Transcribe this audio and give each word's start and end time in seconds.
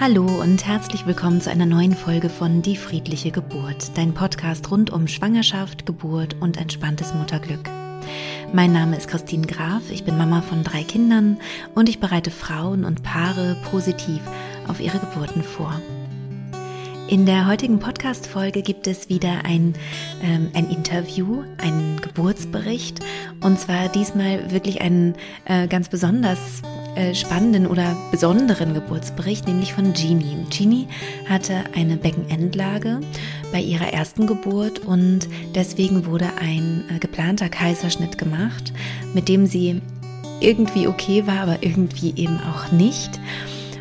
Hallo 0.00 0.24
und 0.24 0.66
herzlich 0.66 1.04
willkommen 1.04 1.42
zu 1.42 1.50
einer 1.50 1.66
neuen 1.66 1.94
Folge 1.94 2.30
von 2.30 2.62
Die 2.62 2.76
friedliche 2.76 3.30
Geburt, 3.30 3.98
dein 3.98 4.14
Podcast 4.14 4.70
rund 4.70 4.88
um 4.88 5.06
Schwangerschaft, 5.06 5.84
Geburt 5.84 6.36
und 6.40 6.56
entspanntes 6.56 7.12
Mutterglück. 7.12 7.68
Mein 8.50 8.72
Name 8.72 8.96
ist 8.96 9.08
Christine 9.08 9.46
Graf, 9.46 9.90
ich 9.90 10.04
bin 10.04 10.16
Mama 10.16 10.40
von 10.40 10.64
drei 10.64 10.84
Kindern 10.84 11.36
und 11.74 11.90
ich 11.90 12.00
bereite 12.00 12.30
Frauen 12.30 12.86
und 12.86 13.02
Paare 13.02 13.58
positiv 13.70 14.22
auf 14.68 14.80
ihre 14.80 15.00
Geburten 15.00 15.42
vor. 15.42 15.78
In 17.06 17.26
der 17.26 17.46
heutigen 17.46 17.78
Podcast-Folge 17.78 18.62
gibt 18.62 18.86
es 18.86 19.10
wieder 19.10 19.44
ein, 19.44 19.74
ähm, 20.22 20.48
ein 20.54 20.70
Interview, 20.70 21.42
einen 21.58 22.00
Geburtsbericht 22.00 23.00
und 23.42 23.60
zwar 23.60 23.90
diesmal 23.90 24.50
wirklich 24.50 24.80
einen 24.80 25.14
äh, 25.44 25.68
ganz 25.68 25.90
besonders 25.90 26.62
äh, 26.94 27.14
spannenden 27.14 27.66
oder 27.66 27.96
besonderen 28.10 28.74
Geburtsbericht, 28.74 29.46
nämlich 29.46 29.72
von 29.72 29.94
Jeannie. 29.94 30.44
Jeannie 30.50 30.88
hatte 31.28 31.64
eine 31.74 31.96
Beckenendlage 31.96 33.00
bei 33.52 33.60
ihrer 33.60 33.92
ersten 33.92 34.26
Geburt 34.26 34.80
und 34.80 35.28
deswegen 35.54 36.06
wurde 36.06 36.26
ein 36.40 36.84
äh, 36.88 36.98
geplanter 36.98 37.48
Kaiserschnitt 37.48 38.18
gemacht, 38.18 38.72
mit 39.14 39.28
dem 39.28 39.46
sie 39.46 39.80
irgendwie 40.40 40.88
okay 40.88 41.26
war, 41.26 41.40
aber 41.40 41.62
irgendwie 41.62 42.14
eben 42.16 42.38
auch 42.40 42.72
nicht. 42.72 43.20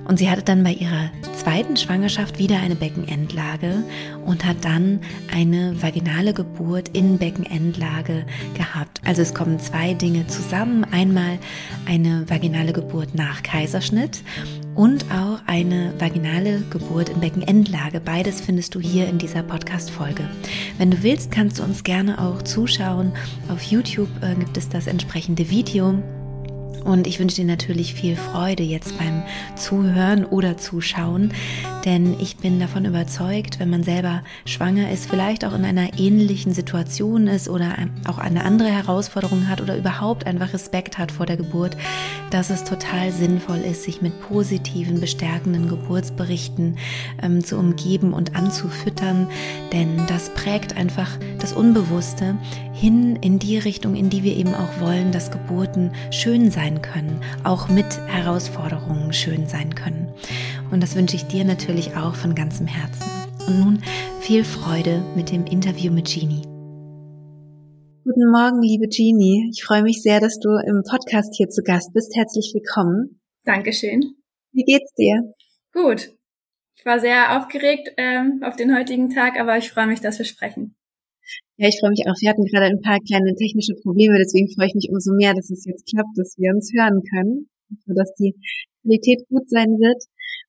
Und 0.10 0.18
sie 0.18 0.28
hatte 0.28 0.42
dann 0.42 0.64
bei 0.64 0.74
ihrer 0.74 1.12
zweiten 1.38 1.78
Schwangerschaft 1.78 2.40
wieder 2.40 2.58
eine 2.58 2.74
Beckenendlage 2.74 3.84
und 4.26 4.44
hat 4.44 4.66
dann 4.66 5.02
eine 5.32 5.80
vaginale 5.84 6.34
Geburt 6.34 6.90
in 6.98 7.20
Beckenendlage 7.20 8.26
gehabt. 8.56 9.02
Also 9.06 9.22
es 9.22 9.36
kommen 9.36 9.60
zwei 9.60 9.94
Dinge 9.94 10.26
zusammen. 10.26 10.84
Einmal 10.84 11.38
eine 11.86 12.28
vaginale 12.28 12.74
Geburt 12.74 13.14
nach 13.14 13.44
Kaiserschnitt 13.44 14.24
und 14.74 15.06
auch 15.12 15.42
eine 15.46 15.94
vaginale 16.00 16.62
Geburt 16.72 17.10
in 17.10 17.20
Beckenendlage. 17.20 18.00
Beides 18.00 18.42
findest 18.42 18.74
du 18.74 18.80
hier 18.80 19.08
in 19.08 19.20
dieser 19.20 19.44
Podcast-Folge. 19.44 20.28
Wenn 20.80 20.90
du 20.90 21.04
willst, 21.04 21.30
kannst 21.30 21.60
du 21.60 21.64
uns 21.64 21.84
gerne 21.84 22.20
auch 22.20 22.42
zuschauen. 22.42 23.12
Auf 23.48 23.62
YouTube 23.62 24.10
äh, 24.22 24.34
gibt 24.34 24.58
es 24.58 24.70
das 24.70 24.88
entsprechende 24.88 25.52
Video. 25.52 26.02
Und 26.84 27.08
ich 27.08 27.20
wünsche 27.20 27.38
dir 27.38 27.46
natürlich 27.46 27.94
viel 27.94 28.16
Freude 28.16 28.64
jetzt 28.64 28.98
beim 28.98 29.24
Zuhören 29.56 30.26
oder 30.26 30.58
Zuschauen, 30.58 31.34
denn 31.86 32.20
ich 32.20 32.38
bin 32.38 32.60
davon 32.60 32.86
überzeugt, 32.86 33.60
wenn 33.60 33.70
man 33.70 33.84
selber 33.84 34.24
schwanger 34.46 34.92
ist, 34.92 35.10
vielleicht 35.10 35.46
auch 35.46 35.54
in 35.54 35.66
einer 35.66 35.98
ähnlichen 35.98 36.54
Situation 36.54 37.28
ist 37.28 37.50
oder 37.50 37.76
auch 38.08 38.18
eine 38.18 38.44
andere 38.44 38.70
Herausforderung 38.70 39.48
hat 39.48 39.62
oder 39.62 39.78
überhaupt 39.78 40.26
einfach 40.26 40.54
Respekt 40.54 40.98
hat 40.98 41.12
vor 41.12 41.26
der 41.26 41.38
Geburt, 41.38 41.78
dass 42.32 42.50
es 42.50 42.64
total 42.64 43.12
sinnvoll 43.12 43.60
ist, 43.60 43.84
sich 43.84 44.02
mit 44.02 44.20
positiven, 44.22 45.00
bestärkenden 45.00 45.68
Geburtsberichten 45.68 46.78
ähm, 47.22 47.44
zu 47.44 47.58
umgeben 47.58 48.14
und 48.14 48.36
anzufüttern, 48.36 49.28
denn 49.74 50.06
das 50.08 50.34
prägt 50.34 50.76
einfach 50.78 51.10
das 51.40 51.54
Unbewusste 51.54 52.38
hin 52.80 53.18
in 53.18 53.40
die 53.40 53.58
Richtung, 53.58 53.96
in 53.96 54.10
die 54.10 54.24
wir 54.24 54.38
eben 54.38 54.54
auch 54.54 54.80
wollen, 54.80 55.12
dass 55.12 55.32
Geburten 55.32 55.92
schön 56.12 56.50
sein 56.50 56.82
können, 56.82 57.20
auch 57.44 57.68
mit 57.68 58.00
Herausforderungen 58.08 59.12
schön 59.12 59.48
sein 59.48 59.76
können. 59.76 60.14
Und 60.72 60.82
das 60.82 60.96
wünsche 60.96 61.18
ich 61.18 61.26
dir 61.26 61.44
natürlich 61.44 61.98
auch 61.98 62.16
von 62.16 62.36
ganzem 62.36 62.68
Herzen. 62.68 63.04
Und 63.48 63.60
nun 63.60 63.84
viel 64.22 64.46
Freude 64.46 65.04
mit 65.16 65.30
dem 65.32 65.46
Interview 65.46 65.92
mit 65.92 66.08
Jeannie. 66.08 66.44
Guten 68.06 68.32
Morgen, 68.32 68.62
liebe 68.62 68.88
Jeannie. 68.88 69.50
Ich 69.52 69.64
freue 69.64 69.84
mich 69.84 70.02
sehr, 70.02 70.22
dass 70.22 70.40
du 70.40 70.50
im 70.66 70.84
Podcast 70.90 71.36
hier 71.36 71.50
zu 71.50 71.64
Gast 71.64 71.92
bist. 71.94 72.16
Herzlich 72.16 72.54
willkommen. 72.54 73.20
Dankeschön. 73.44 74.16
Wie 74.54 74.64
geht's 74.64 74.94
dir? 74.94 75.34
Gut. 75.74 76.12
Ich 76.76 76.86
war 76.86 77.02
sehr 77.02 77.38
aufgeregt 77.38 77.90
ähm, 77.98 78.42
auf 78.42 78.56
den 78.56 78.74
heutigen 78.74 79.10
Tag, 79.10 79.38
aber 79.38 79.58
ich 79.58 79.70
freue 79.70 79.88
mich, 79.88 80.00
dass 80.00 80.18
wir 80.18 80.26
sprechen. 80.26 80.79
Ja, 81.58 81.68
ich 81.68 81.80
freue 81.80 81.92
mich 81.92 82.08
auch. 82.08 82.16
Wir 82.22 82.30
hatten 82.30 82.46
gerade 82.46 82.68
ein 82.68 82.82
paar 82.82 83.00
kleine 83.00 83.36
technische 83.36 83.76
Probleme, 83.84 84.18
deswegen 84.18 84.50
freue 84.54 84.68
ich 84.68 84.76
mich 84.76 84.90
umso 84.90 85.14
mehr, 85.14 85.34
dass 85.34 85.50
es 85.50 85.66
jetzt 85.66 85.86
klappt, 85.88 86.16
dass 86.16 86.38
wir 86.38 86.52
uns 86.54 86.72
hören 86.74 87.04
können, 87.04 87.50
dass 87.88 88.14
die 88.16 88.34
Qualität 88.82 89.28
gut 89.30 89.50
sein 89.50 89.76
wird. 89.80 90.02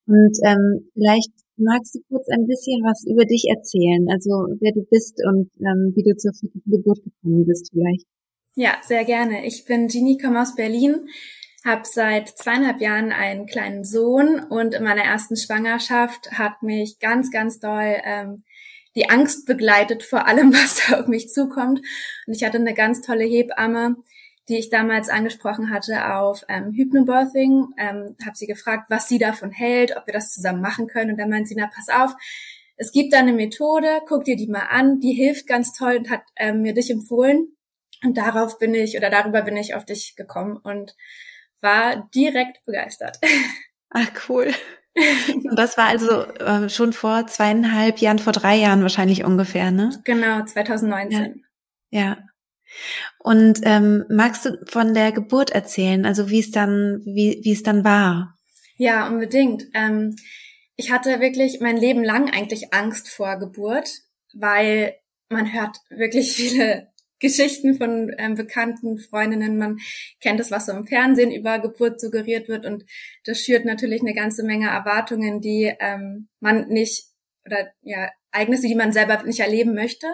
Und 0.06 0.34
ähm, 0.46 0.90
vielleicht 0.94 1.32
magst 1.56 1.94
du 1.94 2.00
kurz 2.08 2.28
ein 2.30 2.46
bisschen 2.46 2.82
was 2.82 3.04
über 3.06 3.24
dich 3.24 3.44
erzählen, 3.48 4.08
also 4.10 4.48
wer 4.60 4.72
du 4.72 4.82
bist 4.90 5.20
und 5.26 5.50
ähm, 5.60 5.92
wie 5.94 6.02
du 6.02 6.16
zur 6.16 6.32
Geburt 6.66 7.02
gekommen 7.04 7.44
bist 7.46 7.70
vielleicht. 7.72 8.06
Ja, 8.56 8.78
sehr 8.82 9.04
gerne. 9.04 9.46
Ich 9.46 9.64
bin 9.64 9.88
Jeannie, 9.88 10.18
komme 10.18 10.40
aus 10.42 10.56
Berlin, 10.56 11.06
habe 11.64 11.82
seit 11.84 12.28
zweieinhalb 12.28 12.80
Jahren 12.80 13.12
einen 13.12 13.46
kleinen 13.46 13.84
Sohn 13.84 14.40
und 14.48 14.74
in 14.74 14.82
meiner 14.82 15.04
ersten 15.04 15.36
Schwangerschaft 15.36 16.32
hat 16.32 16.62
mich 16.62 16.98
ganz, 16.98 17.30
ganz 17.30 17.60
doll 17.60 17.96
ähm, 18.04 18.42
die 18.96 19.08
Angst 19.08 19.46
begleitet 19.46 20.02
vor 20.02 20.26
allem, 20.26 20.52
was 20.52 20.86
da 20.86 21.00
auf 21.00 21.06
mich 21.06 21.28
zukommt. 21.28 21.80
Und 22.26 22.34
ich 22.34 22.44
hatte 22.44 22.58
eine 22.58 22.74
ganz 22.74 23.00
tolle 23.00 23.24
Hebamme, 23.24 23.96
die 24.48 24.58
ich 24.58 24.70
damals 24.70 25.08
angesprochen 25.08 25.70
hatte 25.70 26.14
auf 26.14 26.44
ähm, 26.48 26.72
Hypnobirthing, 26.72 27.68
ähm, 27.78 28.16
habe 28.24 28.36
sie 28.36 28.46
gefragt, 28.46 28.86
was 28.88 29.08
sie 29.08 29.18
davon 29.18 29.52
hält, 29.52 29.96
ob 29.96 30.06
wir 30.06 30.14
das 30.14 30.32
zusammen 30.32 30.60
machen 30.60 30.88
können. 30.88 31.12
Und 31.12 31.18
dann 31.18 31.30
meint 31.30 31.46
sie, 31.46 31.54
na 31.56 31.68
pass 31.68 31.88
auf, 31.88 32.16
es 32.76 32.92
gibt 32.92 33.12
da 33.12 33.18
eine 33.18 33.34
Methode, 33.34 34.00
guck 34.08 34.24
dir 34.24 34.36
die 34.36 34.46
mal 34.46 34.66
an, 34.70 35.00
die 35.00 35.12
hilft 35.12 35.46
ganz 35.46 35.72
toll 35.72 35.98
und 35.98 36.10
hat 36.10 36.22
ähm, 36.36 36.62
mir 36.62 36.72
dich 36.72 36.90
empfohlen. 36.90 37.54
Und 38.02 38.16
darauf 38.16 38.58
bin 38.58 38.74
ich 38.74 38.96
oder 38.96 39.10
darüber 39.10 39.42
bin 39.42 39.56
ich 39.56 39.74
auf 39.74 39.84
dich 39.84 40.16
gekommen 40.16 40.56
und 40.56 40.96
war 41.60 42.08
direkt 42.14 42.64
begeistert. 42.64 43.18
Ach 43.90 44.10
cool. 44.28 44.52
Und 45.44 45.58
das 45.58 45.76
war 45.76 45.86
also 45.86 46.22
äh, 46.24 46.68
schon 46.68 46.92
vor 46.92 47.26
zweieinhalb 47.26 47.98
Jahren, 47.98 48.18
vor 48.18 48.32
drei 48.32 48.56
Jahren 48.56 48.82
wahrscheinlich 48.82 49.24
ungefähr, 49.24 49.70
ne? 49.70 49.90
Genau, 50.04 50.44
2019. 50.44 51.44
Ja. 51.90 52.00
ja. 52.00 52.18
Und 53.18 53.60
ähm, 53.64 54.04
magst 54.08 54.44
du 54.44 54.58
von 54.66 54.94
der 54.94 55.12
Geburt 55.12 55.50
erzählen, 55.50 56.06
also 56.06 56.30
wie 56.30 56.40
es 56.40 56.50
dann, 56.50 57.02
wie, 57.04 57.40
wie 57.42 57.52
es 57.52 57.62
dann 57.62 57.84
war? 57.84 58.36
Ja, 58.76 59.08
unbedingt. 59.08 59.66
Ähm, 59.74 60.16
ich 60.76 60.90
hatte 60.90 61.20
wirklich 61.20 61.60
mein 61.60 61.76
Leben 61.76 62.02
lang 62.02 62.30
eigentlich 62.30 62.72
Angst 62.72 63.08
vor 63.08 63.38
Geburt, 63.38 63.90
weil 64.32 64.94
man 65.28 65.52
hört 65.52 65.76
wirklich 65.90 66.32
viele 66.32 66.89
Geschichten 67.20 67.76
von 67.76 68.12
ähm, 68.18 68.34
bekannten 68.34 68.98
Freundinnen. 68.98 69.58
Man 69.58 69.78
kennt 70.20 70.40
es, 70.40 70.50
was 70.50 70.66
so 70.66 70.72
im 70.72 70.86
Fernsehen 70.86 71.30
über 71.30 71.58
Geburt 71.58 72.00
suggeriert 72.00 72.48
wird 72.48 72.66
und 72.66 72.84
das 73.24 73.40
schürt 73.40 73.64
natürlich 73.64 74.00
eine 74.00 74.14
ganze 74.14 74.42
Menge 74.42 74.68
Erwartungen, 74.68 75.40
die 75.40 75.72
ähm, 75.78 76.28
man 76.40 76.68
nicht 76.68 77.04
oder 77.44 77.70
ja 77.82 78.08
Ereignisse, 78.32 78.66
die 78.66 78.74
man 78.74 78.92
selber 78.92 79.22
nicht 79.22 79.40
erleben 79.40 79.74
möchte. 79.74 80.06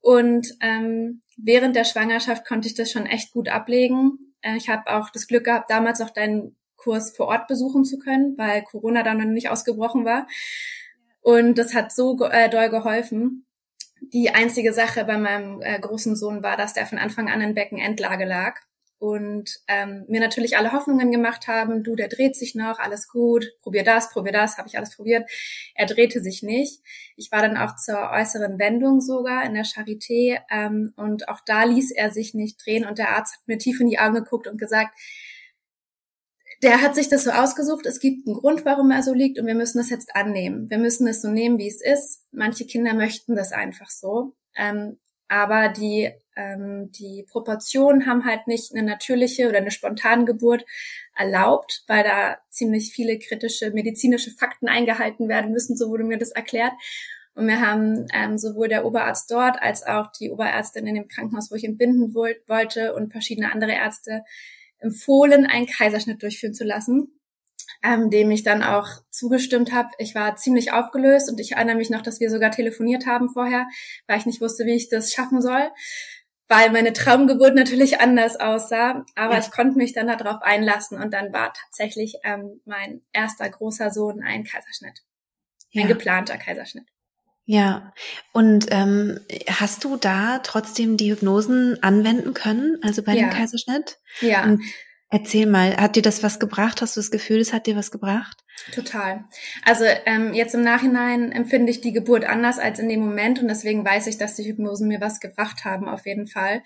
Und 0.00 0.48
ähm, 0.60 1.22
während 1.36 1.76
der 1.76 1.84
Schwangerschaft 1.84 2.46
konnte 2.46 2.68
ich 2.68 2.74
das 2.74 2.90
schon 2.90 3.06
echt 3.06 3.32
gut 3.32 3.48
ablegen. 3.48 4.34
Äh, 4.42 4.56
ich 4.56 4.68
habe 4.68 4.90
auch 4.92 5.10
das 5.10 5.26
Glück 5.26 5.44
gehabt, 5.44 5.70
damals 5.70 6.00
auch 6.00 6.10
deinen 6.10 6.56
Kurs 6.76 7.14
vor 7.16 7.28
Ort 7.28 7.46
besuchen 7.46 7.84
zu 7.84 7.98
können, 7.98 8.36
weil 8.36 8.62
Corona 8.62 9.04
dann 9.04 9.18
noch 9.18 9.24
nicht 9.24 9.48
ausgebrochen 9.48 10.04
war. 10.04 10.26
Und 11.20 11.56
das 11.56 11.74
hat 11.74 11.92
so 11.92 12.18
äh, 12.24 12.50
doll 12.50 12.68
geholfen. 12.68 13.46
Die 14.12 14.30
einzige 14.30 14.72
Sache 14.72 15.04
bei 15.04 15.16
meinem 15.16 15.62
äh, 15.62 15.78
großen 15.78 16.16
Sohn 16.16 16.42
war, 16.42 16.56
dass 16.56 16.74
der 16.74 16.86
von 16.86 16.98
Anfang 16.98 17.30
an 17.30 17.40
in 17.40 17.54
Beckenendlage 17.54 18.24
lag 18.24 18.56
und 19.02 19.58
ähm, 19.66 20.04
mir 20.06 20.20
natürlich 20.20 20.56
alle 20.56 20.70
Hoffnungen 20.70 21.10
gemacht 21.10 21.48
haben, 21.48 21.82
du, 21.82 21.96
der 21.96 22.06
dreht 22.06 22.36
sich 22.36 22.54
noch, 22.54 22.78
alles 22.78 23.08
gut, 23.08 23.50
probier 23.60 23.82
das, 23.82 24.10
probier 24.10 24.30
das, 24.30 24.58
habe 24.58 24.68
ich 24.68 24.76
alles 24.76 24.94
probiert. 24.94 25.28
Er 25.74 25.86
drehte 25.86 26.22
sich 26.22 26.44
nicht. 26.44 26.80
Ich 27.16 27.32
war 27.32 27.42
dann 27.42 27.56
auch 27.56 27.74
zur 27.74 28.10
äußeren 28.12 28.60
Wendung 28.60 29.00
sogar 29.00 29.44
in 29.44 29.54
der 29.54 29.64
Charité 29.64 30.38
ähm, 30.50 30.92
und 30.94 31.28
auch 31.28 31.40
da 31.44 31.64
ließ 31.64 31.90
er 31.90 32.12
sich 32.12 32.32
nicht 32.34 32.64
drehen 32.64 32.86
und 32.86 32.98
der 32.98 33.16
Arzt 33.16 33.38
hat 33.38 33.48
mir 33.48 33.58
tief 33.58 33.80
in 33.80 33.88
die 33.88 33.98
Augen 33.98 34.14
geguckt 34.14 34.46
und 34.46 34.56
gesagt, 34.56 34.94
der 36.62 36.80
hat 36.80 36.94
sich 36.94 37.08
das 37.08 37.24
so 37.24 37.30
ausgesucht, 37.30 37.86
es 37.86 37.98
gibt 37.98 38.26
einen 38.26 38.36
Grund, 38.36 38.64
warum 38.64 38.90
er 38.90 39.02
so 39.02 39.12
liegt 39.12 39.38
und 39.38 39.46
wir 39.46 39.54
müssen 39.54 39.78
das 39.78 39.90
jetzt 39.90 40.14
annehmen. 40.14 40.70
Wir 40.70 40.78
müssen 40.78 41.08
es 41.08 41.20
so 41.20 41.28
nehmen, 41.28 41.58
wie 41.58 41.68
es 41.68 41.82
ist. 41.82 42.24
Manche 42.30 42.66
Kinder 42.66 42.94
möchten 42.94 43.34
das 43.34 43.52
einfach 43.52 43.90
so. 43.90 44.34
Ähm, 44.56 44.98
aber 45.26 45.70
die, 45.70 46.10
ähm, 46.36 46.92
die 46.92 47.26
Proportionen 47.28 48.06
haben 48.06 48.24
halt 48.24 48.46
nicht 48.46 48.72
eine 48.72 48.84
natürliche 48.84 49.48
oder 49.48 49.58
eine 49.58 49.70
spontane 49.70 50.24
Geburt 50.24 50.64
erlaubt, 51.16 51.84
weil 51.88 52.04
da 52.04 52.38
ziemlich 52.48 52.92
viele 52.92 53.18
kritische 53.18 53.70
medizinische 53.70 54.30
Fakten 54.30 54.68
eingehalten 54.68 55.28
werden 55.28 55.52
müssen, 55.52 55.76
so 55.76 55.88
wurde 55.88 56.04
mir 56.04 56.18
das 56.18 56.30
erklärt. 56.30 56.72
Und 57.34 57.48
wir 57.48 57.60
haben 57.60 58.06
ähm, 58.12 58.36
sowohl 58.38 58.68
der 58.68 58.84
Oberarzt 58.84 59.30
dort 59.30 59.60
als 59.60 59.84
auch 59.84 60.12
die 60.12 60.30
Oberärztin 60.30 60.86
in 60.86 60.94
dem 60.94 61.08
Krankenhaus, 61.08 61.50
wo 61.50 61.54
ich 61.54 61.64
entbinden 61.64 62.14
wollte 62.14 62.94
und 62.94 63.10
verschiedene 63.10 63.50
andere 63.52 63.72
Ärzte 63.72 64.22
empfohlen, 64.82 65.46
einen 65.46 65.66
Kaiserschnitt 65.66 66.22
durchführen 66.22 66.54
zu 66.54 66.64
lassen, 66.64 67.20
ähm, 67.82 68.10
dem 68.10 68.30
ich 68.30 68.42
dann 68.42 68.62
auch 68.62 68.88
zugestimmt 69.10 69.72
habe. 69.72 69.88
Ich 69.98 70.14
war 70.14 70.36
ziemlich 70.36 70.72
aufgelöst 70.72 71.30
und 71.30 71.40
ich 71.40 71.52
erinnere 71.52 71.76
mich 71.76 71.90
noch, 71.90 72.02
dass 72.02 72.20
wir 72.20 72.30
sogar 72.30 72.50
telefoniert 72.50 73.06
haben 73.06 73.30
vorher, 73.30 73.66
weil 74.06 74.18
ich 74.18 74.26
nicht 74.26 74.40
wusste, 74.40 74.66
wie 74.66 74.74
ich 74.76 74.88
das 74.88 75.12
schaffen 75.12 75.40
soll. 75.40 75.70
weil 76.48 76.70
meine 76.70 76.92
Traumgeburt 76.92 77.54
natürlich 77.54 78.00
anders 78.02 78.36
aussah. 78.38 79.06
Aber 79.14 79.34
ja. 79.34 79.40
ich 79.40 79.50
konnte 79.50 79.78
mich 79.78 79.94
dann 79.94 80.08
darauf 80.08 80.42
einlassen 80.42 81.00
und 81.00 81.14
dann 81.14 81.32
war 81.32 81.54
tatsächlich 81.54 82.16
ähm, 82.24 82.60
mein 82.66 83.00
erster 83.12 83.48
großer 83.48 83.90
Sohn 83.90 84.22
ein 84.22 84.44
Kaiserschnitt. 84.44 85.00
Ein 85.74 85.88
geplanter 85.88 86.36
Kaiserschnitt. 86.36 86.91
Ja, 87.44 87.92
und 88.32 88.66
ähm, 88.70 89.18
hast 89.48 89.82
du 89.84 89.96
da 89.96 90.38
trotzdem 90.38 90.96
die 90.96 91.10
Hypnosen 91.10 91.82
anwenden 91.82 92.34
können, 92.34 92.78
also 92.82 93.02
bei 93.02 93.14
ja. 93.14 93.22
dem 93.22 93.30
Kaiserschnitt? 93.30 93.98
Ja. 94.20 94.44
Und 94.44 94.62
erzähl 95.10 95.46
mal, 95.46 95.76
hat 95.76 95.96
dir 95.96 96.02
das 96.02 96.22
was 96.22 96.38
gebracht? 96.38 96.80
Hast 96.80 96.96
du 96.96 97.00
das 97.00 97.10
Gefühl, 97.10 97.40
es 97.40 97.52
hat 97.52 97.66
dir 97.66 97.76
was 97.76 97.90
gebracht? 97.90 98.44
Total. 98.72 99.24
Also 99.64 99.84
ähm, 100.06 100.34
jetzt 100.34 100.54
im 100.54 100.62
Nachhinein 100.62 101.32
empfinde 101.32 101.70
ich 101.70 101.80
die 101.80 101.92
Geburt 101.92 102.24
anders 102.24 102.60
als 102.60 102.78
in 102.78 102.88
dem 102.88 103.00
Moment 103.00 103.40
und 103.40 103.48
deswegen 103.48 103.84
weiß 103.84 104.06
ich, 104.06 104.18
dass 104.18 104.36
die 104.36 104.44
Hypnosen 104.44 104.86
mir 104.86 105.00
was 105.00 105.18
gebracht 105.18 105.64
haben, 105.64 105.88
auf 105.88 106.06
jeden 106.06 106.28
Fall. 106.28 106.62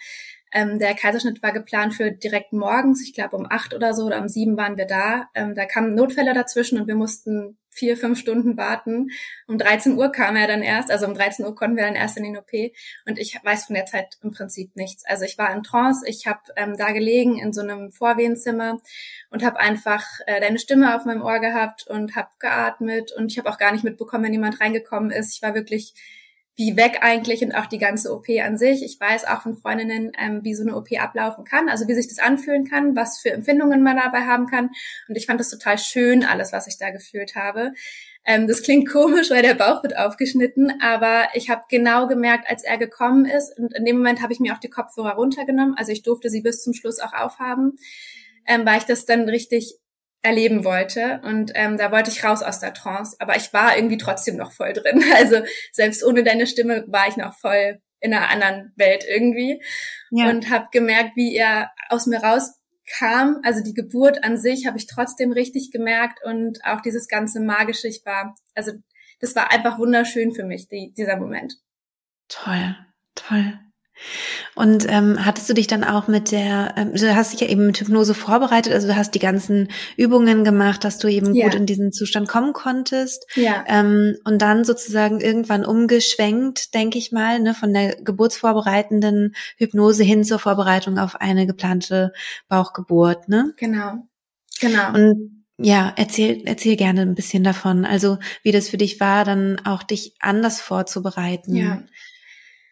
Ähm, 0.53 0.79
der 0.79 0.95
Kaiserschnitt 0.95 1.43
war 1.43 1.53
geplant 1.53 1.95
für 1.95 2.13
direkt 2.13 2.53
morgens, 2.53 3.03
ich 3.03 3.15
glaube 3.15 3.37
um 3.37 3.47
acht 3.49 3.75
oder 3.75 3.95
so 3.95 4.05
oder 4.05 4.21
um 4.21 4.29
sieben 4.29 4.57
waren 4.57 4.77
wir 4.77 4.87
da. 4.87 5.29
Ähm, 5.35 5.55
da 5.55 5.65
kamen 5.65 5.95
Notfälle 5.95 6.35
dazwischen 6.35 6.79
und 6.79 6.87
wir 6.87 6.95
mussten 6.95 7.57
vier, 7.77 7.97
fünf 7.97 8.19
Stunden 8.19 8.57
warten. 8.57 9.11
Um 9.47 9.59
13 9.59 9.97
Uhr 9.97 10.11
kam 10.11 10.35
er 10.35 10.47
dann 10.47 10.63
erst, 10.63 10.91
also 10.91 11.07
um 11.07 11.15
13 11.15 11.45
Uhr 11.45 11.55
konnten 11.55 11.77
wir 11.77 11.85
dann 11.85 11.95
erst 11.95 12.17
in 12.17 12.25
den 12.25 12.37
OP 12.37 12.51
und 13.07 13.19
ich 13.19 13.39
weiß 13.43 13.67
von 13.67 13.75
der 13.75 13.87
Zeit 13.87 14.17
im 14.23 14.33
Prinzip 14.33 14.75
nichts. 14.77 15.05
Also 15.07 15.25
ich 15.25 15.39
war 15.39 15.55
in 15.55 15.63
Trance, 15.63 16.05
ich 16.09 16.27
habe 16.27 16.41
ähm, 16.57 16.77
da 16.77 16.93
gelegen 16.93 17.39
in 17.39 17.53
so 17.53 17.61
einem 17.61 17.93
Vorwehenzimmer 17.93 18.81
und 19.31 19.45
habe 19.45 19.61
einfach 19.61 20.05
äh, 20.27 20.41
deine 20.41 20.59
Stimme 20.59 20.97
auf 20.97 21.05
meinem 21.05 21.23
Ohr 21.23 21.39
gehabt 21.39 21.87
und 21.87 22.17
habe 22.17 22.31
geatmet 22.39 23.13
und 23.13 23.31
ich 23.31 23.39
habe 23.39 23.51
auch 23.51 23.59
gar 23.59 23.73
nicht 23.73 23.85
mitbekommen, 23.85 24.25
wenn 24.25 24.33
jemand 24.33 24.61
reingekommen 24.61 25.11
ist. 25.11 25.35
Ich 25.35 25.43
war 25.43 25.55
wirklich 25.55 25.95
wie 26.57 26.77
weg 26.77 26.99
eigentlich 27.03 27.43
und 27.45 27.55
auch 27.55 27.67
die 27.67 27.79
ganze 27.79 28.13
OP 28.13 28.29
an 28.43 28.57
sich. 28.57 28.83
Ich 28.83 28.99
weiß 28.99 29.27
auch 29.27 29.43
von 29.43 29.57
Freundinnen, 29.57 30.13
ähm, 30.19 30.41
wie 30.43 30.55
so 30.55 30.63
eine 30.63 30.75
OP 30.75 30.89
ablaufen 30.99 31.45
kann, 31.45 31.69
also 31.69 31.87
wie 31.87 31.95
sich 31.95 32.09
das 32.09 32.19
anfühlen 32.19 32.67
kann, 32.69 32.97
was 32.97 33.21
für 33.21 33.31
Empfindungen 33.31 33.83
man 33.83 33.97
dabei 33.97 34.21
haben 34.21 34.47
kann. 34.47 34.71
Und 35.07 35.17
ich 35.17 35.27
fand 35.27 35.39
das 35.39 35.51
total 35.51 35.79
schön, 35.79 36.25
alles, 36.25 36.53
was 36.53 36.67
ich 36.67 36.79
da 36.79 36.91
gefühlt 36.91 37.37
habe. 37.37 37.73
Ähm, 38.25 38.49
das 38.49 38.63
klingt 38.63 38.89
komisch, 38.89 39.31
weil 39.31 39.43
der 39.43 39.55
Bauch 39.55 39.83
wird 39.83 39.97
aufgeschnitten, 39.99 40.81
aber 40.81 41.29
ich 41.35 41.51
habe 41.51 41.63
genau 41.69 42.09
gemerkt, 42.09 42.49
als 42.51 42.65
er 42.65 42.79
gekommen 42.79 43.27
ist, 43.27 43.57
und 43.57 43.75
in 43.75 43.85
dem 43.85 43.99
Moment 43.99 44.21
habe 44.23 44.33
ich 44.33 44.41
mir 44.41 44.55
auch 44.55 44.59
die 44.59 44.71
Kopfhörer 44.71 45.13
runtergenommen, 45.13 45.77
also 45.77 45.93
ich 45.93 46.03
durfte 46.03 46.29
sie 46.29 46.41
bis 46.41 46.63
zum 46.63 46.73
Schluss 46.73 46.99
auch 46.99 47.13
aufhaben, 47.13 47.79
ähm, 48.47 48.67
weil 48.67 48.79
ich 48.79 48.85
das 48.85 49.05
dann 49.05 49.29
richtig 49.29 49.79
erleben 50.23 50.65
wollte. 50.65 51.21
Und 51.25 51.53
ähm, 51.55 51.77
da 51.77 51.93
wollte 51.93 52.11
ich 52.11 52.25
raus 52.25 52.43
aus 52.43 52.61
der 52.61 52.75
Trance. 52.75 53.17
Aber 53.21 53.37
ich 53.37 53.53
war 53.53 53.77
irgendwie 53.77 53.97
trotzdem 53.97 54.37
noch 54.37 54.53
voll 54.53 54.73
drin. 54.73 55.03
Also 55.15 55.43
selbst 55.73 56.05
ohne 56.05 56.25
deine 56.25 56.47
Stimme 56.47 56.85
war 56.89 57.09
ich 57.09 57.17
noch 57.17 57.35
voll 57.35 57.81
in 58.01 58.13
einer 58.13 58.29
anderen 58.31 58.73
Welt 58.77 59.05
irgendwie. 59.09 59.63
Ja. 60.11 60.29
Und 60.29 60.51
habe 60.51 60.69
gemerkt, 60.73 61.17
wie 61.17 61.35
er 61.35 61.71
aus 61.89 62.07
mir 62.07 62.23
rauskam. 62.23 63.41
Also 63.43 63.63
die 63.63 63.75
Geburt 63.75 64.25
an 64.25 64.37
sich 64.37 64.67
habe 64.67 64.79
ich 64.79 64.87
trotzdem 64.87 65.33
richtig 65.33 65.71
gemerkt. 65.71 66.19
Und 66.25 66.65
auch 66.65 66.81
dieses 66.81 67.09
ganze 67.09 67.41
Magische, 67.41 67.89
ich 67.89 68.03
war, 68.05 68.35
also 68.55 68.73
das 69.21 69.35
war 69.35 69.51
einfach 69.53 69.79
wunderschön 69.79 70.33
für 70.33 70.45
mich, 70.45 70.69
die, 70.69 70.93
dieser 70.97 71.17
Moment. 71.17 71.55
Toll, 72.29 72.77
toll. 73.15 73.59
Und 74.55 74.87
ähm, 74.89 75.25
hattest 75.25 75.49
du 75.49 75.55
dich 75.55 75.67
dann 75.67 75.85
auch 75.85 76.09
mit 76.09 76.31
der, 76.31 76.75
ähm, 76.77 76.95
du 76.95 77.15
hast 77.15 77.33
dich 77.33 77.41
ja 77.41 77.49
eben 77.49 77.67
mit 77.67 77.81
Hypnose 77.81 78.15
vorbereitet, 78.15 78.73
also 78.73 78.89
du 78.89 78.97
hast 78.97 79.15
die 79.15 79.19
ganzen 79.19 79.69
Übungen 79.97 80.45
gemacht, 80.45 80.85
dass 80.85 80.99
du 80.99 81.09
eben 81.09 81.35
ja. 81.35 81.47
gut 81.47 81.55
in 81.55 81.67
diesen 81.67 81.93
Zustand 81.93 82.29
kommen 82.29 82.53
konntest. 82.53 83.27
Ja. 83.35 83.65
Ähm, 83.69 84.17
und 84.25 84.41
dann 84.43 84.65
sozusagen 84.65 85.21
irgendwann 85.21 85.65
umgeschwenkt, 85.65 86.75
denke 86.75 86.99
ich 86.99 87.13
mal, 87.13 87.41
ne, 87.41 87.55
von 87.55 87.73
der 87.73 87.97
geburtsvorbereitenden 87.97 89.35
Hypnose 89.57 90.05
hin 90.05 90.25
zur 90.25 90.39
Vorbereitung 90.39 90.99
auf 90.99 91.17
eine 91.17 91.47
geplante 91.47 92.13
Bauchgeburt, 92.49 93.29
ne? 93.29 93.53
Genau. 93.57 94.07
Genau. 94.61 94.95
Und 94.95 95.45
ja, 95.59 95.93
erzähl, 95.97 96.43
erzähl 96.45 96.77
gerne 96.77 97.03
ein 97.03 97.15
bisschen 97.15 97.43
davon. 97.43 97.87
Also, 97.87 98.19
wie 98.43 98.53
das 98.53 98.69
für 98.69 98.77
dich 98.77 99.01
war, 99.01 99.25
dann 99.25 99.59
auch 99.65 99.83
dich 99.83 100.15
anders 100.21 100.61
vorzubereiten. 100.61 101.57
Ja. 101.57 101.83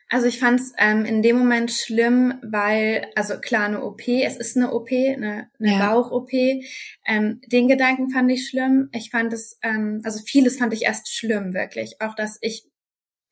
Also 0.08 0.26
ich 0.26 0.38
fand 0.38 0.60
es 0.60 0.72
ähm, 0.78 1.04
in 1.04 1.22
dem 1.22 1.38
Moment 1.38 1.72
schlimm, 1.72 2.34
weil, 2.42 3.06
also 3.14 3.38
klar, 3.40 3.64
eine 3.64 3.82
OP, 3.82 4.06
es 4.06 4.36
ist 4.36 4.56
eine 4.56 4.72
OP, 4.72 4.90
eine, 4.92 5.48
eine 5.58 5.72
ja. 5.72 5.78
Bauch-OP. 5.78 6.32
Ähm, 7.06 7.40
den 7.46 7.68
Gedanken 7.68 8.10
fand 8.10 8.30
ich 8.30 8.48
schlimm. 8.48 8.90
Ich 8.92 9.10
fand 9.10 9.32
es, 9.32 9.58
ähm, 9.62 10.00
also 10.04 10.22
vieles 10.24 10.58
fand 10.58 10.72
ich 10.72 10.82
erst 10.82 11.12
schlimm, 11.12 11.54
wirklich. 11.54 12.00
Auch, 12.00 12.14
dass 12.14 12.38
ich 12.40 12.66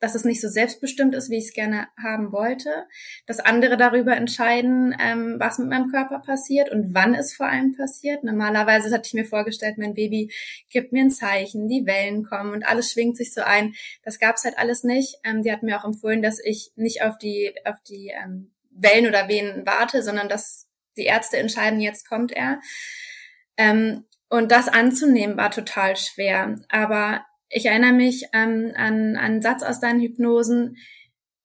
dass 0.02 0.16
es 0.16 0.25
nicht 0.25 0.40
so 0.40 0.49
selbstbestimmt 0.49 1.14
ist, 1.14 1.31
wie 1.31 1.38
ich 1.38 1.44
es 1.44 1.52
gerne 1.52 1.87
haben 1.96 2.32
wollte, 2.32 2.88
dass 3.25 3.38
andere 3.38 3.76
darüber 3.76 4.16
entscheiden, 4.16 4.96
ähm, 5.00 5.37
was 5.38 5.58
mit 5.58 5.69
meinem 5.69 5.93
Körper 5.93 6.19
passiert 6.19 6.72
und 6.72 6.93
wann 6.93 7.14
es 7.14 7.32
vor 7.32 7.46
allem 7.46 7.76
passiert. 7.76 8.25
Normalerweise 8.25 8.93
hatte 8.93 9.06
ich 9.06 9.14
mir 9.14 9.25
vorgestellt, 9.25 9.78
mein 9.78 9.94
Baby 9.94 10.32
gibt 10.70 10.93
mir 10.93 11.04
ein 11.04 11.12
Zeichen, 11.12 11.69
die 11.69 11.87
Wellen 11.87 12.25
kommen 12.25 12.52
und 12.52 12.64
alles 12.69 12.90
schwingt 12.90 13.16
sich 13.16 13.32
so 13.32 13.43
ein. 13.43 13.75
Das 14.02 14.19
gab's 14.19 14.43
halt 14.43 14.58
alles 14.58 14.82
nicht. 14.82 15.20
Ähm, 15.22 15.44
die 15.44 15.52
hat 15.52 15.62
mir 15.62 15.78
auch 15.78 15.84
empfohlen, 15.84 16.20
dass 16.20 16.40
ich 16.44 16.72
nicht 16.75 17.04
auf 17.04 17.16
die 17.16 17.54
auf 17.64 17.76
die 17.88 18.08
ähm, 18.08 18.50
Wellen 18.70 19.06
oder 19.06 19.28
Wehen 19.28 19.62
warte, 19.66 20.02
sondern 20.02 20.28
dass 20.28 20.69
die 20.96 21.04
Ärzte 21.04 21.37
entscheiden, 21.37 21.81
jetzt 21.81 22.08
kommt 22.08 22.32
er. 22.32 22.60
Ähm, 23.56 24.04
und 24.28 24.50
das 24.50 24.66
anzunehmen 24.66 25.37
war 25.37 25.52
total 25.52 25.94
schwer. 25.94 26.56
Aber 26.70 27.25
ich 27.52 27.66
erinnere 27.66 27.93
mich 27.93 28.25
ähm, 28.32 28.72
an, 28.75 29.16
an 29.16 29.16
einen 29.16 29.43
Satz 29.43 29.62
aus 29.62 29.81
deinen 29.81 30.00
Hypnosen, 30.00 30.76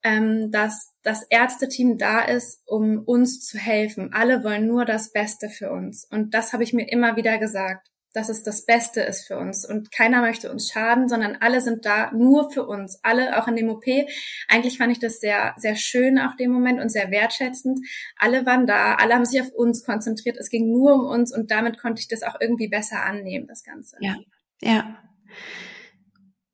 ähm, 0.03 0.51
dass 0.51 0.93
das 1.03 1.23
Ärzteteam 1.29 1.97
da 1.97 2.21
ist, 2.21 2.61
um 2.65 2.99
uns 2.99 3.45
zu 3.45 3.57
helfen. 3.57 4.11
Alle 4.13 4.43
wollen 4.43 4.67
nur 4.67 4.85
das 4.85 5.11
Beste 5.11 5.49
für 5.49 5.71
uns. 5.71 6.05
Und 6.09 6.33
das 6.33 6.53
habe 6.53 6.63
ich 6.63 6.73
mir 6.73 6.89
immer 6.89 7.15
wieder 7.15 7.37
gesagt, 7.37 7.89
dass 8.13 8.29
es 8.29 8.41
das 8.41 8.65
Beste 8.65 9.01
ist 9.01 9.27
für 9.27 9.37
uns. 9.37 9.67
Und 9.67 9.91
keiner 9.91 10.21
möchte 10.21 10.51
uns 10.51 10.71
schaden, 10.71 11.09
sondern 11.09 11.37
alle 11.39 11.61
sind 11.61 11.85
da 11.85 12.11
nur 12.13 12.51
für 12.51 12.65
uns. 12.65 12.99
Alle, 13.03 13.37
auch 13.37 13.47
in 13.47 13.55
dem 13.55 13.69
OP. 13.69 13.85
Eigentlich 14.47 14.77
fand 14.77 14.91
ich 14.91 14.99
das 14.99 15.19
sehr, 15.19 15.53
sehr 15.57 15.75
schön, 15.75 16.17
auch 16.17 16.35
dem 16.35 16.51
Moment 16.51 16.79
und 16.79 16.89
sehr 16.89 17.11
wertschätzend. 17.11 17.79
Alle 18.17 18.45
waren 18.45 18.65
da, 18.65 18.95
alle 18.95 19.13
haben 19.13 19.25
sich 19.25 19.41
auf 19.41 19.51
uns 19.53 19.83
konzentriert. 19.83 20.37
Es 20.37 20.49
ging 20.49 20.71
nur 20.71 20.95
um 20.95 21.05
uns 21.05 21.35
und 21.35 21.51
damit 21.51 21.79
konnte 21.79 21.99
ich 21.99 22.07
das 22.07 22.23
auch 22.23 22.39
irgendwie 22.39 22.69
besser 22.69 23.03
annehmen, 23.03 23.45
das 23.47 23.63
Ganze. 23.63 23.97
Ja, 23.99 24.15
ja. 24.61 24.97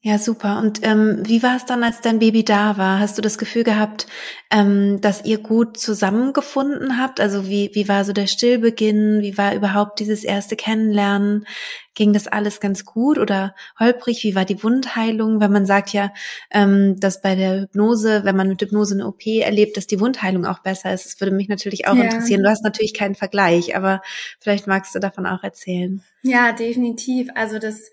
Ja, 0.05 0.17
super. 0.17 0.59
Und 0.59 0.81
ähm, 0.83 1.23
wie 1.25 1.43
war 1.43 1.55
es 1.55 1.63
dann, 1.63 1.81
als 1.81 2.01
dein 2.01 2.19
Baby 2.19 2.43
da 2.43 2.77
war? 2.77 2.99
Hast 2.99 3.17
du 3.17 3.21
das 3.21 3.37
Gefühl 3.37 3.63
gehabt, 3.63 4.05
ähm, 4.51 4.99
dass 4.99 5.23
ihr 5.23 5.37
gut 5.37 5.77
zusammengefunden 5.77 6.99
habt? 6.99 7.21
Also 7.21 7.47
wie, 7.47 7.71
wie 7.71 7.87
war 7.87 8.03
so 8.03 8.11
der 8.11 8.27
Stillbeginn? 8.27 9.21
Wie 9.21 9.37
war 9.37 9.55
überhaupt 9.55 10.01
dieses 10.01 10.25
erste 10.25 10.57
Kennenlernen? 10.57 11.47
Ging 11.95 12.11
das 12.11 12.27
alles 12.27 12.59
ganz 12.59 12.83
gut 12.83 13.17
oder 13.17 13.55
holprig? 13.79 14.25
Wie 14.25 14.35
war 14.35 14.43
die 14.43 14.61
Wundheilung? 14.61 15.39
Weil 15.39 15.47
man 15.47 15.65
sagt 15.65 15.93
ja, 15.93 16.11
ähm, 16.51 16.99
dass 16.99 17.21
bei 17.21 17.35
der 17.35 17.61
Hypnose, 17.61 18.25
wenn 18.25 18.35
man 18.35 18.49
mit 18.49 18.61
Hypnose 18.61 18.95
eine 18.95 19.07
OP 19.07 19.25
erlebt, 19.25 19.77
dass 19.77 19.87
die 19.87 20.01
Wundheilung 20.01 20.45
auch 20.45 20.59
besser 20.59 20.93
ist. 20.93 21.05
Das 21.05 21.21
würde 21.21 21.33
mich 21.33 21.47
natürlich 21.47 21.87
auch 21.87 21.95
ja. 21.95 22.03
interessieren. 22.03 22.43
Du 22.43 22.49
hast 22.49 22.65
natürlich 22.65 22.93
keinen 22.93 23.15
Vergleich, 23.15 23.77
aber 23.77 24.01
vielleicht 24.41 24.67
magst 24.67 24.93
du 24.95 24.99
davon 24.99 25.25
auch 25.25 25.43
erzählen. 25.43 26.03
Ja, 26.23 26.51
definitiv. 26.51 27.29
Also 27.35 27.57
das 27.57 27.89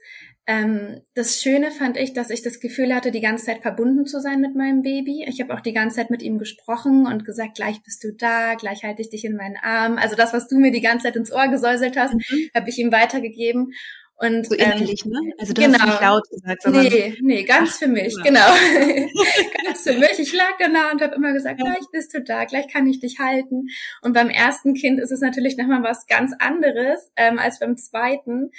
ähm, 0.50 1.00
das 1.14 1.40
Schöne 1.40 1.70
fand 1.70 1.96
ich, 1.96 2.12
dass 2.12 2.28
ich 2.28 2.42
das 2.42 2.58
Gefühl 2.58 2.92
hatte, 2.92 3.12
die 3.12 3.20
ganze 3.20 3.46
Zeit 3.46 3.62
verbunden 3.62 4.04
zu 4.06 4.20
sein 4.20 4.40
mit 4.40 4.56
meinem 4.56 4.82
Baby. 4.82 5.24
Ich 5.28 5.40
habe 5.40 5.54
auch 5.54 5.60
die 5.60 5.72
ganze 5.72 5.96
Zeit 5.96 6.10
mit 6.10 6.22
ihm 6.22 6.38
gesprochen 6.38 7.06
und 7.06 7.24
gesagt, 7.24 7.54
gleich 7.54 7.80
bist 7.84 8.02
du 8.02 8.12
da, 8.12 8.54
gleich 8.54 8.82
halte 8.82 9.00
ich 9.00 9.10
dich 9.10 9.24
in 9.24 9.36
meinen 9.36 9.56
Arm. 9.62 9.96
Also 9.96 10.16
das, 10.16 10.32
was 10.32 10.48
du 10.48 10.58
mir 10.58 10.72
die 10.72 10.80
ganze 10.80 11.04
Zeit 11.04 11.14
ins 11.14 11.30
Ohr 11.30 11.46
gesäuselt 11.46 11.96
hast, 11.96 12.14
mhm. 12.14 12.50
habe 12.52 12.68
ich 12.68 12.78
ihm 12.78 12.90
weitergegeben. 12.90 13.72
Und, 14.16 14.48
so 14.48 14.54
innerlich, 14.54 15.04
ähm, 15.06 15.12
ne? 15.12 15.32
Also 15.38 15.54
du 15.54 15.62
genau. 15.62 15.78
hast 15.78 15.86
nicht 15.86 16.00
laut 16.02 16.28
gesagt, 16.28 16.62
sondern... 16.62 16.84
Nee, 16.84 17.14
nee, 17.22 17.42
ganz 17.44 17.78
für 17.78 17.86
mich, 17.86 18.14
ja. 18.16 18.22
genau. 18.22 18.40
ganz 19.64 19.82
für 19.82 19.94
mich. 19.94 20.18
Ich 20.18 20.34
lag 20.34 20.58
da 20.58 20.90
und 20.90 21.00
habe 21.00 21.14
immer 21.14 21.32
gesagt, 21.32 21.60
ja. 21.60 21.64
gleich 21.64 21.86
bist 21.92 22.12
du 22.12 22.20
da, 22.20 22.44
gleich 22.44 22.66
kann 22.68 22.86
ich 22.88 22.98
dich 22.98 23.18
halten. 23.20 23.68
Und 24.02 24.12
beim 24.12 24.28
ersten 24.28 24.74
Kind 24.74 24.98
ist 24.98 25.12
es 25.12 25.20
natürlich 25.20 25.56
nochmal 25.56 25.84
was 25.84 26.06
ganz 26.06 26.34
anderes 26.38 27.12
ähm, 27.16 27.38
als 27.38 27.60
beim 27.60 27.78
zweiten, 27.78 28.50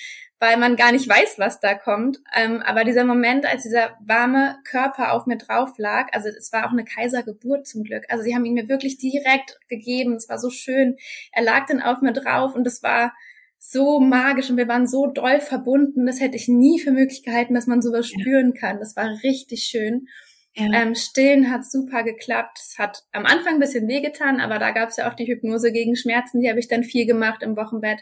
weil 0.42 0.58
man 0.58 0.76
gar 0.76 0.92
nicht 0.92 1.08
weiß, 1.08 1.38
was 1.38 1.60
da 1.60 1.76
kommt. 1.76 2.20
Ähm, 2.36 2.64
aber 2.64 2.84
dieser 2.84 3.06
Moment, 3.06 3.46
als 3.46 3.62
dieser 3.62 3.96
warme 4.04 4.58
Körper 4.64 5.14
auf 5.14 5.28
mir 5.28 5.38
drauf 5.38 5.78
lag, 5.78 6.08
also 6.14 6.30
es 6.30 6.52
war 6.52 6.66
auch 6.66 6.72
eine 6.72 6.84
Kaisergeburt 6.84 7.68
zum 7.68 7.84
Glück. 7.84 8.06
Also 8.10 8.24
sie 8.24 8.34
haben 8.34 8.44
ihn 8.46 8.56
mir 8.56 8.68
wirklich 8.68 8.98
direkt 8.98 9.60
gegeben. 9.70 10.16
Es 10.16 10.30
war 10.30 10.40
so 10.40 10.50
schön. 10.50 10.98
Er 11.32 11.44
lag 11.44 11.68
dann 11.68 11.80
auf 11.80 12.02
mir 12.02 12.12
drauf 12.12 12.56
und 12.56 12.66
es 12.66 12.82
war 12.82 13.14
so 13.60 14.00
magisch 14.00 14.50
und 14.50 14.58
wir 14.58 14.68
waren 14.68 14.88
so 14.88 15.06
doll 15.06 15.42
verbunden. 15.42 16.08
Das 16.08 16.20
hätte 16.20 16.38
ich 16.38 16.48
nie 16.48 16.80
für 16.80 16.92
möglich 16.92 17.22
gehalten, 17.22 17.54
dass 17.54 17.68
man 17.68 17.84
sowas 17.84 18.12
ja. 18.12 18.20
spüren 18.20 18.56
kann. 18.56 18.80
Das 18.80 18.96
war 18.96 19.12
richtig 19.24 19.66
schön. 19.66 20.08
Ja. 20.56 20.66
Ähm, 20.74 20.96
Stillen 20.96 21.52
hat 21.52 21.70
super 21.70 22.02
geklappt. 22.02 22.58
Es 22.60 22.80
hat 22.80 23.04
am 23.12 23.28
Anfang 23.28 23.54
ein 23.54 23.60
bisschen 23.60 23.88
wehgetan, 23.88 24.42
aber 24.42 24.58
da 24.58 24.72
gab 24.72 24.90
es 24.90 24.98
ja 24.98 25.08
auch 25.08 25.14
die 25.14 25.28
Hypnose 25.28 25.72
gegen 25.72 25.96
Schmerzen. 25.96 26.42
Die 26.42 26.50
habe 26.50 26.60
ich 26.60 26.68
dann 26.68 26.84
viel 26.84 27.06
gemacht 27.06 27.44
im 27.44 27.56
Wochenbett. 27.56 28.02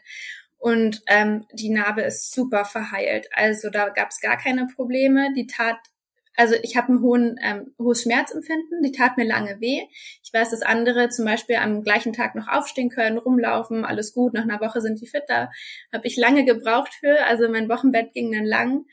Und 0.59 1.01
ähm, 1.07 1.45
die 1.53 1.69
Narbe 1.69 2.01
ist 2.01 2.31
super 2.31 2.65
verheilt. 2.65 3.29
Also 3.33 3.69
da 3.69 3.89
gab 3.89 4.09
es 4.09 4.19
gar 4.19 4.37
keine 4.37 4.67
Probleme. 4.67 5.33
Die 5.35 5.47
tat 5.47 5.77
also 6.39 6.55
ich 6.63 6.77
habe 6.77 6.93
ein 6.93 7.01
hohen, 7.01 7.37
ähm, 7.43 7.73
hohes 7.77 8.03
Schmerzempfinden, 8.03 8.81
die 8.81 8.93
tat 8.93 9.17
mir 9.17 9.25
lange 9.25 9.59
weh. 9.59 9.81
Ich 10.23 10.31
weiß, 10.31 10.51
dass 10.51 10.61
andere 10.61 11.09
zum 11.09 11.25
Beispiel 11.25 11.57
am 11.57 11.83
gleichen 11.83 12.13
Tag 12.13 12.33
noch 12.33 12.47
aufstehen 12.47 12.89
können, 12.89 13.17
rumlaufen, 13.17 13.83
alles 13.83 14.13
gut, 14.13 14.33
nach 14.33 14.43
einer 14.43 14.61
Woche 14.61 14.79
sind 14.79 15.01
die 15.01 15.07
fit. 15.07 15.23
Da 15.27 15.51
habe 15.91 16.07
ich 16.07 16.15
lange 16.15 16.45
gebraucht 16.45 16.93
für, 16.97 17.25
also 17.25 17.49
mein 17.49 17.67
Wochenbett 17.67 18.13
ging 18.13 18.31
dann 18.31 18.45
lang. 18.45 18.85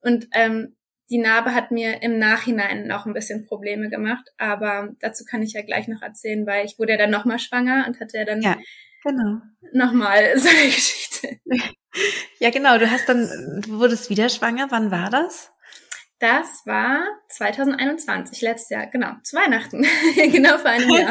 Und 0.00 0.26
ähm, 0.32 0.74
die 1.08 1.18
Narbe 1.18 1.54
hat 1.54 1.70
mir 1.70 2.02
im 2.02 2.18
Nachhinein 2.18 2.88
noch 2.88 3.06
ein 3.06 3.14
bisschen 3.14 3.46
Probleme 3.46 3.90
gemacht, 3.90 4.32
aber 4.36 4.88
dazu 4.98 5.24
kann 5.24 5.42
ich 5.42 5.52
ja 5.52 5.62
gleich 5.62 5.86
noch 5.86 6.02
erzählen, 6.02 6.44
weil 6.46 6.66
ich 6.66 6.80
wurde 6.80 6.92
ja 6.92 6.98
dann 6.98 7.10
nochmal 7.10 7.38
schwanger 7.38 7.84
und 7.86 8.00
hatte 8.00 8.18
ja 8.18 8.24
dann 8.24 8.42
ja, 8.42 8.58
genau. 9.02 9.40
nochmal 9.72 10.32
so 10.38 10.48
eine 10.48 10.66
Geschichte. 10.66 11.40
Ja, 12.38 12.50
genau, 12.50 12.78
du 12.78 12.88
hast 12.88 13.08
dann, 13.08 13.62
du 13.62 13.80
wurdest 13.80 14.08
wieder 14.08 14.28
schwanger, 14.28 14.68
wann 14.70 14.92
war 14.92 15.10
das? 15.10 15.50
Das 16.20 16.62
war 16.64 17.02
2021, 17.30 18.40
letztes 18.42 18.68
Jahr, 18.68 18.86
genau, 18.86 19.14
zu 19.24 19.36
Weihnachten, 19.36 19.82
genau 20.14 20.58
vor 20.58 20.70
einem 20.70 20.90
Jahr. 20.90 21.10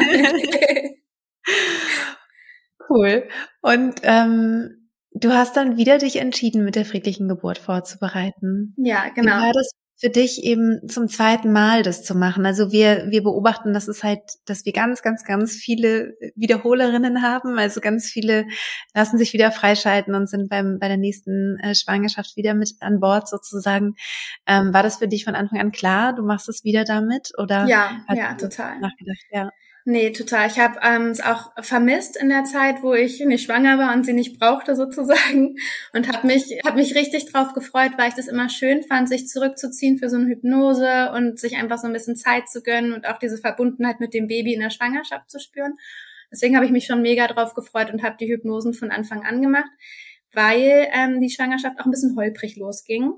cool. 2.88 3.28
Und 3.60 3.96
ähm, 4.02 4.90
du 5.12 5.32
hast 5.32 5.56
dann 5.56 5.76
wieder 5.76 5.98
dich 5.98 6.16
entschieden, 6.16 6.64
mit 6.64 6.76
der 6.76 6.86
friedlichen 6.86 7.28
Geburt 7.28 7.58
vorzubereiten. 7.58 8.74
Ja, 8.78 9.08
genau. 9.10 9.36
Wie 9.36 9.46
war 9.46 9.52
das 9.52 9.72
für 10.00 10.10
dich 10.10 10.44
eben 10.44 10.88
zum 10.88 11.08
zweiten 11.08 11.52
Mal 11.52 11.82
das 11.82 12.04
zu 12.04 12.14
machen? 12.14 12.46
Also 12.46 12.70
wir, 12.70 13.06
wir 13.08 13.22
beobachten, 13.22 13.72
dass 13.72 13.88
es 13.88 14.04
halt, 14.04 14.20
dass 14.46 14.64
wir 14.64 14.72
ganz, 14.72 15.02
ganz, 15.02 15.24
ganz 15.24 15.52
viele 15.52 16.16
Wiederholerinnen 16.36 17.22
haben. 17.22 17.58
Also 17.58 17.80
ganz 17.80 18.08
viele 18.08 18.46
lassen 18.94 19.18
sich 19.18 19.32
wieder 19.32 19.50
freischalten 19.50 20.14
und 20.14 20.28
sind 20.28 20.48
beim, 20.48 20.78
bei 20.78 20.88
der 20.88 20.98
nächsten 20.98 21.58
äh, 21.58 21.74
Schwangerschaft 21.74 22.36
wieder 22.36 22.54
mit 22.54 22.70
an 22.80 23.00
Bord 23.00 23.28
sozusagen. 23.28 23.94
Ähm, 24.46 24.72
war 24.72 24.84
das 24.84 24.98
für 24.98 25.08
dich 25.08 25.24
von 25.24 25.34
Anfang 25.34 25.58
an 25.58 25.72
klar? 25.72 26.14
Du 26.14 26.22
machst 26.22 26.48
es 26.48 26.62
wieder 26.62 26.84
damit? 26.84 27.32
Oder 27.36 27.66
ja, 27.66 28.00
ja, 28.14 28.34
total. 28.34 28.78
Nachgedacht? 28.78 29.24
Ja. 29.32 29.50
Nee, 29.90 30.10
total. 30.10 30.48
Ich 30.48 30.58
habe 30.58 30.78
ähm, 30.82 31.06
es 31.06 31.22
auch 31.22 31.50
vermisst 31.62 32.18
in 32.20 32.28
der 32.28 32.44
Zeit, 32.44 32.82
wo 32.82 32.92
ich 32.92 33.20
nicht 33.20 33.46
schwanger 33.46 33.78
war 33.78 33.94
und 33.94 34.04
sie 34.04 34.12
nicht 34.12 34.38
brauchte 34.38 34.76
sozusagen 34.76 35.56
und 35.94 36.12
habe 36.12 36.26
mich 36.26 36.60
hab 36.66 36.74
mich 36.74 36.94
richtig 36.94 37.32
drauf 37.32 37.54
gefreut, 37.54 37.92
weil 37.96 38.10
ich 38.10 38.14
das 38.14 38.28
immer 38.28 38.50
schön 38.50 38.82
fand, 38.82 39.08
sich 39.08 39.28
zurückzuziehen 39.28 39.96
für 39.96 40.10
so 40.10 40.18
eine 40.18 40.26
Hypnose 40.26 41.10
und 41.12 41.40
sich 41.40 41.56
einfach 41.56 41.78
so 41.78 41.86
ein 41.86 41.94
bisschen 41.94 42.16
Zeit 42.16 42.50
zu 42.50 42.62
gönnen 42.62 42.92
und 42.92 43.08
auch 43.08 43.18
diese 43.18 43.38
Verbundenheit 43.38 43.98
mit 43.98 44.12
dem 44.12 44.26
Baby 44.26 44.52
in 44.52 44.60
der 44.60 44.68
Schwangerschaft 44.68 45.30
zu 45.30 45.40
spüren. 45.40 45.72
Deswegen 46.30 46.54
habe 46.54 46.66
ich 46.66 46.70
mich 46.70 46.84
schon 46.84 47.00
mega 47.00 47.26
drauf 47.26 47.54
gefreut 47.54 47.90
und 47.90 48.02
habe 48.02 48.18
die 48.20 48.28
Hypnosen 48.28 48.74
von 48.74 48.90
Anfang 48.90 49.24
an 49.24 49.40
gemacht, 49.40 49.70
weil 50.34 50.86
ähm, 50.92 51.18
die 51.18 51.30
Schwangerschaft 51.30 51.80
auch 51.80 51.86
ein 51.86 51.90
bisschen 51.90 52.14
holprig 52.14 52.56
losging. 52.56 53.14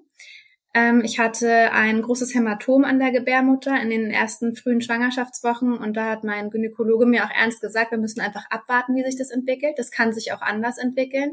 Ähm, 0.72 1.02
ich 1.04 1.18
hatte 1.18 1.72
ein 1.72 2.02
großes 2.02 2.34
Hämatom 2.34 2.84
an 2.84 2.98
der 2.98 3.10
Gebärmutter 3.10 3.80
in 3.80 3.90
den 3.90 4.10
ersten 4.10 4.54
frühen 4.54 4.80
Schwangerschaftswochen 4.80 5.76
und 5.76 5.96
da 5.96 6.10
hat 6.10 6.24
mein 6.24 6.50
Gynäkologe 6.50 7.06
mir 7.06 7.24
auch 7.24 7.30
ernst 7.30 7.60
gesagt, 7.60 7.90
wir 7.90 7.98
müssen 7.98 8.20
einfach 8.20 8.44
abwarten, 8.50 8.94
wie 8.94 9.02
sich 9.02 9.18
das 9.18 9.30
entwickelt. 9.30 9.74
Das 9.78 9.90
kann 9.90 10.12
sich 10.12 10.32
auch 10.32 10.42
anders 10.42 10.78
entwickeln 10.78 11.32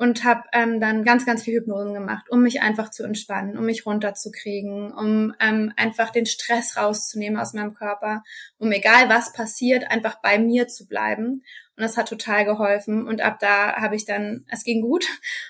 und 0.00 0.24
habe 0.24 0.44
ähm, 0.54 0.80
dann 0.80 1.04
ganz, 1.04 1.26
ganz 1.26 1.42
viel 1.42 1.60
Hypnosen 1.60 1.92
gemacht, 1.92 2.30
um 2.30 2.40
mich 2.40 2.62
einfach 2.62 2.90
zu 2.90 3.02
entspannen, 3.02 3.58
um 3.58 3.66
mich 3.66 3.84
runterzukriegen, 3.84 4.92
um 4.92 5.34
ähm, 5.40 5.74
einfach 5.76 6.08
den 6.08 6.24
Stress 6.24 6.78
rauszunehmen 6.78 7.38
aus 7.38 7.52
meinem 7.52 7.74
Körper, 7.74 8.22
um 8.56 8.72
egal 8.72 9.10
was 9.10 9.34
passiert, 9.34 9.90
einfach 9.90 10.22
bei 10.22 10.38
mir 10.38 10.68
zu 10.68 10.86
bleiben. 10.86 11.44
Und 11.76 11.82
das 11.82 11.98
hat 11.98 12.08
total 12.08 12.46
geholfen. 12.46 13.06
Und 13.06 13.20
ab 13.20 13.40
da 13.40 13.76
habe 13.76 13.94
ich 13.94 14.06
dann, 14.06 14.46
es 14.48 14.64
ging 14.64 14.80
gut. 14.80 15.04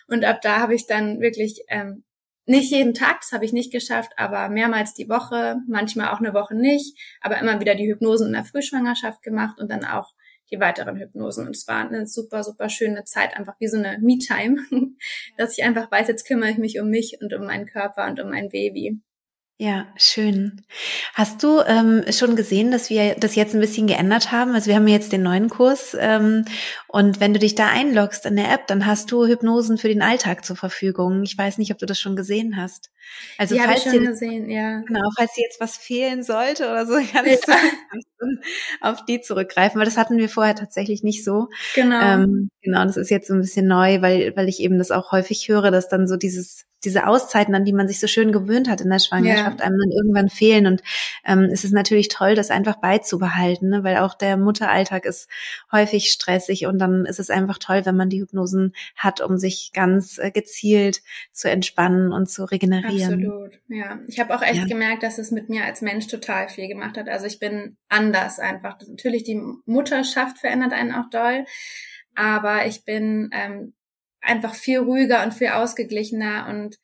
Und 0.08 0.24
ab 0.24 0.40
da 0.42 0.58
habe 0.58 0.74
ich 0.74 0.88
dann 0.88 1.20
wirklich 1.20 1.62
ähm, 1.68 2.02
nicht 2.50 2.73
jeden 2.73 2.95
Tag, 2.95 3.21
das 3.21 3.33
habe 3.33 3.45
ich 3.45 3.52
nicht 3.52 3.73
geschafft, 3.73 4.12
aber 4.16 4.49
mehrmals 4.49 4.92
die 4.92 5.09
Woche, 5.09 5.59
manchmal 5.69 6.09
auch 6.09 6.19
eine 6.19 6.35
Woche 6.35 6.57
nicht, 6.57 6.99
aber 7.21 7.38
immer 7.38 7.61
wieder 7.61 7.76
die 7.76 7.87
Hypnosen 7.87 8.26
in 8.26 8.33
der 8.33 8.45
Frühschwangerschaft 8.45 9.23
gemacht 9.23 9.61
und 9.61 9.71
dann 9.71 9.85
auch 9.85 10.12
die 10.50 10.59
weiteren 10.59 10.97
Hypnosen. 10.97 11.47
Und 11.47 11.57
es 11.57 11.69
war 11.69 11.87
eine 11.87 12.09
super, 12.09 12.42
super 12.42 12.69
schöne 12.69 13.04
Zeit, 13.04 13.37
einfach 13.37 13.54
wie 13.61 13.69
so 13.69 13.78
eine 13.78 13.99
Me-Time, 14.00 14.57
dass 15.37 15.57
ich 15.57 15.64
einfach 15.64 15.90
weiß, 15.92 16.09
jetzt 16.09 16.26
kümmere 16.26 16.50
ich 16.50 16.59
mich 16.59 16.80
um 16.80 16.88
mich 16.90 17.19
und 17.21 17.33
um 17.33 17.47
meinen 17.47 17.66
Körper 17.66 18.07
und 18.07 18.21
um 18.21 18.30
mein 18.30 18.49
Baby. 18.49 19.00
Ja, 19.62 19.88
schön. 19.97 20.62
Hast 21.12 21.42
du 21.42 21.61
ähm, 21.61 22.02
schon 22.12 22.35
gesehen, 22.35 22.71
dass 22.71 22.88
wir 22.88 23.14
das 23.16 23.35
jetzt 23.35 23.54
ein 23.54 23.61
bisschen 23.61 23.87
geändert 23.87 24.33
haben? 24.33 24.54
Also 24.54 24.69
wir 24.69 24.75
haben 24.76 24.88
jetzt 24.88 25.12
den 25.12 25.23
neuen 25.23 25.50
Kurs 25.50 25.95
ähm, 26.00 26.47
und 26.92 27.20
wenn 27.20 27.32
du 27.32 27.38
dich 27.38 27.54
da 27.54 27.68
einloggst 27.68 28.26
in 28.26 28.35
der 28.35 28.50
App, 28.50 28.66
dann 28.66 28.85
hast 28.85 29.12
du 29.12 29.25
Hypnosen 29.25 29.78
für 29.78 29.87
den 29.87 30.02
Alltag 30.02 30.44
zur 30.44 30.56
Verfügung. 30.56 31.23
Ich 31.23 31.38
weiß 31.38 31.59
nicht, 31.59 31.70
ob 31.70 31.78
du 31.78 31.87
das 31.87 32.00
schon 32.00 32.16
gesehen 32.16 32.56
hast. 32.56 32.90
Also 33.38 33.54
die 33.54 33.61
falls 33.61 33.85
dir, 33.85 34.00
gesehen, 34.00 34.50
ja. 34.50 34.80
Genau, 34.80 35.09
falls 35.16 35.35
dir 35.35 35.44
jetzt 35.44 35.61
was 35.61 35.76
fehlen 35.76 36.25
sollte 36.25 36.64
oder 36.64 36.87
so, 36.87 36.94
kannst 37.12 37.47
ja. 37.47 37.54
du 38.18 38.26
auf 38.80 39.04
die 39.04 39.20
zurückgreifen, 39.20 39.78
weil 39.78 39.85
das 39.85 39.97
hatten 39.97 40.18
wir 40.18 40.28
vorher 40.28 40.56
tatsächlich 40.56 41.04
nicht 41.04 41.23
so. 41.23 41.47
Genau. 41.76 42.00
Ähm, 42.00 42.50
genau, 42.61 42.85
das 42.85 42.97
ist 42.97 43.11
jetzt 43.11 43.28
so 43.28 43.35
ein 43.35 43.40
bisschen 43.40 43.68
neu, 43.68 44.02
weil 44.02 44.35
weil 44.35 44.49
ich 44.49 44.59
eben 44.59 44.78
das 44.78 44.90
auch 44.90 45.12
häufig 45.12 45.49
höre, 45.49 45.70
dass 45.70 45.88
dann 45.88 46.09
so 46.09 46.16
dieses 46.16 46.66
diese 46.85 47.06
Auszeiten, 47.06 47.54
an 47.54 47.64
die 47.64 47.73
man 47.73 47.88
sich 47.88 48.00
so 48.00 48.06
schön 48.06 48.32
gewöhnt 48.32 48.68
hat 48.68 48.80
in 48.80 48.88
der 48.88 49.00
Schwangerschaft, 49.00 49.61
ja. 49.61 49.66
einem 49.66 49.78
dann 49.78 49.90
irgendwann 49.90 50.28
fehlen. 50.30 50.66
Und 50.66 50.82
ähm, 51.26 51.49
es 51.52 51.64
ist 51.64 51.73
natürlich 51.73 52.09
toll, 52.09 52.35
das 52.35 52.50
einfach 52.50 52.76
beizubehalten, 52.76 53.68
ne? 53.68 53.85
weil 53.85 53.99
auch 53.99 54.14
der 54.14 54.37
Mutteralltag 54.37 55.04
ist 55.04 55.28
häufig 55.70 56.11
stressig 56.11 56.66
und 56.66 56.78
dann 56.80 57.06
ist 57.06 57.20
es 57.20 57.30
einfach 57.30 57.58
toll, 57.58 57.87
wenn 57.87 57.96
man 57.96 58.08
die 58.08 58.20
Hypnosen 58.20 58.75
hat, 58.96 59.20
um 59.20 59.38
sich 59.38 59.70
ganz 59.72 60.18
äh, 60.18 60.30
gezielt 60.30 61.02
zu 61.32 61.50
entspannen 61.50 62.12
und 62.12 62.28
zu 62.28 62.44
regenerieren. 62.44 63.25
Absolut, 63.25 63.60
ja. 63.68 64.00
Ich 64.08 64.18
habe 64.18 64.34
auch 64.34 64.42
echt 64.42 64.62
ja. 64.62 64.66
gemerkt, 64.66 65.02
dass 65.02 65.18
es 65.18 65.30
mit 65.30 65.49
mir 65.49 65.64
als 65.64 65.82
Mensch 65.82 66.06
total 66.06 66.49
viel 66.49 66.66
gemacht 66.66 66.96
hat. 66.96 67.08
Also 67.08 67.26
ich 67.26 67.38
bin 67.38 67.76
anders 67.88 68.38
einfach. 68.38 68.78
Natürlich 68.88 69.22
die 69.22 69.40
Mutterschaft 69.66 70.38
verändert 70.38 70.72
einen 70.72 70.94
auch 70.94 71.10
doll, 71.10 71.44
aber 72.14 72.66
ich 72.66 72.84
bin 72.84 73.30
ähm, 73.32 73.75
einfach 74.20 74.54
viel 74.54 74.78
ruhiger 74.78 75.22
und 75.22 75.34
viel 75.34 75.49
ausgeglichener 75.49 76.46
und 76.49 76.78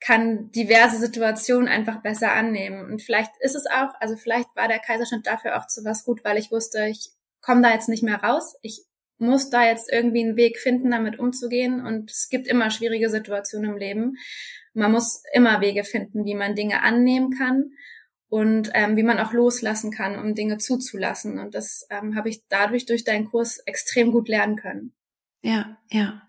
kann 0.00 0.50
diverse 0.50 0.98
Situationen 0.98 1.68
einfach 1.68 2.02
besser 2.02 2.32
annehmen. 2.32 2.84
Und 2.90 3.02
vielleicht 3.02 3.32
ist 3.40 3.56
es 3.56 3.66
auch, 3.66 3.94
also 4.00 4.16
vielleicht 4.16 4.54
war 4.54 4.68
der 4.68 4.78
Kaiserschnitt 4.78 5.26
dafür 5.26 5.58
auch 5.58 5.66
zu 5.66 5.84
was 5.84 6.04
gut, 6.04 6.22
weil 6.24 6.36
ich 6.36 6.50
wusste, 6.50 6.86
ich 6.86 7.10
komme 7.40 7.62
da 7.62 7.72
jetzt 7.72 7.88
nicht 7.88 8.02
mehr 8.02 8.22
raus. 8.22 8.56
Ich 8.62 8.84
muss 9.18 9.50
da 9.50 9.64
jetzt 9.64 9.90
irgendwie 9.90 10.24
einen 10.24 10.36
Weg 10.36 10.58
finden, 10.58 10.90
damit 10.90 11.18
umzugehen. 11.18 11.84
Und 11.84 12.10
es 12.10 12.28
gibt 12.28 12.46
immer 12.46 12.70
schwierige 12.70 13.08
Situationen 13.08 13.72
im 13.72 13.76
Leben. 13.78 14.16
Man 14.74 14.92
muss 14.92 15.22
immer 15.32 15.60
Wege 15.60 15.84
finden, 15.84 16.24
wie 16.24 16.34
man 16.34 16.54
Dinge 16.54 16.82
annehmen 16.82 17.30
kann 17.36 17.70
und 18.28 18.70
ähm, 18.74 18.96
wie 18.96 19.02
man 19.02 19.18
auch 19.18 19.32
loslassen 19.32 19.90
kann, 19.90 20.18
um 20.18 20.34
Dinge 20.34 20.58
zuzulassen. 20.58 21.38
Und 21.38 21.54
das 21.54 21.86
ähm, 21.90 22.16
habe 22.16 22.28
ich 22.28 22.46
dadurch 22.48 22.84
durch 22.84 23.04
deinen 23.04 23.26
Kurs 23.26 23.58
extrem 23.64 24.12
gut 24.12 24.28
lernen 24.28 24.56
können. 24.56 24.94
Ja, 25.42 25.78
ja. 25.90 26.25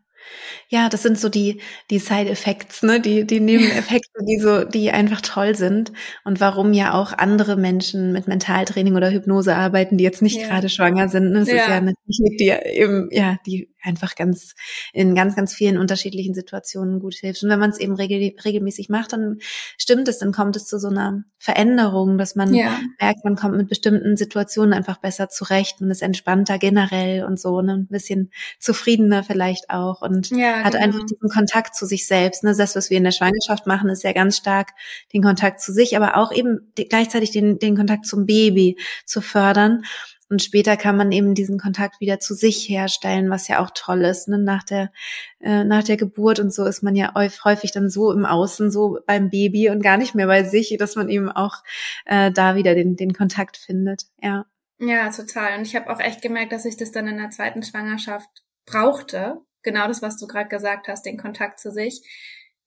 Ja, 0.70 0.90
das 0.90 1.04
sind 1.04 1.20
so 1.20 1.30
die, 1.30 1.62
die 1.90 2.00
Side-Effects, 2.00 2.84
ne, 2.84 3.00
die, 3.00 3.26
die 3.26 3.40
Nebeneffekte, 3.40 4.20
die 4.28 4.40
so, 4.40 4.64
die 4.64 4.92
einfach 4.92 5.22
toll 5.22 5.56
sind 5.56 5.94
und 6.26 6.40
warum 6.40 6.74
ja 6.74 6.94
auch 6.94 7.14
andere 7.14 7.56
Menschen 7.56 8.12
mit 8.12 8.28
Mentaltraining 8.28 8.96
oder 8.96 9.10
Hypnose 9.10 9.56
arbeiten, 9.56 9.98
die 9.98 10.04
jetzt 10.04 10.22
nicht 10.22 10.42
ja. 10.42 10.48
gerade 10.48 10.70
schwanger 10.70 11.10
sind. 11.10 11.32
Ne? 11.32 11.40
Das 11.40 11.50
ja. 11.50 11.56
ist 11.56 11.68
ja 11.68 11.76
eine 11.76 11.94
Technik, 11.94 12.38
die 12.38 12.78
eben, 12.78 13.10
ja, 13.12 13.38
die 13.46 13.70
einfach 13.88 14.16
ganz 14.16 14.54
in 14.94 15.16
ganz, 15.16 15.36
ganz 15.36 15.54
vielen 15.54 15.78
unterschiedlichen 15.78 16.34
Situationen 16.34 17.00
gut 17.00 17.16
hilft. 17.16 17.44
Und 17.44 17.50
wenn 17.50 17.60
man 17.60 17.70
es 17.70 17.80
eben 17.80 17.96
regel, 17.96 18.34
regelmäßig 18.44 18.90
macht, 18.90 19.14
dann 19.14 19.38
stimmt 19.78 20.08
es, 20.08 20.20
dann 20.20 20.34
kommt 20.34 20.56
es 20.56 20.66
zu 20.66 20.80
so 20.80 20.90
einer 20.90 21.24
Veränderung, 21.38 22.18
dass 22.18 22.36
man 22.36 22.54
ja. 22.54 22.80
merkt, 23.00 23.24
man 23.24 23.36
kommt 23.36 23.56
mit 23.56 23.70
bestimmten 23.70 24.18
Situationen 24.18 24.74
einfach 24.74 24.98
besser 24.98 25.30
zurecht, 25.30 25.80
man 25.80 25.92
ist 25.92 26.02
entspannter 26.02 26.58
generell 26.58 27.24
und 27.24 27.40
so, 27.40 27.62
ne, 27.62 27.74
ein 27.76 27.88
bisschen 27.88 28.32
zufriedener 28.60 29.24
vielleicht 29.24 29.70
auch 29.70 30.02
und 30.02 30.17
ja, 30.26 30.64
hat 30.64 30.74
genau. 30.74 30.86
einfach 30.86 31.06
diesen 31.06 31.30
Kontakt 31.30 31.76
zu 31.76 31.86
sich 31.86 32.08
selbst. 32.08 32.44
Ne? 32.44 32.56
Das, 32.56 32.76
was 32.76 32.90
wir 32.90 32.98
in 32.98 33.04
der 33.04 33.12
Schwangerschaft 33.12 33.68
machen, 33.68 33.90
ist 33.90 34.04
ja 34.04 34.14
ganz 34.14 34.38
stark 34.38 34.72
den 35.14 35.24
Kontakt 35.24 35.62
zu 35.62 35.72
sich, 35.72 35.96
aber 35.96 36.18
auch 36.18 36.32
eben 36.32 36.72
gleichzeitig 36.76 37.32
den, 37.32 37.60
den 37.60 37.76
Kontakt 37.76 38.06
zum 38.06 38.26
Baby 38.26 38.78
zu 39.06 39.22
fördern. 39.22 39.84
Und 40.30 40.44
später 40.44 40.76
kann 40.76 40.98
man 40.98 41.12
eben 41.14 41.36
diesen 41.36 41.58
Kontakt 41.58 42.02
wieder 42.02 42.20
zu 42.20 42.34
sich 42.34 42.68
herstellen, 42.68 43.30
was 43.30 43.48
ja 43.48 43.60
auch 43.64 43.72
toll 43.74 44.04
ist. 44.04 44.28
Ne? 44.28 44.38
Nach 44.38 44.64
der 44.64 44.92
äh, 45.40 45.64
nach 45.64 45.84
der 45.84 45.96
Geburt 45.96 46.40
und 46.40 46.54
so 46.54 46.66
ist 46.66 46.84
man 46.84 46.96
ja 46.96 47.14
häufig 47.16 47.72
dann 47.72 47.90
so 47.90 48.12
im 48.12 48.26
Außen, 48.26 48.70
so 48.70 49.00
beim 49.06 49.30
Baby 49.30 49.70
und 49.70 49.82
gar 49.82 49.98
nicht 49.98 50.16
mehr 50.16 50.28
bei 50.28 50.44
sich, 50.44 50.76
dass 50.78 50.96
man 50.96 51.08
eben 51.08 51.32
auch 51.32 51.64
äh, 52.06 52.32
da 52.32 52.56
wieder 52.56 52.76
den 52.76 52.98
den 52.98 53.14
Kontakt 53.14 53.56
findet. 53.56 54.08
Ja. 54.22 54.46
Ja, 54.80 55.10
total. 55.10 55.58
Und 55.58 55.66
ich 55.66 55.76
habe 55.76 55.90
auch 55.90 56.00
echt 56.00 56.22
gemerkt, 56.22 56.52
dass 56.52 56.66
ich 56.66 56.78
das 56.78 56.92
dann 56.92 57.08
in 57.08 57.18
der 57.18 57.32
zweiten 57.32 57.64
Schwangerschaft 57.64 58.30
brauchte. 58.66 59.42
Genau 59.68 59.88
das, 59.88 60.02
was 60.02 60.18
du 60.18 60.28
gerade 60.28 60.48
gesagt 60.48 60.88
hast, 60.88 61.06
den 61.06 61.18
Kontakt 61.18 61.60
zu 61.60 61.72
sich 61.72 62.02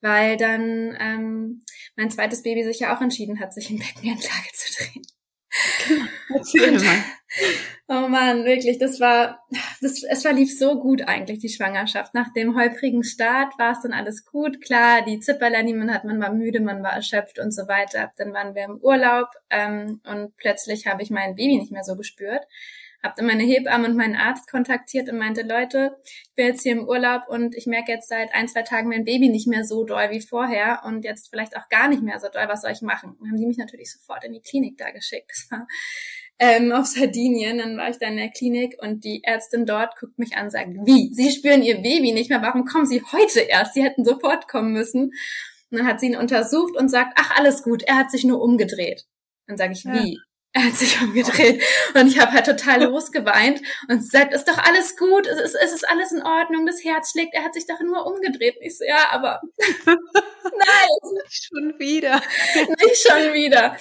weil 0.00 0.36
dann 0.36 0.96
ähm, 0.98 1.62
mein 1.96 2.10
zweites 2.10 2.42
Baby 2.42 2.64
sich 2.64 2.80
ja 2.80 2.96
auch 2.96 3.00
entschieden 3.00 3.40
hat, 3.40 3.52
sich 3.52 3.70
in 3.70 3.78
Beckenanlage 3.78 4.52
zu 4.54 4.72
drehen. 4.76 5.02
Und. 6.28 6.84
Oh 7.92 8.06
man, 8.06 8.44
wirklich, 8.44 8.78
das 8.78 9.00
war, 9.00 9.44
das, 9.80 10.04
es 10.04 10.22
verlief 10.22 10.56
so 10.56 10.80
gut 10.80 11.02
eigentlich, 11.08 11.40
die 11.40 11.48
Schwangerschaft. 11.48 12.14
Nach 12.14 12.32
dem 12.32 12.56
holprigen 12.56 13.02
Start 13.02 13.52
war 13.58 13.72
es 13.72 13.80
dann 13.82 13.92
alles 13.92 14.24
gut. 14.24 14.60
Klar, 14.60 15.02
die 15.02 15.18
Zipperlein, 15.18 15.66
die 15.66 15.74
man 15.74 15.92
hat, 15.92 16.04
man 16.04 16.20
war 16.20 16.32
müde, 16.32 16.60
man 16.60 16.84
war 16.84 16.92
erschöpft 16.92 17.40
und 17.40 17.52
so 17.52 17.66
weiter. 17.66 18.12
Dann 18.16 18.32
waren 18.32 18.54
wir 18.54 18.62
im 18.62 18.78
Urlaub 18.80 19.26
ähm, 19.50 20.00
und 20.04 20.36
plötzlich 20.36 20.86
habe 20.86 21.02
ich 21.02 21.10
mein 21.10 21.34
Baby 21.34 21.58
nicht 21.58 21.72
mehr 21.72 21.82
so 21.82 21.96
gespürt. 21.96 22.44
Hab 23.02 23.16
dann 23.16 23.26
meine 23.26 23.44
Hebamme 23.44 23.88
und 23.88 23.96
meinen 23.96 24.16
Arzt 24.16 24.50
kontaktiert 24.50 25.08
und 25.08 25.18
meinte, 25.18 25.42
Leute, 25.42 25.96
ich 26.04 26.34
bin 26.34 26.46
jetzt 26.46 26.62
hier 26.62 26.72
im 26.72 26.86
Urlaub 26.86 27.22
und 27.28 27.54
ich 27.56 27.66
merke 27.66 27.92
jetzt 27.92 28.08
seit 28.08 28.34
ein, 28.34 28.46
zwei 28.46 28.62
Tagen 28.62 28.88
mein 28.88 29.04
Baby 29.04 29.30
nicht 29.30 29.48
mehr 29.48 29.64
so 29.64 29.84
doll 29.84 30.10
wie 30.10 30.20
vorher 30.20 30.82
und 30.84 31.04
jetzt 31.04 31.30
vielleicht 31.30 31.56
auch 31.56 31.68
gar 31.70 31.88
nicht 31.88 32.02
mehr 32.02 32.20
so 32.20 32.28
doll. 32.28 32.46
Was 32.48 32.62
soll 32.62 32.72
ich 32.72 32.82
machen? 32.82 33.16
Dann 33.18 33.30
haben 33.30 33.38
die 33.38 33.46
mich 33.46 33.58
natürlich 33.58 33.92
sofort 33.92 34.24
in 34.24 34.32
die 34.32 34.42
Klinik 34.42 34.76
da 34.76 34.90
geschickt. 34.90 35.30
Das 35.30 35.50
war 35.50 35.66
ähm, 36.38 36.72
auf 36.72 36.86
Sardinien. 36.86 37.58
Dann 37.58 37.76
war 37.76 37.88
ich 37.88 37.98
da 37.98 38.06
in 38.08 38.16
der 38.16 38.30
Klinik 38.30 38.76
und 38.80 39.04
die 39.04 39.22
Ärztin 39.24 39.66
dort 39.66 39.98
guckt 39.98 40.18
mich 40.18 40.36
an 40.36 40.44
und 40.46 40.50
sagt, 40.50 40.68
wie? 40.84 41.12
Sie 41.14 41.30
spüren 41.30 41.62
Ihr 41.62 41.76
Baby 41.76 42.12
nicht 42.12 42.30
mehr. 42.30 42.42
Warum 42.42 42.64
kommen 42.64 42.86
Sie 42.86 43.02
heute 43.12 43.40
erst? 43.40 43.74
Sie 43.74 43.82
hätten 43.82 44.04
sofort 44.04 44.48
kommen 44.48 44.72
müssen. 44.72 45.12
Und 45.70 45.78
dann 45.78 45.86
hat 45.86 46.00
sie 46.00 46.06
ihn 46.06 46.16
untersucht 46.16 46.76
und 46.76 46.88
sagt, 46.88 47.12
ach, 47.16 47.36
alles 47.36 47.62
gut, 47.62 47.82
er 47.82 47.96
hat 47.96 48.10
sich 48.10 48.24
nur 48.24 48.42
umgedreht. 48.42 49.06
Dann 49.46 49.56
sage 49.56 49.72
ich, 49.72 49.84
wie? 49.84 50.18
Er 50.52 50.64
hat 50.64 50.74
sich 50.74 51.00
umgedreht 51.00 51.62
und 51.94 52.08
ich 52.08 52.18
habe 52.18 52.32
halt 52.32 52.44
total 52.44 52.82
losgeweint 52.90 53.62
und 53.88 54.04
sagt, 54.04 54.34
ist 54.34 54.48
doch 54.48 54.58
alles 54.58 54.96
gut, 54.96 55.28
es 55.28 55.40
ist, 55.40 55.54
es 55.54 55.72
ist 55.72 55.88
alles 55.88 56.10
in 56.10 56.22
Ordnung, 56.24 56.66
das 56.66 56.82
Herz 56.82 57.12
schlägt, 57.12 57.34
er 57.34 57.44
hat 57.44 57.54
sich 57.54 57.68
doch 57.68 57.78
nur 57.80 58.04
umgedreht. 58.04 58.56
Und 58.56 58.66
ich 58.66 58.76
so, 58.76 58.84
ja, 58.84 59.10
aber 59.12 59.40
nein. 59.86 59.96
Nicht 61.24 61.44
schon 61.44 61.78
wieder. 61.78 62.20
Nicht 62.80 63.08
schon 63.08 63.32
wieder. 63.32 63.76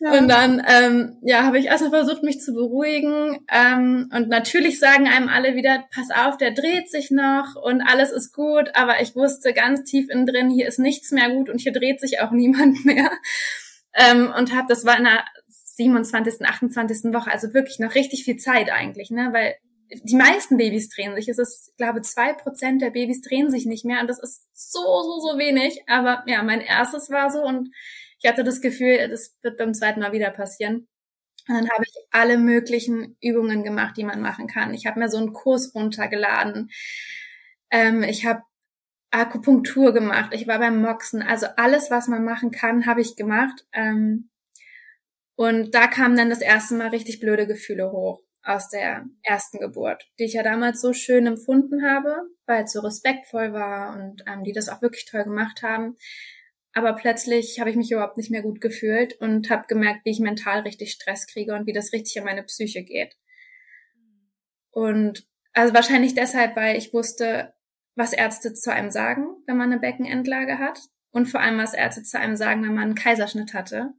Und 0.00 0.28
dann 0.28 0.62
ähm, 0.66 1.18
ja, 1.22 1.44
habe 1.44 1.58
ich 1.58 1.66
erstmal 1.66 2.04
versucht, 2.04 2.22
mich 2.22 2.40
zu 2.40 2.52
beruhigen. 2.52 3.38
Ähm, 3.50 4.10
und 4.12 4.28
natürlich 4.28 4.78
sagen 4.78 5.08
einem 5.08 5.28
alle 5.28 5.54
wieder, 5.54 5.84
pass 5.94 6.10
auf, 6.10 6.36
der 6.36 6.50
dreht 6.50 6.90
sich 6.90 7.10
noch 7.10 7.54
und 7.62 7.80
alles 7.80 8.10
ist 8.10 8.34
gut. 8.34 8.70
Aber 8.74 9.00
ich 9.00 9.14
wusste 9.14 9.54
ganz 9.54 9.84
tief 9.84 10.10
innen 10.10 10.26
drin, 10.26 10.50
hier 10.50 10.68
ist 10.68 10.78
nichts 10.78 11.10
mehr 11.10 11.30
gut 11.30 11.48
und 11.48 11.60
hier 11.60 11.72
dreht 11.72 12.00
sich 12.00 12.20
auch 12.20 12.32
niemand 12.32 12.84
mehr. 12.84 13.10
Ähm, 13.94 14.32
und 14.36 14.54
habe, 14.54 14.66
das 14.68 14.84
war 14.84 14.98
in 14.98 15.04
der 15.04 15.24
27., 15.76 16.46
28. 16.46 17.12
Woche, 17.12 17.30
also 17.30 17.54
wirklich 17.54 17.78
noch 17.78 17.94
richtig 17.94 18.24
viel 18.24 18.36
Zeit 18.36 18.70
eigentlich, 18.70 19.10
ne? 19.10 19.30
Weil 19.32 19.54
die 20.02 20.16
meisten 20.16 20.56
Babys 20.56 20.88
drehen 20.88 21.14
sich. 21.14 21.28
Es 21.28 21.38
ist, 21.38 21.68
ich 21.70 21.76
glaube, 21.76 22.02
zwei 22.02 22.32
Prozent 22.32 22.82
der 22.82 22.90
Babys 22.90 23.20
drehen 23.20 23.50
sich 23.50 23.66
nicht 23.66 23.84
mehr 23.84 24.00
und 24.00 24.08
das 24.08 24.18
ist 24.18 24.44
so, 24.52 24.80
so, 24.80 25.20
so 25.20 25.38
wenig. 25.38 25.82
Aber 25.86 26.24
ja, 26.26 26.42
mein 26.42 26.60
erstes 26.60 27.10
war 27.10 27.30
so 27.30 27.42
und 27.42 27.70
ich 28.20 28.28
hatte 28.28 28.44
das 28.44 28.60
Gefühl, 28.60 29.08
das 29.08 29.36
wird 29.42 29.58
beim 29.58 29.74
zweiten 29.74 30.00
Mal 30.00 30.12
wieder 30.12 30.30
passieren. 30.30 30.88
Und 31.46 31.56
dann 31.56 31.68
habe 31.70 31.84
ich 31.84 31.94
alle 32.10 32.38
möglichen 32.38 33.16
Übungen 33.20 33.64
gemacht, 33.64 33.96
die 33.96 34.04
man 34.04 34.22
machen 34.22 34.46
kann. 34.46 34.72
Ich 34.72 34.86
habe 34.86 34.98
mir 34.98 35.10
so 35.10 35.18
einen 35.18 35.34
Kurs 35.34 35.74
runtergeladen. 35.74 36.70
Ähm, 37.70 38.02
ich 38.02 38.24
habe 38.24 38.42
Akupunktur 39.10 39.92
gemacht. 39.92 40.30
Ich 40.32 40.48
war 40.48 40.58
beim 40.58 40.80
Moxen. 40.80 41.22
Also 41.22 41.46
alles, 41.56 41.90
was 41.90 42.08
man 42.08 42.24
machen 42.24 42.50
kann, 42.50 42.86
habe 42.86 43.02
ich 43.02 43.14
gemacht. 43.14 43.66
Ähm, 43.72 44.30
und 45.36 45.74
da 45.74 45.86
kamen 45.86 46.16
dann 46.16 46.30
das 46.30 46.40
erste 46.40 46.74
Mal 46.74 46.88
richtig 46.88 47.20
blöde 47.20 47.46
Gefühle 47.46 47.90
hoch 47.90 48.22
aus 48.44 48.68
der 48.68 49.06
ersten 49.22 49.58
Geburt, 49.58 50.06
die 50.18 50.24
ich 50.24 50.34
ja 50.34 50.42
damals 50.42 50.80
so 50.80 50.92
schön 50.92 51.26
empfunden 51.26 51.84
habe, 51.84 52.14
weil 52.46 52.64
es 52.64 52.72
so 52.72 52.80
respektvoll 52.80 53.52
war 53.52 53.96
und 53.96 54.22
ähm, 54.26 54.44
die 54.44 54.52
das 54.52 54.68
auch 54.68 54.82
wirklich 54.82 55.06
toll 55.06 55.24
gemacht 55.24 55.62
haben. 55.62 55.96
Aber 56.74 56.92
plötzlich 56.92 57.58
habe 57.58 57.70
ich 57.70 57.76
mich 57.76 57.90
überhaupt 57.90 58.16
nicht 58.16 58.30
mehr 58.30 58.42
gut 58.42 58.60
gefühlt 58.60 59.14
und 59.20 59.48
habe 59.48 59.66
gemerkt, 59.66 60.04
wie 60.04 60.10
ich 60.10 60.20
mental 60.20 60.60
richtig 60.60 60.92
Stress 60.92 61.26
kriege 61.26 61.54
und 61.54 61.66
wie 61.66 61.72
das 61.72 61.92
richtig 61.92 62.18
an 62.18 62.24
meine 62.24 62.42
Psyche 62.42 62.82
geht. 62.82 63.16
Und 64.70 65.26
also 65.52 65.72
wahrscheinlich 65.72 66.14
deshalb, 66.14 66.56
weil 66.56 66.76
ich 66.76 66.92
wusste, 66.92 67.54
was 67.94 68.12
Ärzte 68.12 68.54
zu 68.54 68.72
einem 68.72 68.90
sagen, 68.90 69.26
wenn 69.46 69.56
man 69.56 69.72
eine 69.72 69.80
Beckenendlage 69.80 70.58
hat. 70.58 70.80
Und 71.12 71.26
vor 71.26 71.40
allem, 71.40 71.58
was 71.58 71.74
Ärzte 71.74 72.02
zu 72.02 72.18
einem 72.18 72.36
sagen, 72.36 72.64
wenn 72.64 72.74
man 72.74 72.84
einen 72.84 72.94
Kaiserschnitt 72.96 73.54
hatte 73.54 73.94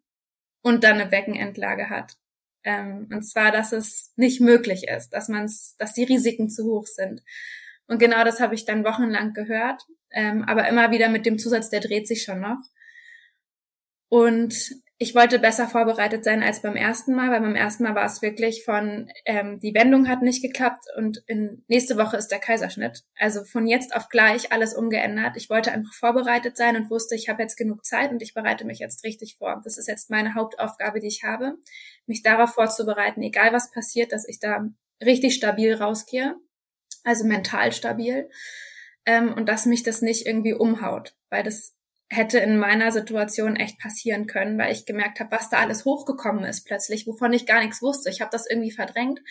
und 0.65 0.83
dann 0.83 0.99
eine 0.99 1.09
Beckenendlage 1.09 1.89
hat. 1.89 2.17
Ähm, 2.63 3.07
und 3.11 3.23
zwar, 3.23 3.51
dass 3.51 3.71
es 3.71 4.11
nicht 4.15 4.41
möglich 4.41 4.87
ist, 4.87 5.11
dass 5.11 5.29
man's, 5.29 5.75
dass 5.77 5.93
die 5.93 6.03
Risiken 6.03 6.49
zu 6.49 6.65
hoch 6.65 6.87
sind. 6.87 7.21
Und 7.87 7.99
genau 7.99 8.23
das 8.23 8.39
habe 8.39 8.55
ich 8.55 8.65
dann 8.65 8.83
wochenlang 8.83 9.33
gehört 9.33 9.85
ähm, 10.15 10.43
aber 10.43 10.67
immer 10.69 10.91
wieder 10.91 11.09
mit 11.09 11.25
dem 11.25 11.37
Zusatz, 11.37 11.69
der 11.69 11.81
dreht 11.81 12.07
sich 12.07 12.23
schon 12.23 12.39
noch. 12.39 12.59
Und 14.07 14.55
ich 14.97 15.13
wollte 15.13 15.39
besser 15.39 15.67
vorbereitet 15.67 16.23
sein 16.23 16.41
als 16.41 16.61
beim 16.61 16.77
ersten 16.77 17.13
Mal, 17.15 17.29
weil 17.29 17.41
beim 17.41 17.55
ersten 17.55 17.83
Mal 17.83 17.95
war 17.95 18.05
es 18.05 18.21
wirklich 18.21 18.63
von, 18.63 19.09
ähm, 19.25 19.59
die 19.59 19.73
Wendung 19.73 20.07
hat 20.07 20.21
nicht 20.21 20.41
geklappt 20.41 20.85
und 20.95 21.21
in, 21.27 21.65
nächste 21.67 21.97
Woche 21.97 22.15
ist 22.15 22.29
der 22.29 22.39
Kaiserschnitt. 22.39 23.03
Also 23.17 23.43
von 23.43 23.67
jetzt 23.67 23.93
auf 23.93 24.07
gleich 24.07 24.53
alles 24.53 24.73
umgeändert. 24.73 25.35
Ich 25.35 25.49
wollte 25.49 25.73
einfach 25.73 25.93
vorbereitet 25.93 26.55
sein 26.55 26.77
und 26.77 26.89
wusste, 26.89 27.15
ich 27.15 27.27
habe 27.27 27.41
jetzt 27.41 27.57
genug 27.57 27.83
Zeit 27.83 28.11
und 28.11 28.21
ich 28.21 28.33
bereite 28.33 28.63
mich 28.63 28.79
jetzt 28.79 29.03
richtig 29.03 29.35
vor. 29.37 29.59
Das 29.65 29.77
ist 29.77 29.89
jetzt 29.89 30.09
meine 30.09 30.33
Hauptaufgabe, 30.33 31.01
die 31.01 31.07
ich 31.07 31.23
habe, 31.25 31.55
mich 32.05 32.23
darauf 32.23 32.53
vorzubereiten, 32.53 33.21
egal 33.21 33.51
was 33.51 33.71
passiert, 33.71 34.13
dass 34.13 34.25
ich 34.25 34.39
da 34.39 34.65
richtig 35.03 35.35
stabil 35.35 35.73
rausgehe, 35.73 36.35
also 37.03 37.25
mental 37.25 37.73
stabil 37.73 38.29
ähm, 39.05 39.33
und 39.33 39.49
dass 39.49 39.65
mich 39.65 39.83
das 39.83 40.01
nicht 40.01 40.25
irgendwie 40.25 40.53
umhaut, 40.53 41.15
weil 41.29 41.43
das 41.43 41.75
hätte 42.15 42.39
in 42.39 42.57
meiner 42.57 42.91
Situation 42.91 43.55
echt 43.55 43.79
passieren 43.79 44.27
können, 44.27 44.57
weil 44.57 44.71
ich 44.71 44.85
gemerkt 44.85 45.19
habe, 45.19 45.31
was 45.31 45.49
da 45.49 45.57
alles 45.57 45.85
hochgekommen 45.85 46.43
ist 46.45 46.65
plötzlich, 46.65 47.07
wovon 47.07 47.33
ich 47.33 47.45
gar 47.45 47.61
nichts 47.63 47.81
wusste. 47.81 48.09
Ich 48.09 48.21
habe 48.21 48.31
das 48.31 48.49
irgendwie 48.49 48.71
verdrängt 48.71 49.21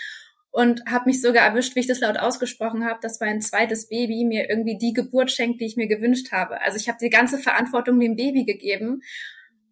und 0.51 0.83
habe 0.87 1.07
mich 1.07 1.21
sogar 1.21 1.47
erwischt, 1.47 1.75
wie 1.75 1.81
ich 1.81 1.87
das 1.87 2.01
laut 2.01 2.17
ausgesprochen 2.17 2.85
habe, 2.85 3.01
dass 3.03 3.21
mein 3.21 3.41
zweites 3.41 3.89
Baby 3.89 4.25
mir 4.25 4.49
irgendwie 4.49 4.79
die 4.79 4.93
Geburt 4.93 5.31
schenkt, 5.33 5.61
die 5.61 5.67
ich 5.67 5.77
mir 5.77 5.89
gewünscht 5.89 6.31
habe. 6.33 6.61
Also 6.61 6.77
ich 6.77 6.89
habe 6.89 6.99
die 7.01 7.11
ganze 7.11 7.39
Verantwortung 7.39 7.99
dem 7.99 8.17
Baby 8.17 8.45
gegeben 8.45 9.03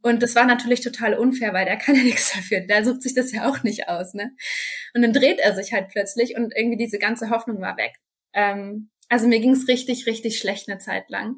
und 0.03 0.23
das 0.23 0.35
war 0.35 0.45
natürlich 0.45 0.81
total 0.81 1.15
unfair, 1.15 1.53
weil 1.53 1.65
der 1.65 1.77
kann 1.77 1.95
ja 1.95 2.03
nichts 2.03 2.33
dafür. 2.33 2.61
Der 2.61 2.85
sucht 2.85 3.03
sich 3.03 3.15
das 3.15 3.33
ja 3.33 3.49
auch 3.49 3.63
nicht 3.63 3.89
aus, 3.89 4.15
ne? 4.15 4.33
Und 4.95 5.03
dann 5.03 5.13
dreht 5.13 5.39
er 5.39 5.55
sich 5.55 5.73
halt 5.73 5.89
plötzlich 5.89 6.37
und 6.37 6.53
irgendwie 6.57 6.77
diese 6.77 6.99
ganze 6.99 7.31
Hoffnung 7.31 7.61
war 7.61 7.77
weg. 7.77 7.95
Ähm, 8.35 8.91
also 9.09 9.29
mir 9.29 9.41
ging's 9.41 9.69
richtig, 9.69 10.07
richtig 10.07 10.39
schlecht 10.39 10.69
eine 10.69 10.79
Zeit 10.79 11.09
lang. 11.09 11.37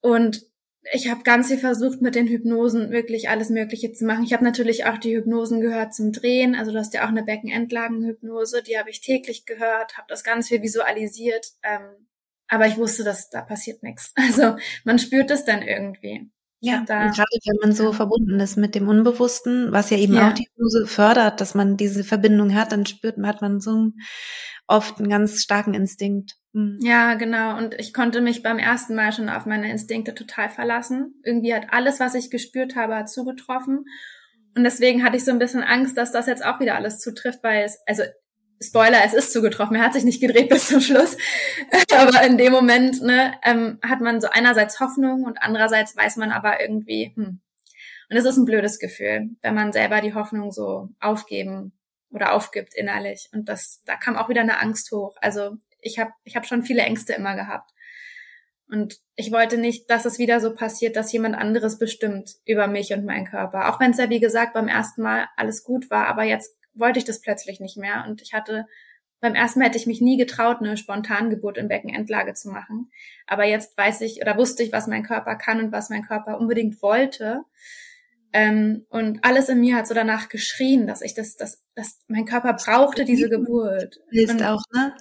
Und 0.00 0.46
ich 0.92 1.10
habe 1.10 1.22
ganz 1.22 1.48
viel 1.48 1.58
versucht, 1.58 2.00
mit 2.00 2.14
den 2.14 2.28
Hypnosen 2.28 2.90
wirklich 2.90 3.28
alles 3.28 3.50
Mögliche 3.50 3.92
zu 3.92 4.04
machen. 4.04 4.24
Ich 4.24 4.32
habe 4.32 4.44
natürlich 4.44 4.86
auch 4.86 4.98
die 4.98 5.16
Hypnosen 5.16 5.60
gehört 5.60 5.94
zum 5.94 6.12
Drehen. 6.12 6.54
Also 6.54 6.72
du 6.72 6.78
hast 6.78 6.94
ja 6.94 7.04
auch 7.04 7.08
eine 7.08 7.24
Beckenendlagenhypnose, 7.24 8.62
die 8.62 8.78
habe 8.78 8.90
ich 8.90 9.00
täglich 9.00 9.44
gehört, 9.44 9.96
habe 9.96 10.06
das 10.08 10.24
ganz 10.24 10.48
viel 10.48 10.62
visualisiert. 10.62 11.52
Ähm, 11.62 12.06
aber 12.48 12.66
ich 12.66 12.78
wusste, 12.78 13.04
dass 13.04 13.28
da 13.28 13.42
passiert 13.42 13.82
nichts. 13.82 14.12
Also 14.16 14.56
man 14.84 14.98
spürt 14.98 15.30
es 15.30 15.44
dann 15.44 15.62
irgendwie. 15.62 16.30
Ja, 16.60 16.82
da, 16.86 17.06
gerade 17.06 17.38
wenn 17.44 17.56
man 17.62 17.72
so 17.72 17.92
verbunden 17.92 18.40
ist 18.40 18.56
mit 18.56 18.74
dem 18.74 18.88
Unbewussten, 18.88 19.70
was 19.70 19.90
ja 19.90 19.96
eben 19.96 20.14
ja. 20.14 20.28
auch 20.28 20.32
die 20.32 20.46
Hypnose 20.46 20.86
fördert, 20.86 21.40
dass 21.40 21.54
man 21.54 21.76
diese 21.76 22.02
Verbindung 22.02 22.54
hat, 22.54 22.72
dann 22.72 22.84
spürt 22.84 23.16
man, 23.16 23.28
hat 23.28 23.42
man 23.42 23.60
so 23.60 23.92
oft 24.66 24.98
einen 24.98 25.08
ganz 25.08 25.40
starken 25.40 25.74
Instinkt. 25.74 26.34
Mhm. 26.52 26.78
Ja, 26.82 27.14
genau. 27.14 27.56
Und 27.56 27.74
ich 27.78 27.94
konnte 27.94 28.20
mich 28.20 28.42
beim 28.42 28.58
ersten 28.58 28.96
Mal 28.96 29.12
schon 29.12 29.28
auf 29.28 29.46
meine 29.46 29.70
Instinkte 29.70 30.14
total 30.14 30.50
verlassen. 30.50 31.14
Irgendwie 31.22 31.54
hat 31.54 31.68
alles, 31.70 32.00
was 32.00 32.14
ich 32.14 32.30
gespürt 32.30 32.74
habe, 32.74 33.04
zugetroffen. 33.04 33.84
Und 34.56 34.64
deswegen 34.64 35.04
hatte 35.04 35.16
ich 35.16 35.24
so 35.24 35.30
ein 35.30 35.38
bisschen 35.38 35.62
Angst, 35.62 35.96
dass 35.96 36.10
das 36.10 36.26
jetzt 36.26 36.44
auch 36.44 36.58
wieder 36.58 36.74
alles 36.74 36.98
zutrifft, 36.98 37.44
weil 37.44 37.64
es, 37.64 37.78
also 37.86 38.02
Spoiler, 38.60 39.04
es 39.04 39.14
ist 39.14 39.32
zugetroffen. 39.32 39.76
Er 39.76 39.82
hat 39.82 39.94
sich 39.94 40.04
nicht 40.04 40.20
gedreht 40.20 40.48
bis 40.48 40.68
zum 40.68 40.80
Schluss. 40.80 41.16
aber 41.92 42.22
in 42.24 42.38
dem 42.38 42.52
Moment 42.52 43.00
ne, 43.02 43.34
ähm, 43.44 43.78
hat 43.82 44.00
man 44.00 44.20
so 44.20 44.28
einerseits 44.28 44.80
Hoffnung 44.80 45.24
und 45.24 45.40
andererseits 45.40 45.96
weiß 45.96 46.16
man 46.16 46.32
aber 46.32 46.60
irgendwie, 46.60 47.12
hm. 47.14 47.40
Und 48.10 48.16
es 48.16 48.24
ist 48.24 48.38
ein 48.38 48.46
blödes 48.46 48.78
Gefühl, 48.78 49.30
wenn 49.42 49.54
man 49.54 49.72
selber 49.72 50.00
die 50.00 50.14
Hoffnung 50.14 50.50
so 50.50 50.88
aufgeben 50.98 51.72
oder 52.10 52.32
aufgibt 52.32 52.74
innerlich. 52.74 53.28
Und 53.32 53.48
das, 53.48 53.82
da 53.84 53.96
kam 53.96 54.16
auch 54.16 54.28
wieder 54.28 54.40
eine 54.40 54.60
Angst 54.60 54.90
hoch. 54.92 55.16
Also 55.20 55.56
ich 55.80 55.98
habe 55.98 56.12
ich 56.24 56.34
hab 56.34 56.46
schon 56.46 56.62
viele 56.62 56.82
Ängste 56.82 57.12
immer 57.12 57.34
gehabt. 57.34 57.70
Und 58.70 58.98
ich 59.14 59.32
wollte 59.32 59.56
nicht, 59.56 59.90
dass 59.90 60.04
es 60.04 60.18
wieder 60.18 60.40
so 60.40 60.54
passiert, 60.54 60.96
dass 60.96 61.12
jemand 61.12 61.36
anderes 61.36 61.78
bestimmt 61.78 62.36
über 62.44 62.66
mich 62.66 62.92
und 62.92 63.04
meinen 63.04 63.26
Körper. 63.26 63.68
Auch 63.68 63.80
wenn 63.80 63.92
es 63.92 63.98
ja, 63.98 64.10
wie 64.10 64.20
gesagt, 64.20 64.52
beim 64.52 64.68
ersten 64.68 65.02
Mal 65.02 65.26
alles 65.36 65.62
gut 65.64 65.90
war, 65.90 66.06
aber 66.06 66.24
jetzt 66.24 66.57
wollte 66.78 66.98
ich 66.98 67.04
das 67.04 67.20
plötzlich 67.20 67.60
nicht 67.60 67.76
mehr. 67.76 68.04
Und 68.06 68.22
ich 68.22 68.32
hatte, 68.32 68.66
beim 69.20 69.34
ersten 69.34 69.58
Mal 69.58 69.66
hätte 69.66 69.78
ich 69.78 69.86
mich 69.86 70.00
nie 70.00 70.16
getraut, 70.16 70.58
eine 70.60 70.76
Spontangeburt 70.76 71.58
in 71.58 71.68
Beckenendlage 71.68 72.34
zu 72.34 72.48
machen. 72.50 72.90
Aber 73.26 73.44
jetzt 73.44 73.76
weiß 73.76 74.00
ich 74.02 74.20
oder 74.20 74.36
wusste 74.36 74.62
ich, 74.62 74.72
was 74.72 74.86
mein 74.86 75.02
Körper 75.02 75.36
kann 75.36 75.60
und 75.60 75.72
was 75.72 75.90
mein 75.90 76.02
Körper 76.02 76.38
unbedingt 76.38 76.80
wollte. 76.82 77.42
Ähm, 78.32 78.86
und 78.90 79.24
alles 79.24 79.48
in 79.48 79.60
mir 79.60 79.76
hat 79.76 79.86
so 79.86 79.94
danach 79.94 80.28
geschrien, 80.28 80.86
dass 80.86 81.00
ich 81.00 81.14
das, 81.14 81.36
dass, 81.36 81.64
dass 81.74 82.00
mein 82.08 82.26
Körper 82.26 82.52
brauchte 82.52 83.04
diese 83.04 83.28
Geburt. 83.28 84.00
Willst 84.10 84.34
und, 84.34 84.42
auch, 84.42 84.62
ne? 84.74 84.94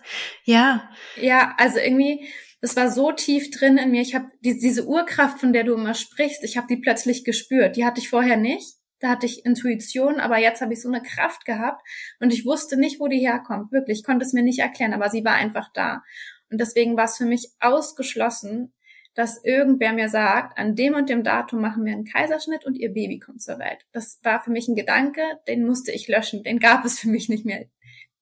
Ja. 0.45 0.89
Ja, 1.17 1.53
also 1.57 1.77
irgendwie, 1.77 2.25
das 2.61 2.75
war 2.75 2.89
so 2.89 3.11
tief 3.11 3.51
drin 3.51 3.77
in 3.77 3.91
mir. 3.91 4.01
Ich 4.01 4.15
habe 4.15 4.27
die, 4.41 4.57
diese 4.57 4.87
Urkraft, 4.87 5.39
von 5.39 5.51
der 5.51 5.65
du 5.65 5.73
immer 5.73 5.93
sprichst, 5.93 6.43
ich 6.43 6.55
habe 6.55 6.67
die 6.67 6.77
plötzlich 6.77 7.25
gespürt. 7.25 7.75
Die 7.75 7.85
hatte 7.85 7.99
ich 7.99 8.09
vorher 8.09 8.37
nicht. 8.37 8.76
Da 8.99 9.09
hatte 9.09 9.25
ich 9.25 9.45
Intuition, 9.45 10.19
aber 10.19 10.37
jetzt 10.37 10.61
habe 10.61 10.73
ich 10.73 10.81
so 10.81 10.87
eine 10.87 11.01
Kraft 11.01 11.45
gehabt 11.45 11.85
und 12.19 12.33
ich 12.33 12.45
wusste 12.45 12.77
nicht, 12.77 12.99
wo 12.99 13.07
die 13.07 13.19
herkommt. 13.19 13.71
Wirklich, 13.71 13.99
ich 13.99 14.03
konnte 14.03 14.25
es 14.25 14.33
mir 14.33 14.43
nicht 14.43 14.59
erklären, 14.59 14.93
aber 14.93 15.09
sie 15.09 15.23
war 15.23 15.33
einfach 15.33 15.71
da. 15.73 16.03
Und 16.49 16.59
deswegen 16.59 16.97
war 16.97 17.05
es 17.05 17.17
für 17.17 17.25
mich 17.25 17.51
ausgeschlossen, 17.59 18.73
dass 19.13 19.43
irgendwer 19.43 19.93
mir 19.93 20.09
sagt, 20.09 20.57
an 20.59 20.75
dem 20.75 20.93
und 20.93 21.09
dem 21.09 21.23
Datum 21.23 21.59
machen 21.59 21.83
wir 21.85 21.93
einen 21.93 22.05
Kaiserschnitt 22.05 22.65
und 22.65 22.75
ihr 22.77 22.93
Baby 22.93 23.19
kommt 23.19 23.41
zur 23.41 23.57
Welt. 23.57 23.85
Das 23.91 24.19
war 24.23 24.43
für 24.43 24.51
mich 24.51 24.67
ein 24.67 24.75
Gedanke, 24.75 25.21
den 25.47 25.65
musste 25.65 25.91
ich 25.91 26.07
löschen, 26.07 26.43
den 26.43 26.59
gab 26.59 26.85
es 26.85 26.99
für 26.99 27.09
mich 27.09 27.27
nicht 27.27 27.43
mehr. 27.43 27.65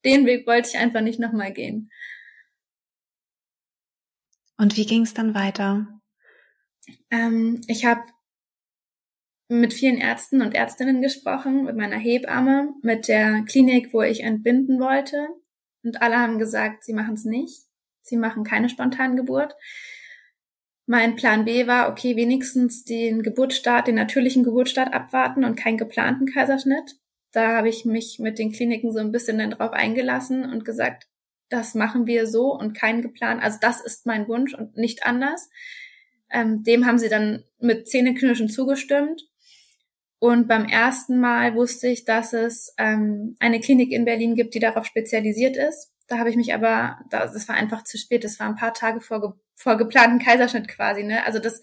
Den 0.04 0.24
Weg 0.24 0.46
wollte 0.46 0.70
ich 0.70 0.78
einfach 0.78 1.02
nicht 1.02 1.20
nochmal 1.20 1.52
gehen. 1.52 1.90
Und 4.56 4.76
wie 4.76 4.86
ging 4.86 5.02
es 5.02 5.12
dann 5.12 5.34
weiter? 5.34 5.86
Ähm, 7.10 7.60
ich 7.66 7.84
habe 7.84 8.00
mit 9.48 9.72
vielen 9.72 9.98
Ärzten 9.98 10.42
und 10.42 10.54
Ärztinnen 10.54 11.00
gesprochen, 11.00 11.64
mit 11.64 11.76
meiner 11.76 11.98
Hebamme, 11.98 12.74
mit 12.82 13.08
der 13.08 13.42
Klinik, 13.42 13.92
wo 13.92 14.02
ich 14.02 14.22
entbinden 14.22 14.80
wollte. 14.80 15.28
Und 15.82 16.02
alle 16.02 16.18
haben 16.18 16.38
gesagt, 16.38 16.84
sie 16.84 16.92
machen 16.92 17.14
es 17.14 17.24
nicht. 17.24 17.62
Sie 18.02 18.16
machen 18.16 18.44
keine 18.44 18.68
Spontangeburt. 18.68 19.54
Mein 20.86 21.16
Plan 21.16 21.44
B 21.44 21.66
war, 21.66 21.90
okay, 21.90 22.16
wenigstens 22.16 22.84
den 22.84 23.22
Geburtsstart, 23.22 23.88
den 23.88 23.96
natürlichen 23.96 24.44
Geburtsstart 24.44 24.92
abwarten 24.94 25.44
und 25.44 25.56
keinen 25.56 25.78
geplanten 25.78 26.26
Kaiserschnitt. 26.26 26.96
Da 27.32 27.56
habe 27.56 27.68
ich 27.68 27.84
mich 27.84 28.18
mit 28.20 28.38
den 28.38 28.52
Kliniken 28.52 28.92
so 28.92 29.00
ein 29.00 29.10
bisschen 29.10 29.38
dann 29.38 29.50
drauf 29.50 29.72
eingelassen 29.72 30.44
und 30.44 30.64
gesagt, 30.64 31.08
das 31.48 31.74
machen 31.74 32.06
wir 32.06 32.26
so 32.26 32.52
und 32.52 32.76
keinen 32.76 33.02
geplant. 33.02 33.42
Also 33.42 33.58
das 33.60 33.80
ist 33.80 34.06
mein 34.06 34.28
Wunsch 34.28 34.54
und 34.54 34.76
nicht 34.76 35.04
anders. 35.04 35.50
Ähm, 36.30 36.64
dem 36.64 36.86
haben 36.86 36.98
sie 36.98 37.08
dann 37.08 37.44
mit 37.60 37.88
Zähneknirschen 37.88 38.48
zugestimmt. 38.48 39.22
Und 40.18 40.48
beim 40.48 40.64
ersten 40.64 41.20
Mal 41.20 41.54
wusste 41.54 41.88
ich, 41.88 42.04
dass 42.04 42.32
es 42.32 42.74
ähm, 42.78 43.36
eine 43.38 43.60
Klinik 43.60 43.92
in 43.92 44.04
Berlin 44.04 44.34
gibt, 44.34 44.54
die 44.54 44.60
darauf 44.60 44.86
spezialisiert 44.86 45.56
ist. 45.56 45.92
Da 46.08 46.18
habe 46.18 46.30
ich 46.30 46.36
mich 46.36 46.54
aber, 46.54 46.98
das 47.10 47.48
war 47.48 47.56
einfach 47.56 47.84
zu 47.84 47.98
spät. 47.98 48.24
Das 48.24 48.40
war 48.40 48.46
ein 48.46 48.54
paar 48.54 48.72
Tage 48.72 49.00
vor, 49.00 49.38
vor 49.54 49.76
geplanten 49.76 50.24
Kaiserschnitt 50.24 50.68
quasi. 50.68 51.02
Ne? 51.02 51.24
Also 51.26 51.38
das, 51.38 51.60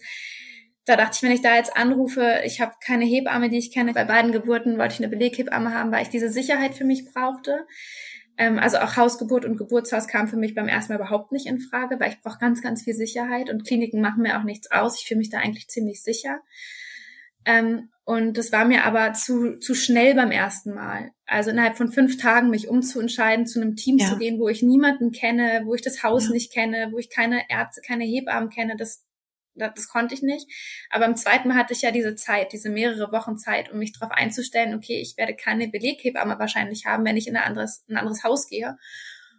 da 0.84 0.96
dachte 0.96 1.16
ich, 1.16 1.22
wenn 1.22 1.32
ich 1.32 1.42
da 1.42 1.56
jetzt 1.56 1.76
anrufe, 1.76 2.40
ich 2.44 2.60
habe 2.60 2.74
keine 2.84 3.06
Hebamme, 3.06 3.48
die 3.48 3.58
ich 3.58 3.72
kenne. 3.72 3.92
Bei 3.92 4.04
beiden 4.04 4.32
Geburten 4.32 4.78
wollte 4.78 4.94
ich 4.94 5.00
eine 5.00 5.08
Beleghebamme 5.08 5.74
haben, 5.74 5.90
weil 5.90 6.02
ich 6.02 6.10
diese 6.10 6.28
Sicherheit 6.28 6.74
für 6.74 6.84
mich 6.84 7.06
brauchte. 7.12 7.66
Ähm, 8.36 8.58
also 8.58 8.78
auch 8.78 8.96
Hausgeburt 8.96 9.44
und 9.44 9.56
Geburtshaus 9.56 10.06
kam 10.06 10.28
für 10.28 10.36
mich 10.36 10.54
beim 10.54 10.68
ersten 10.68 10.92
Mal 10.92 11.00
überhaupt 11.00 11.32
nicht 11.32 11.46
in 11.46 11.60
Frage, 11.60 11.98
weil 11.98 12.10
ich 12.10 12.20
brauche 12.20 12.38
ganz, 12.38 12.62
ganz 12.62 12.82
viel 12.82 12.94
Sicherheit 12.94 13.50
und 13.50 13.66
Kliniken 13.66 14.00
machen 14.00 14.22
mir 14.22 14.38
auch 14.38 14.44
nichts 14.44 14.70
aus. 14.70 15.00
Ich 15.00 15.06
fühle 15.06 15.18
mich 15.18 15.30
da 15.30 15.38
eigentlich 15.38 15.68
ziemlich 15.68 16.02
sicher. 16.02 16.40
Ähm, 17.46 17.90
und 18.04 18.36
das 18.36 18.52
war 18.52 18.66
mir 18.66 18.84
aber 18.84 19.14
zu, 19.14 19.58
zu 19.58 19.74
schnell 19.74 20.14
beim 20.14 20.30
ersten 20.30 20.74
Mal. 20.74 21.12
Also 21.24 21.50
innerhalb 21.50 21.78
von 21.78 21.90
fünf 21.90 22.18
Tagen 22.18 22.50
mich 22.50 22.68
umzuentscheiden, 22.68 23.46
zu 23.46 23.60
einem 23.60 23.76
Team 23.76 23.96
ja. 23.96 24.06
zu 24.06 24.18
gehen, 24.18 24.38
wo 24.38 24.48
ich 24.48 24.62
niemanden 24.62 25.10
kenne, 25.10 25.62
wo 25.64 25.74
ich 25.74 25.80
das 25.80 26.02
Haus 26.02 26.26
ja. 26.26 26.32
nicht 26.32 26.52
kenne, 26.52 26.88
wo 26.92 26.98
ich 26.98 27.08
keine 27.08 27.48
Ärzte, 27.48 27.80
keine 27.80 28.04
Hebammen 28.04 28.50
kenne, 28.50 28.76
das, 28.76 29.06
das, 29.54 29.72
das 29.74 29.88
konnte 29.88 30.14
ich 30.14 30.20
nicht. 30.20 30.46
Aber 30.90 31.06
im 31.06 31.16
zweiten 31.16 31.48
Mal 31.48 31.56
hatte 31.56 31.72
ich 31.72 31.80
ja 31.80 31.92
diese 31.92 32.14
Zeit, 32.14 32.52
diese 32.52 32.68
mehrere 32.68 33.10
Wochen 33.10 33.38
Zeit, 33.38 33.72
um 33.72 33.78
mich 33.78 33.98
darauf 33.98 34.14
einzustellen, 34.14 34.74
okay, 34.74 35.00
ich 35.00 35.16
werde 35.16 35.34
keine 35.34 35.68
Beleghebamme 35.68 36.38
wahrscheinlich 36.38 36.84
haben, 36.84 37.06
wenn 37.06 37.16
ich 37.16 37.26
in 37.26 37.36
ein 37.36 37.44
anderes, 37.44 37.84
ein 37.88 37.96
anderes 37.96 38.22
Haus 38.22 38.48
gehe. 38.48 38.76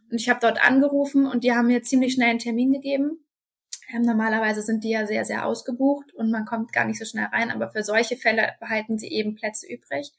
Und 0.10 0.20
ich 0.20 0.28
habe 0.28 0.40
dort 0.42 0.64
angerufen 0.66 1.28
und 1.28 1.44
die 1.44 1.54
haben 1.54 1.68
mir 1.68 1.84
ziemlich 1.84 2.14
schnell 2.14 2.30
einen 2.30 2.40
Termin 2.40 2.72
gegeben 2.72 3.26
normalerweise 3.94 4.62
sind 4.62 4.84
die 4.84 4.92
ja 4.92 5.06
sehr, 5.06 5.26
sehr 5.26 5.46
ausgebucht 5.46 6.14
und 6.14 6.32
man 6.32 6.46
kommt 6.46 6.74
gar 6.74 6.86
nicht 6.86 7.00
so 7.00 7.06
schnell 7.06 7.26
rein, 7.26 7.52
aber 7.52 7.70
für 7.70 7.84
solche 7.84 8.18
Fälle 8.18 8.54
behalten 8.60 8.98
sie 8.98 9.10
eben 9.10 9.36
Plätze 9.36 9.68
übrig. 9.68 10.12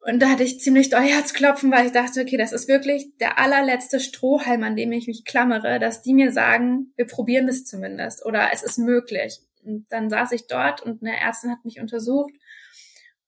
Und 0.00 0.20
da 0.20 0.28
hatte 0.28 0.42
ich 0.42 0.60
ziemlich 0.60 0.90
doll 0.90 1.02
Herzklopfen, 1.02 1.72
weil 1.72 1.86
ich 1.86 1.92
dachte, 1.92 2.20
okay, 2.20 2.36
das 2.36 2.52
ist 2.52 2.68
wirklich 2.68 3.16
der 3.20 3.38
allerletzte 3.38 4.00
Strohhalm, 4.00 4.62
an 4.62 4.76
dem 4.76 4.92
ich 4.92 5.06
mich 5.06 5.24
klammere, 5.24 5.78
dass 5.78 6.02
die 6.02 6.12
mir 6.12 6.30
sagen, 6.30 6.92
wir 6.96 7.06
probieren 7.06 7.46
das 7.46 7.64
zumindest 7.64 8.24
oder 8.26 8.50
es 8.52 8.62
ist 8.62 8.78
möglich. 8.78 9.40
Und 9.64 9.86
dann 9.90 10.10
saß 10.10 10.32
ich 10.32 10.46
dort 10.46 10.82
und 10.82 11.02
eine 11.02 11.18
Ärztin 11.18 11.50
hat 11.50 11.64
mich 11.64 11.80
untersucht 11.80 12.34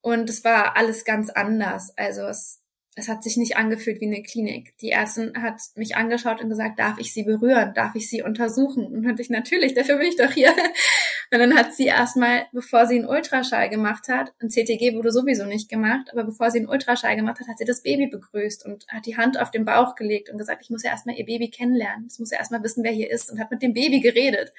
und 0.02 0.28
es 0.28 0.44
war 0.44 0.76
alles 0.76 1.06
ganz 1.06 1.30
anders. 1.30 1.96
Also 1.96 2.22
es 2.22 2.62
es 2.98 3.08
hat 3.08 3.22
sich 3.22 3.36
nicht 3.36 3.58
angefühlt 3.58 4.00
wie 4.00 4.06
eine 4.06 4.22
Klinik. 4.22 4.76
Die 4.78 4.90
Ärztin 4.90 5.32
hat 5.42 5.60
mich 5.74 5.96
angeschaut 5.96 6.40
und 6.40 6.48
gesagt, 6.48 6.78
darf 6.78 6.98
ich 6.98 7.12
sie 7.12 7.24
berühren? 7.24 7.74
Darf 7.74 7.94
ich 7.94 8.08
sie 8.08 8.22
untersuchen? 8.22 8.86
Und 8.86 9.06
hatte 9.06 9.20
ich 9.20 9.28
natürlich, 9.28 9.74
dafür 9.74 9.98
bin 9.98 10.08
ich 10.08 10.16
doch 10.16 10.32
hier. 10.32 10.50
Und 11.32 11.40
dann 11.40 11.56
hat 11.56 11.74
sie 11.74 11.86
erstmal, 11.86 12.46
bevor 12.52 12.86
sie 12.86 12.94
einen 12.94 13.08
Ultraschall 13.08 13.68
gemacht 13.68 14.06
hat, 14.08 14.32
ein 14.40 14.48
CTG 14.48 14.94
wurde 14.94 15.10
sowieso 15.10 15.44
nicht 15.44 15.68
gemacht, 15.68 16.08
aber 16.12 16.22
bevor 16.22 16.52
sie 16.52 16.58
einen 16.58 16.68
Ultraschall 16.68 17.16
gemacht 17.16 17.40
hat, 17.40 17.48
hat 17.48 17.58
sie 17.58 17.64
das 17.64 17.82
Baby 17.82 18.06
begrüßt 18.06 18.64
und 18.64 18.86
hat 18.88 19.06
die 19.06 19.16
Hand 19.16 19.38
auf 19.38 19.50
den 19.50 19.64
Bauch 19.64 19.96
gelegt 19.96 20.30
und 20.30 20.38
gesagt, 20.38 20.62
ich 20.62 20.70
muss 20.70 20.84
ja 20.84 20.90
erstmal 20.90 21.16
ihr 21.16 21.24
Baby 21.24 21.50
kennenlernen. 21.50 22.06
Ich 22.10 22.18
muss 22.20 22.30
ja 22.30 22.38
erstmal 22.38 22.62
wissen, 22.62 22.84
wer 22.84 22.92
hier 22.92 23.10
ist 23.10 23.30
und 23.30 23.40
hat 23.40 23.50
mit 23.50 23.60
dem 23.60 23.72
Baby 23.74 24.00
geredet. 24.00 24.52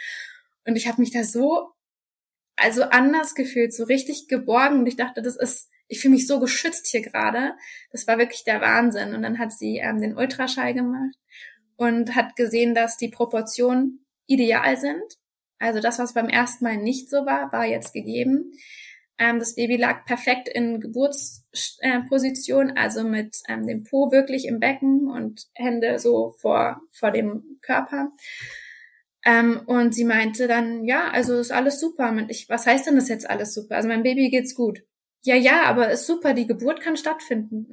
Und 0.66 0.76
ich 0.76 0.88
habe 0.88 1.02
mich 1.02 1.12
da 1.12 1.24
so, 1.24 1.70
also 2.58 2.84
anders 2.84 3.36
gefühlt, 3.36 3.74
so 3.74 3.86
richtig 3.86 4.28
geborgen 4.28 4.80
und 4.80 4.88
ich 4.88 4.96
dachte, 4.98 5.22
das 5.22 5.38
ist, 5.38 5.70
ich 5.88 6.02
fühle 6.02 6.16
mich 6.16 6.28
so 6.28 6.40
geschützt 6.40 6.88
hier 6.88 7.02
gerade. 7.02 7.54
Das 7.92 8.08
war 8.08 8.18
wirklich 8.18 8.44
der 8.44 8.60
Wahnsinn. 8.60 9.14
Und 9.16 9.22
dann 9.22 9.40
hat 9.40 9.54
sie 9.54 9.78
ähm, 9.78 10.02
den 10.02 10.18
Ultraschall 10.18 10.74
gemacht 10.74 11.16
und 11.78 12.16
hat 12.16 12.36
gesehen, 12.36 12.76
dass 12.76 12.98
die 12.98 13.10
Proportionen 13.10 14.06
ideal 14.26 14.76
sind. 14.76 15.04
Also 15.60 15.80
das, 15.80 16.00
was 16.00 16.14
beim 16.14 16.28
ersten 16.28 16.66
Mal 16.66 16.78
nicht 16.78 17.10
so 17.10 17.26
war, 17.26 17.52
war 17.54 17.66
jetzt 17.66 17.94
gegeben. 17.94 18.52
Ähm, 19.20 19.40
das 19.40 19.56
Baby 19.56 19.78
lag 19.78 20.06
perfekt 20.06 20.48
in 20.48 20.80
Geburtsposition, 20.80 22.70
äh, 22.70 22.74
also 22.76 23.04
mit 23.04 23.38
ähm, 23.48 23.66
dem 23.66 23.84
Po 23.84 24.12
wirklich 24.12 24.46
im 24.46 24.60
Becken 24.60 25.10
und 25.10 25.48
Hände 25.56 25.98
so 26.00 26.36
vor, 26.40 26.82
vor 26.92 27.12
dem 27.12 27.60
Körper. 27.62 28.10
Ähm, 29.26 29.62
und 29.66 29.94
sie 29.94 30.06
meinte 30.06 30.48
dann, 30.48 30.86
ja, 30.86 31.10
also 31.10 31.40
ist 31.40 31.52
alles 31.52 31.80
super. 31.80 32.10
Und 32.10 32.30
ich, 32.30 32.48
was 32.50 32.66
heißt 32.66 32.88
denn 32.88 32.96
das 32.96 33.10
jetzt 33.10 33.30
alles 33.30 33.54
super? 33.54 33.76
Also 33.76 33.88
mein 33.88 34.04
Baby 34.04 34.30
geht's 34.30 34.56
gut 34.56 34.84
ja, 35.28 35.36
ja, 35.36 35.64
aber 35.64 35.90
ist 35.90 36.08
super, 36.08 36.34
die 36.34 36.48
Geburt 36.48 36.80
kann 36.80 36.96
stattfinden. 36.96 37.68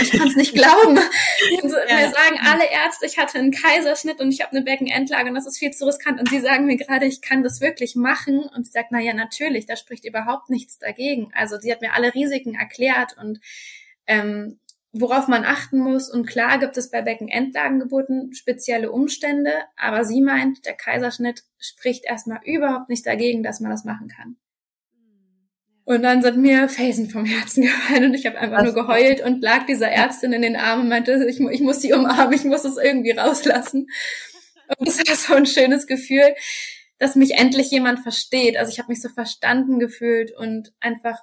Ich 0.00 0.12
kann 0.12 0.28
es 0.28 0.36
nicht 0.36 0.54
glauben. 0.54 0.96
Also, 0.96 1.76
ja. 1.88 1.96
Mir 1.96 2.10
sagen 2.10 2.38
alle 2.40 2.70
Ärzte, 2.70 3.06
ich 3.06 3.18
hatte 3.18 3.38
einen 3.38 3.50
Kaiserschnitt 3.50 4.20
und 4.20 4.30
ich 4.30 4.42
habe 4.42 4.52
eine 4.52 4.62
Beckenendlage 4.62 5.28
und 5.28 5.34
das 5.34 5.46
ist 5.46 5.58
viel 5.58 5.72
zu 5.72 5.86
riskant. 5.86 6.20
Und 6.20 6.28
sie 6.28 6.38
sagen 6.38 6.66
mir 6.66 6.76
gerade, 6.76 7.06
ich 7.06 7.20
kann 7.20 7.42
das 7.42 7.60
wirklich 7.60 7.96
machen. 7.96 8.44
Und 8.54 8.66
sie 8.66 8.72
sagt, 8.72 8.92
na 8.92 9.00
ja, 9.00 9.12
natürlich, 9.12 9.66
da 9.66 9.74
spricht 9.74 10.04
überhaupt 10.04 10.50
nichts 10.50 10.78
dagegen. 10.78 11.32
Also 11.34 11.58
sie 11.58 11.72
hat 11.72 11.80
mir 11.80 11.94
alle 11.94 12.14
Risiken 12.14 12.54
erklärt 12.54 13.16
und 13.18 13.40
ähm, 14.06 14.60
worauf 14.94 15.28
man 15.28 15.44
achten 15.44 15.78
muss. 15.78 16.08
Und 16.08 16.26
klar 16.26 16.58
gibt 16.58 16.76
es 16.76 16.90
bei 16.90 17.02
Beckenendlagengeburten 17.02 18.32
spezielle 18.32 18.90
Umstände, 18.90 19.52
aber 19.76 20.04
sie 20.04 20.20
meint, 20.20 20.64
der 20.64 20.74
Kaiserschnitt 20.74 21.42
spricht 21.58 22.04
erstmal 22.04 22.40
überhaupt 22.44 22.88
nicht 22.88 23.06
dagegen, 23.06 23.42
dass 23.42 23.60
man 23.60 23.70
das 23.70 23.84
machen 23.84 24.08
kann. 24.08 24.36
Und 25.84 26.02
dann 26.02 26.22
sind 26.22 26.38
mir 26.38 26.68
Felsen 26.68 27.10
vom 27.10 27.26
Herzen 27.26 27.62
gefallen 27.64 28.04
und 28.04 28.14
ich 28.14 28.24
habe 28.24 28.38
einfach 28.38 28.58
Was? 28.58 28.64
nur 28.64 28.74
geheult 28.74 29.20
und 29.20 29.42
lag 29.42 29.66
dieser 29.66 29.90
Ärztin 29.90 30.32
in 30.32 30.42
den 30.42 30.56
Armen 30.56 30.84
und 30.84 30.88
meinte, 30.88 31.26
ich, 31.28 31.40
ich 31.40 31.60
muss 31.60 31.82
sie 31.82 31.92
umarmen, 31.92 32.32
ich 32.32 32.44
muss 32.44 32.64
es 32.64 32.78
irgendwie 32.78 33.12
rauslassen. 33.12 33.88
Und 34.78 34.88
das 34.88 34.98
war 34.98 35.14
so 35.14 35.34
ein 35.34 35.44
schönes 35.44 35.86
Gefühl, 35.86 36.34
dass 36.98 37.16
mich 37.16 37.34
endlich 37.34 37.70
jemand 37.70 38.00
versteht. 38.00 38.56
Also 38.56 38.72
ich 38.72 38.78
habe 38.78 38.90
mich 38.90 39.02
so 39.02 39.08
verstanden 39.08 39.78
gefühlt 39.78 40.32
und 40.32 40.72
einfach, 40.80 41.18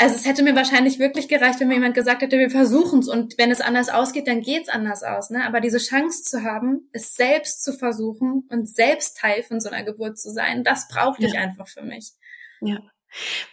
also 0.00 0.14
es 0.14 0.24
hätte 0.24 0.44
mir 0.44 0.54
wahrscheinlich 0.54 1.00
wirklich 1.00 1.28
gereicht, 1.28 1.58
wenn 1.58 1.66
mir 1.66 1.74
jemand 1.74 1.94
gesagt 1.94 2.22
hätte, 2.22 2.38
wir 2.38 2.50
versuchen 2.50 3.00
es 3.00 3.08
und 3.08 3.36
wenn 3.36 3.50
es 3.50 3.60
anders 3.60 3.88
ausgeht, 3.88 4.28
dann 4.28 4.42
geht's 4.42 4.68
anders 4.68 5.02
aus. 5.02 5.30
Ne? 5.30 5.44
Aber 5.44 5.60
diese 5.60 5.78
Chance 5.78 6.22
zu 6.22 6.44
haben, 6.44 6.88
es 6.92 7.14
selbst 7.14 7.64
zu 7.64 7.72
versuchen 7.72 8.44
und 8.48 8.68
selbst 8.68 9.18
Teil 9.18 9.42
von 9.42 9.60
so 9.60 9.68
einer 9.68 9.84
Geburt 9.84 10.16
zu 10.16 10.30
sein, 10.30 10.62
das 10.62 10.86
brauchte 10.86 11.22
ja. 11.22 11.28
ich 11.28 11.36
einfach 11.36 11.66
für 11.66 11.82
mich. 11.82 12.12
Ja. 12.60 12.78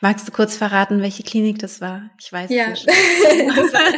Magst 0.01 0.27
du 0.27 0.31
kurz 0.31 0.55
verraten, 0.55 1.01
welche 1.01 1.23
Klinik 1.23 1.57
das 1.59 1.81
war? 1.81 2.11
Ich 2.21 2.31
weiß 2.31 2.51
ja. 2.51 2.71
es 2.71 2.85
das, 2.85 3.73
war, 3.73 3.93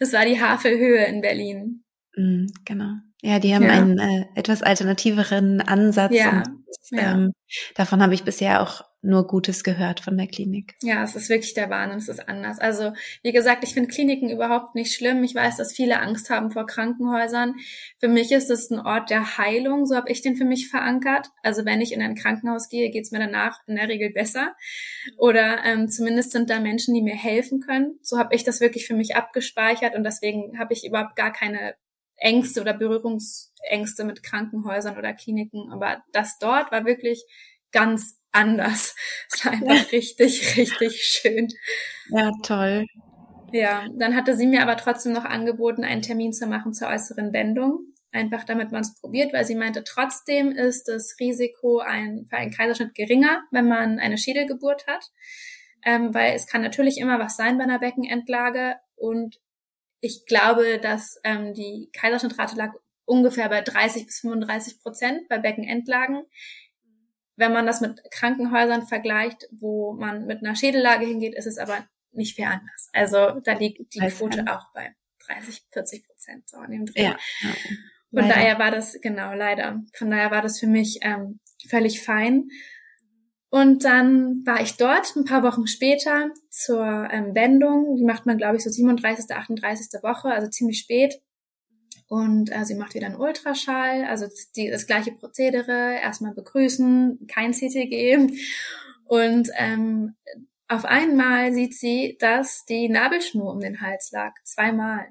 das 0.00 0.12
war 0.12 0.24
die 0.24 0.40
Havelhöhe 0.40 1.04
in 1.04 1.20
Berlin. 1.20 1.84
Mm, 2.16 2.46
genau. 2.64 2.94
Ja, 3.22 3.38
die 3.38 3.54
haben 3.54 3.64
ja. 3.64 3.72
einen 3.72 3.98
äh, 3.98 4.24
etwas 4.34 4.62
alternativeren 4.62 5.60
Ansatz. 5.60 6.14
Ja. 6.14 6.38
Und, 6.38 6.64
ähm, 6.92 7.32
davon 7.76 8.02
habe 8.02 8.14
ich 8.14 8.24
bisher 8.24 8.62
auch 8.62 8.82
nur 9.02 9.26
Gutes 9.26 9.64
gehört 9.64 10.00
von 10.00 10.16
der 10.18 10.26
Klinik. 10.26 10.74
Ja, 10.82 11.02
es 11.02 11.16
ist 11.16 11.30
wirklich 11.30 11.54
der 11.54 11.70
Wahnsinn, 11.70 11.98
es 11.98 12.08
ist 12.08 12.28
anders. 12.28 12.58
Also, 12.58 12.92
wie 13.22 13.32
gesagt, 13.32 13.64
ich 13.64 13.72
finde 13.72 13.88
Kliniken 13.88 14.28
überhaupt 14.28 14.74
nicht 14.74 14.94
schlimm. 14.94 15.24
Ich 15.24 15.34
weiß, 15.34 15.56
dass 15.56 15.72
viele 15.72 16.00
Angst 16.00 16.28
haben 16.28 16.50
vor 16.50 16.66
Krankenhäusern. 16.66 17.54
Für 17.98 18.08
mich 18.08 18.30
ist 18.30 18.50
es 18.50 18.70
ein 18.70 18.78
Ort 18.78 19.10
der 19.10 19.38
Heilung, 19.38 19.86
so 19.86 19.96
habe 19.96 20.10
ich 20.10 20.20
den 20.20 20.36
für 20.36 20.44
mich 20.44 20.68
verankert. 20.68 21.28
Also, 21.42 21.64
wenn 21.64 21.80
ich 21.80 21.92
in 21.92 22.02
ein 22.02 22.14
Krankenhaus 22.14 22.68
gehe, 22.68 22.90
geht's 22.90 23.10
mir 23.10 23.20
danach 23.20 23.58
in 23.66 23.76
der 23.76 23.88
Regel 23.88 24.10
besser. 24.10 24.54
Oder 25.16 25.64
ähm, 25.64 25.88
zumindest 25.88 26.32
sind 26.32 26.50
da 26.50 26.60
Menschen, 26.60 26.94
die 26.94 27.02
mir 27.02 27.16
helfen 27.16 27.60
können. 27.60 27.98
So 28.02 28.18
habe 28.18 28.34
ich 28.34 28.44
das 28.44 28.60
wirklich 28.60 28.86
für 28.86 28.94
mich 28.94 29.16
abgespeichert 29.16 29.94
und 29.94 30.04
deswegen 30.04 30.58
habe 30.58 30.74
ich 30.74 30.86
überhaupt 30.86 31.16
gar 31.16 31.32
keine 31.32 31.74
Ängste 32.16 32.60
oder 32.60 32.74
Berührungsängste 32.74 34.04
mit 34.04 34.22
Krankenhäusern 34.22 34.98
oder 34.98 35.14
Kliniken. 35.14 35.72
Aber 35.72 36.02
das 36.12 36.38
dort 36.38 36.70
war 36.70 36.84
wirklich 36.84 37.24
ganz 37.72 38.19
anders. 38.32 38.94
Es 39.32 39.44
war 39.44 39.52
einfach 39.52 39.92
richtig, 39.92 40.56
richtig 40.56 41.02
schön. 41.02 41.48
Ja, 42.10 42.30
toll. 42.42 42.86
Ja, 43.52 43.86
dann 43.96 44.14
hatte 44.14 44.36
sie 44.36 44.46
mir 44.46 44.62
aber 44.62 44.76
trotzdem 44.76 45.12
noch 45.12 45.24
angeboten, 45.24 45.84
einen 45.84 46.02
Termin 46.02 46.32
zu 46.32 46.46
machen 46.46 46.72
zur 46.72 46.88
äußeren 46.88 47.32
Wendung. 47.32 47.80
Einfach 48.12 48.44
damit 48.44 48.72
man 48.72 48.82
es 48.82 48.94
probiert, 49.00 49.32
weil 49.32 49.44
sie 49.44 49.54
meinte, 49.54 49.84
trotzdem 49.84 50.50
ist 50.50 50.88
das 50.88 51.14
Risiko 51.20 51.78
ein, 51.78 52.26
für 52.28 52.36
einen 52.36 52.50
Kaiserschnitt 52.50 52.94
geringer, 52.94 53.42
wenn 53.50 53.68
man 53.68 53.98
eine 53.98 54.18
Schädelgeburt 54.18 54.86
hat. 54.86 55.04
Ähm, 55.84 56.12
weil 56.12 56.34
es 56.34 56.46
kann 56.46 56.60
natürlich 56.60 56.98
immer 56.98 57.18
was 57.18 57.36
sein 57.36 57.56
bei 57.56 57.64
einer 57.64 57.78
Beckenendlage 57.78 58.76
und 58.96 59.40
ich 60.00 60.24
glaube, 60.26 60.78
dass 60.78 61.20
ähm, 61.24 61.54
die 61.54 61.90
Kaiserschnittrate 61.92 62.56
lag 62.56 62.72
ungefähr 63.04 63.48
bei 63.48 63.60
30 63.60 64.06
bis 64.06 64.20
35 64.20 64.80
Prozent 64.82 65.28
bei 65.28 65.38
Beckenendlagen. 65.38 66.24
Wenn 67.40 67.52
man 67.54 67.66
das 67.66 67.80
mit 67.80 68.02
Krankenhäusern 68.10 68.86
vergleicht, 68.86 69.48
wo 69.50 69.94
man 69.94 70.26
mit 70.26 70.44
einer 70.44 70.54
Schädellage 70.54 71.06
hingeht, 71.06 71.34
ist 71.34 71.46
es 71.46 71.56
aber 71.56 71.78
nicht 72.12 72.36
viel 72.36 72.44
anders. 72.44 72.90
Also 72.92 73.40
da 73.40 73.54
liegt 73.54 73.94
die 73.94 74.00
Quote 74.00 74.44
auch 74.46 74.66
bei 74.74 74.94
30, 75.26 75.62
40 75.72 76.06
Prozent 76.06 76.48
so 76.48 76.60
in 76.62 76.70
dem 76.70 76.86
Dreh. 76.86 77.04
Ja, 77.04 77.16
ja. 77.40 77.50
Von 78.12 78.28
daher 78.28 78.58
war 78.58 78.70
das, 78.70 79.00
genau, 79.00 79.32
leider. 79.32 79.82
Von 79.96 80.10
daher 80.10 80.30
war 80.30 80.42
das 80.42 80.60
für 80.60 80.66
mich 80.66 80.98
ähm, 81.02 81.40
völlig 81.68 82.02
fein. 82.02 82.48
Und 83.48 83.84
dann 83.84 84.44
war 84.44 84.60
ich 84.60 84.76
dort 84.76 85.16
ein 85.16 85.24
paar 85.24 85.42
Wochen 85.42 85.66
später 85.66 86.30
zur 86.50 87.08
ähm, 87.10 87.34
Wendung. 87.34 87.96
Die 87.96 88.04
macht 88.04 88.26
man, 88.26 88.36
glaube 88.36 88.56
ich, 88.56 88.64
so 88.64 88.70
37., 88.70 89.34
38. 89.34 90.02
Woche, 90.02 90.28
also 90.28 90.48
ziemlich 90.48 90.78
spät. 90.78 91.14
Und 92.10 92.50
äh, 92.50 92.64
sie 92.64 92.74
macht 92.74 92.94
wieder 92.94 93.06
einen 93.06 93.20
Ultraschall, 93.20 94.04
also 94.04 94.26
die, 94.56 94.68
das 94.68 94.88
gleiche 94.88 95.12
Prozedere, 95.12 95.94
erstmal 96.02 96.34
begrüßen, 96.34 97.28
kein 97.28 97.52
CTG. 97.52 98.32
Und 99.04 99.48
ähm, 99.54 100.16
auf 100.66 100.84
einmal 100.84 101.52
sieht 101.52 101.72
sie, 101.74 102.16
dass 102.18 102.64
die 102.64 102.88
Nabelschnur 102.88 103.52
um 103.52 103.60
den 103.60 103.80
Hals 103.80 104.10
lag, 104.10 104.34
zweimal. 104.42 105.06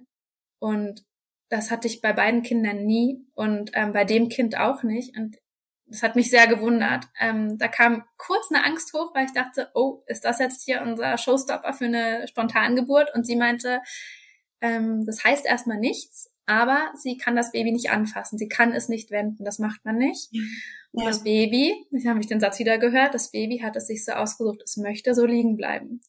Und 0.60 1.06
das 1.48 1.72
hatte 1.72 1.88
ich 1.88 2.02
bei 2.02 2.12
beiden 2.12 2.44
Kindern 2.44 2.86
nie 2.86 3.26
und 3.34 3.72
ähm, 3.76 3.94
bei 3.94 4.04
dem 4.04 4.28
Kind 4.28 4.58
auch 4.58 4.84
nicht. 4.84 5.18
Und 5.18 5.38
das 5.86 6.04
hat 6.04 6.18
mich 6.18 6.30
sehr 6.30 6.48
gewundert. 6.48 7.06
Ähm, 7.18 7.58
da 7.58 7.70
kam 7.70 8.04
kurz 8.18 8.52
eine 8.52 8.66
Angst 8.66 8.92
hoch, 8.94 9.16
weil 9.16 9.26
ich 9.26 9.34
dachte, 9.34 9.72
oh, 9.74 10.04
ist 10.08 10.26
das 10.26 10.40
jetzt 10.40 10.66
hier 10.66 10.82
unser 10.82 11.18
Showstopper 11.18 11.72
für 11.72 11.86
eine 11.86 12.28
Spontangeburt? 12.28 13.16
Und 13.16 13.26
sie 13.26 13.38
meinte, 13.38 13.80
ähm, 14.60 15.06
das 15.06 15.24
heißt 15.24 15.46
erstmal 15.46 15.78
nichts, 15.78 16.29
aber 16.50 16.92
sie 16.96 17.18
kann 17.18 17.36
das 17.36 17.52
Baby 17.52 17.72
nicht 17.72 17.92
anfassen. 17.92 18.38
Sie 18.38 18.48
kann 18.48 18.74
es 18.74 18.90
nicht 18.90 19.12
wenden. 19.12 19.46
Das 19.46 19.60
macht 19.60 19.86
man 19.86 19.98
nicht. 19.98 20.30
Und 20.92 21.06
das 21.06 21.24
Baby, 21.24 21.86
ich 21.92 22.08
habe 22.08 22.20
ich 22.20 22.28
den 22.28 22.40
Satz 22.40 22.58
wieder 22.58 22.80
gehört, 22.80 23.14
das 23.14 23.32
Baby 23.32 23.60
hat 23.60 23.76
es 23.76 23.88
sich 23.88 24.04
so 24.04 24.14
ausgesucht, 24.14 24.62
es 24.64 24.76
möchte 24.78 25.14
so 25.14 25.26
liegen 25.26 25.56
bleiben. 25.56 26.02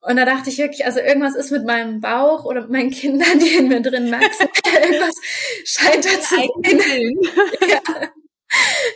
Und 0.00 0.16
da 0.16 0.24
dachte 0.24 0.50
ich 0.50 0.58
wirklich, 0.58 0.84
also 0.84 1.00
irgendwas 1.00 1.36
ist 1.36 1.52
mit 1.52 1.64
meinem 1.64 2.00
Bauch 2.00 2.44
oder 2.44 2.62
mit 2.62 2.70
meinen 2.70 2.90
Kindern, 2.90 3.38
die 3.38 3.56
in 3.56 3.68
mir 3.68 3.80
drin 3.80 4.10
wachsen. 4.10 4.48
irgendwas 4.82 5.14
scheint 5.64 6.04
da 6.04 6.20
zu 6.20 6.36
sein. 6.36 7.14
ja 7.70 8.10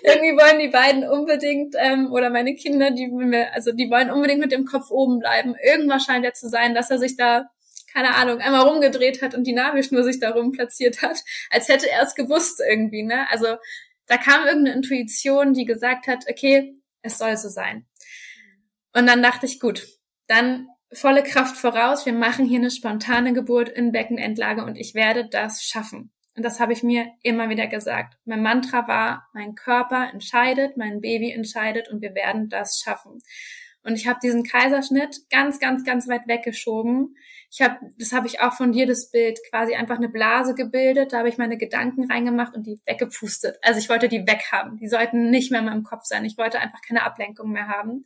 irgendwie 0.02 0.36
wollen 0.36 0.58
die 0.58 0.68
beiden 0.68 1.08
unbedingt, 1.08 1.74
ähm, 1.78 2.12
oder 2.12 2.30
meine 2.30 2.54
Kinder, 2.54 2.90
die 2.90 3.10
also 3.52 3.72
die 3.72 3.90
wollen 3.90 4.10
unbedingt 4.10 4.40
mit 4.40 4.52
dem 4.52 4.64
Kopf 4.64 4.90
oben 4.90 5.18
bleiben. 5.18 5.54
Irgendwas 5.62 6.04
scheint 6.04 6.24
ja 6.24 6.32
zu 6.32 6.48
sein, 6.48 6.74
dass 6.74 6.90
er 6.90 6.98
sich 6.98 7.16
da, 7.16 7.50
keine 7.92 8.14
Ahnung, 8.14 8.38
einmal 8.38 8.62
rumgedreht 8.62 9.22
hat 9.22 9.34
und 9.34 9.46
die 9.46 9.52
Nabelschnur 9.52 10.04
sich 10.04 10.20
da 10.20 10.30
rum 10.30 10.52
platziert 10.52 11.02
hat, 11.02 11.18
als 11.50 11.68
hätte 11.68 11.90
er 11.90 12.02
es 12.02 12.14
gewusst 12.14 12.60
irgendwie, 12.66 13.02
ne? 13.02 13.28
Also 13.30 13.56
da 14.06 14.16
kam 14.16 14.46
irgendeine 14.46 14.76
Intuition, 14.76 15.54
die 15.54 15.64
gesagt 15.64 16.06
hat, 16.06 16.24
okay, 16.28 16.74
es 17.02 17.18
soll 17.18 17.36
so 17.36 17.48
sein. 17.48 17.86
Und 18.92 19.06
dann 19.06 19.22
dachte 19.22 19.46
ich, 19.46 19.60
gut, 19.60 19.86
dann 20.26 20.68
volle 20.92 21.22
Kraft 21.22 21.56
voraus, 21.56 22.06
wir 22.06 22.12
machen 22.12 22.44
hier 22.44 22.58
eine 22.58 22.70
spontane 22.70 23.32
Geburt 23.32 23.68
in 23.68 23.92
Beckenendlage 23.92 24.64
und 24.64 24.76
ich 24.76 24.94
werde 24.94 25.28
das 25.28 25.62
schaffen. 25.62 26.12
Und 26.36 26.44
das 26.44 26.60
habe 26.60 26.72
ich 26.72 26.82
mir 26.82 27.06
immer 27.22 27.48
wieder 27.50 27.66
gesagt. 27.66 28.16
Mein 28.24 28.42
Mantra 28.42 28.88
war, 28.88 29.28
mein 29.32 29.54
Körper 29.54 30.10
entscheidet, 30.12 30.76
mein 30.76 31.00
Baby 31.00 31.32
entscheidet 31.32 31.88
und 31.90 32.02
wir 32.02 32.14
werden 32.14 32.48
das 32.48 32.80
schaffen. 32.82 33.18
Und 33.82 33.94
ich 33.94 34.06
habe 34.06 34.20
diesen 34.22 34.44
Kaiserschnitt 34.44 35.28
ganz, 35.30 35.58
ganz, 35.58 35.84
ganz 35.84 36.08
weit 36.08 36.26
weggeschoben. 36.26 37.16
Ich 37.52 37.60
habe, 37.60 37.78
das 37.98 38.12
habe 38.12 38.28
ich 38.28 38.40
auch 38.40 38.52
von 38.52 38.70
dir 38.72 38.86
das 38.86 39.10
Bild 39.10 39.40
quasi 39.50 39.74
einfach 39.74 39.96
eine 39.96 40.08
Blase 40.08 40.54
gebildet. 40.54 41.12
Da 41.12 41.18
habe 41.18 41.28
ich 41.28 41.36
meine 41.36 41.58
Gedanken 41.58 42.10
reingemacht 42.10 42.54
und 42.54 42.64
die 42.64 42.80
weggepustet. 42.86 43.58
Also 43.62 43.80
ich 43.80 43.88
wollte 43.88 44.08
die 44.08 44.26
weghaben. 44.26 44.78
Die 44.78 44.88
sollten 44.88 45.30
nicht 45.30 45.50
mehr 45.50 45.60
in 45.60 45.66
meinem 45.66 45.82
Kopf 45.82 46.04
sein. 46.04 46.24
Ich 46.24 46.38
wollte 46.38 46.60
einfach 46.60 46.80
keine 46.86 47.02
Ablenkung 47.02 47.50
mehr 47.50 47.66
haben. 47.66 48.04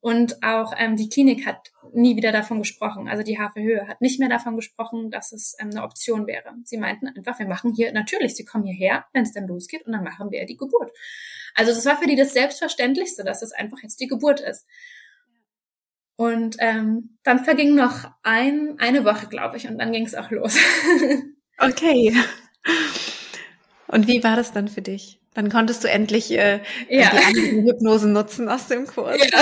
Und 0.00 0.44
auch 0.44 0.72
ähm, 0.76 0.96
die 0.96 1.08
Klinik 1.08 1.44
hat 1.44 1.72
nie 1.92 2.14
wieder 2.16 2.30
davon 2.30 2.58
gesprochen, 2.58 3.08
also 3.08 3.24
die 3.24 3.38
Havelhöhe 3.38 3.88
hat 3.88 4.00
nicht 4.00 4.20
mehr 4.20 4.28
davon 4.28 4.54
gesprochen, 4.54 5.10
dass 5.10 5.32
es 5.32 5.56
ähm, 5.58 5.70
eine 5.70 5.82
Option 5.82 6.28
wäre. 6.28 6.54
Sie 6.64 6.76
meinten 6.76 7.08
einfach, 7.08 7.38
wir 7.40 7.48
machen 7.48 7.74
hier, 7.74 7.92
natürlich, 7.92 8.36
sie 8.36 8.44
kommen 8.44 8.64
hierher, 8.64 9.06
wenn 9.12 9.24
es 9.24 9.32
dann 9.32 9.48
losgeht, 9.48 9.86
und 9.86 9.92
dann 9.92 10.04
machen 10.04 10.30
wir 10.30 10.46
die 10.46 10.56
Geburt. 10.56 10.92
Also 11.56 11.72
das 11.72 11.84
war 11.84 11.96
für 11.96 12.06
die 12.06 12.14
das 12.14 12.32
Selbstverständlichste, 12.32 13.24
dass 13.24 13.42
es 13.42 13.50
einfach 13.50 13.78
jetzt 13.82 13.98
die 13.98 14.06
Geburt 14.06 14.38
ist. 14.38 14.66
Und 16.18 16.56
ähm, 16.58 17.16
dann 17.22 17.44
verging 17.44 17.76
noch 17.76 18.10
ein, 18.24 18.74
eine 18.78 19.04
Woche, 19.04 19.28
glaube 19.28 19.56
ich, 19.56 19.68
und 19.68 19.78
dann 19.78 19.92
ging 19.92 20.04
es 20.04 20.16
auch 20.16 20.32
los. 20.32 20.56
okay. 21.58 22.12
Und 23.86 24.08
wie 24.08 24.24
war 24.24 24.34
das 24.34 24.52
dann 24.52 24.66
für 24.66 24.82
dich? 24.82 25.20
Dann 25.34 25.48
konntest 25.48 25.84
du 25.84 25.88
endlich 25.88 26.32
äh, 26.32 26.58
ja. 26.88 27.10
die 27.10 27.18
anderen 27.18 27.66
Hypnosen 27.66 28.12
nutzen 28.12 28.48
aus 28.48 28.66
dem 28.66 28.88
Kurs. 28.88 29.16
Ja. 29.16 29.38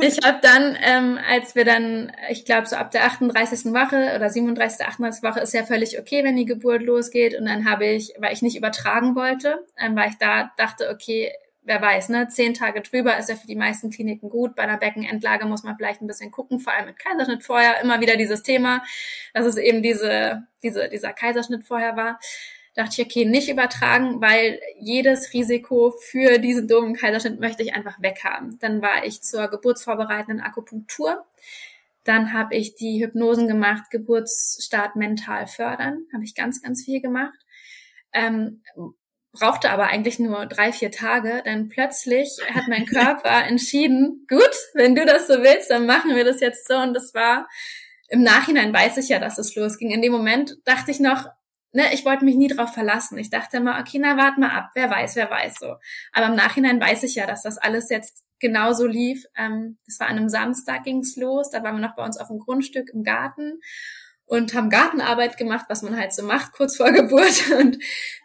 Ich 0.00 0.18
habe 0.24 0.40
dann, 0.42 0.76
ähm, 0.82 1.16
als 1.30 1.54
wir 1.54 1.64
dann, 1.64 2.10
ich 2.28 2.44
glaube, 2.44 2.66
so 2.66 2.74
ab 2.74 2.90
der 2.90 3.04
38. 3.04 3.66
Woche 3.66 4.16
oder 4.16 4.28
37. 4.28 4.84
38. 4.84 5.22
Woche 5.22 5.38
ist 5.38 5.54
ja 5.54 5.62
völlig 5.62 5.96
okay, 6.00 6.24
wenn 6.24 6.34
die 6.34 6.44
Geburt 6.44 6.82
losgeht. 6.82 7.38
Und 7.38 7.44
dann 7.44 7.70
habe 7.70 7.86
ich, 7.86 8.12
weil 8.18 8.32
ich 8.32 8.42
nicht 8.42 8.56
übertragen 8.56 9.14
wollte, 9.14 9.64
ähm, 9.78 9.94
weil 9.94 10.10
ich 10.10 10.18
da 10.18 10.50
dachte, 10.56 10.90
okay, 10.92 11.30
wer 11.62 11.80
weiß, 11.80 12.08
ne, 12.08 12.28
zehn 12.28 12.54
Tage 12.54 12.80
drüber 12.80 13.16
ist 13.18 13.28
ja 13.28 13.36
für 13.36 13.46
die 13.46 13.56
meisten 13.56 13.90
Kliniken 13.90 14.28
gut. 14.28 14.54
Bei 14.54 14.62
einer 14.62 14.78
Beckenendlage 14.78 15.46
muss 15.46 15.62
man 15.62 15.76
vielleicht 15.76 16.00
ein 16.00 16.06
bisschen 16.06 16.30
gucken, 16.30 16.58
vor 16.58 16.72
allem 16.72 16.86
mit 16.86 16.98
Kaiserschnitt 16.98 17.44
vorher, 17.44 17.80
immer 17.80 18.00
wieder 18.00 18.16
dieses 18.16 18.42
Thema, 18.42 18.82
dass 19.34 19.46
es 19.46 19.56
eben 19.56 19.82
diese, 19.82 20.46
diese, 20.62 20.88
dieser 20.88 21.12
Kaiserschnitt 21.12 21.64
vorher 21.64 21.96
war 21.96 22.18
dachte 22.74 23.02
ich, 23.02 23.06
okay, 23.06 23.24
nicht 23.24 23.50
übertragen, 23.50 24.20
weil 24.20 24.60
jedes 24.80 25.32
Risiko 25.32 25.92
für 26.00 26.38
diesen 26.38 26.68
dummen 26.68 26.94
Kaiserschnitt 26.94 27.38
möchte 27.38 27.62
ich 27.62 27.74
einfach 27.74 28.00
weghaben. 28.00 28.58
Dann 28.60 28.80
war 28.80 29.04
ich 29.04 29.22
zur 29.22 29.48
geburtsvorbereitenden 29.48 30.40
Akupunktur. 30.40 31.24
Dann 32.04 32.32
habe 32.32 32.56
ich 32.56 32.74
die 32.74 33.04
Hypnosen 33.04 33.46
gemacht, 33.46 33.90
Geburtsstart 33.90 34.96
mental 34.96 35.46
fördern, 35.46 36.06
habe 36.12 36.24
ich 36.24 36.34
ganz, 36.34 36.62
ganz 36.62 36.84
viel 36.84 37.00
gemacht. 37.00 37.38
Ähm, 38.12 38.62
brauchte 39.32 39.70
aber 39.70 39.86
eigentlich 39.86 40.18
nur 40.18 40.46
drei, 40.46 40.72
vier 40.72 40.90
Tage, 40.90 41.42
denn 41.44 41.68
plötzlich 41.68 42.38
hat 42.52 42.68
mein 42.68 42.86
Körper 42.86 43.44
entschieden, 43.46 44.26
gut, 44.28 44.50
wenn 44.74 44.94
du 44.94 45.04
das 45.06 45.26
so 45.26 45.34
willst, 45.42 45.70
dann 45.70 45.86
machen 45.86 46.14
wir 46.14 46.24
das 46.24 46.40
jetzt 46.40 46.68
so. 46.68 46.76
Und 46.76 46.94
das 46.94 47.14
war, 47.14 47.48
im 48.08 48.22
Nachhinein 48.22 48.72
weiß 48.72 48.98
ich 48.98 49.08
ja, 49.08 49.18
dass 49.18 49.38
es 49.38 49.54
losging. 49.54 49.90
In 49.90 50.02
dem 50.02 50.12
Moment 50.12 50.56
dachte 50.64 50.90
ich 50.90 51.00
noch, 51.00 51.26
ne, 51.72 51.94
ich 51.94 52.04
wollte 52.04 52.26
mich 52.26 52.36
nie 52.36 52.48
drauf 52.48 52.74
verlassen. 52.74 53.16
Ich 53.16 53.30
dachte 53.30 53.56
immer, 53.56 53.78
okay, 53.80 53.98
na, 53.98 54.18
warte 54.18 54.38
mal 54.38 54.50
ab, 54.50 54.70
wer 54.74 54.90
weiß, 54.90 55.16
wer 55.16 55.30
weiß 55.30 55.54
so. 55.60 55.76
Aber 56.12 56.26
im 56.26 56.34
Nachhinein 56.34 56.80
weiß 56.80 57.02
ich 57.04 57.14
ja, 57.14 57.26
dass 57.26 57.42
das 57.42 57.56
alles 57.56 57.88
jetzt 57.88 58.24
genauso 58.38 58.86
lief. 58.86 59.24
Ähm, 59.36 59.78
das 59.86 59.98
war 59.98 60.08
an 60.08 60.18
einem 60.18 60.28
Samstag 60.28 60.84
ging's 60.84 61.16
los, 61.16 61.50
da 61.50 61.62
waren 61.62 61.76
wir 61.76 61.86
noch 61.86 61.96
bei 61.96 62.04
uns 62.04 62.18
auf 62.18 62.28
dem 62.28 62.38
Grundstück 62.38 62.90
im 62.92 63.02
Garten 63.02 63.60
und 64.26 64.54
haben 64.54 64.70
Gartenarbeit 64.70 65.36
gemacht, 65.36 65.66
was 65.68 65.82
man 65.82 65.96
halt 65.96 66.12
so 66.12 66.22
macht 66.22 66.52
kurz 66.52 66.76
vor 66.76 66.90
Geburt 66.92 67.50
und 67.58 67.78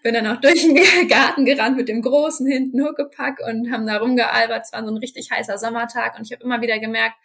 bin 0.04 0.14
dann 0.14 0.28
auch 0.28 0.40
durch 0.40 0.62
den 0.62 0.76
Garten 1.08 1.46
gerannt 1.46 1.78
mit 1.78 1.90
dem 1.90 2.02
großen 2.02 2.48
hinten 2.48 2.84
Huckepack 2.84 3.40
und 3.48 3.72
haben 3.72 3.88
da 3.88 3.98
rumgealbert. 3.98 4.64
Es 4.66 4.74
war 4.74 4.86
so 4.86 4.92
ein 4.92 4.98
richtig 4.98 5.32
heißer 5.32 5.58
Sommertag 5.58 6.18
und 6.18 6.26
ich 6.26 6.32
habe 6.32 6.44
immer 6.44 6.62
wieder 6.62 6.80
gemerkt, 6.80 7.16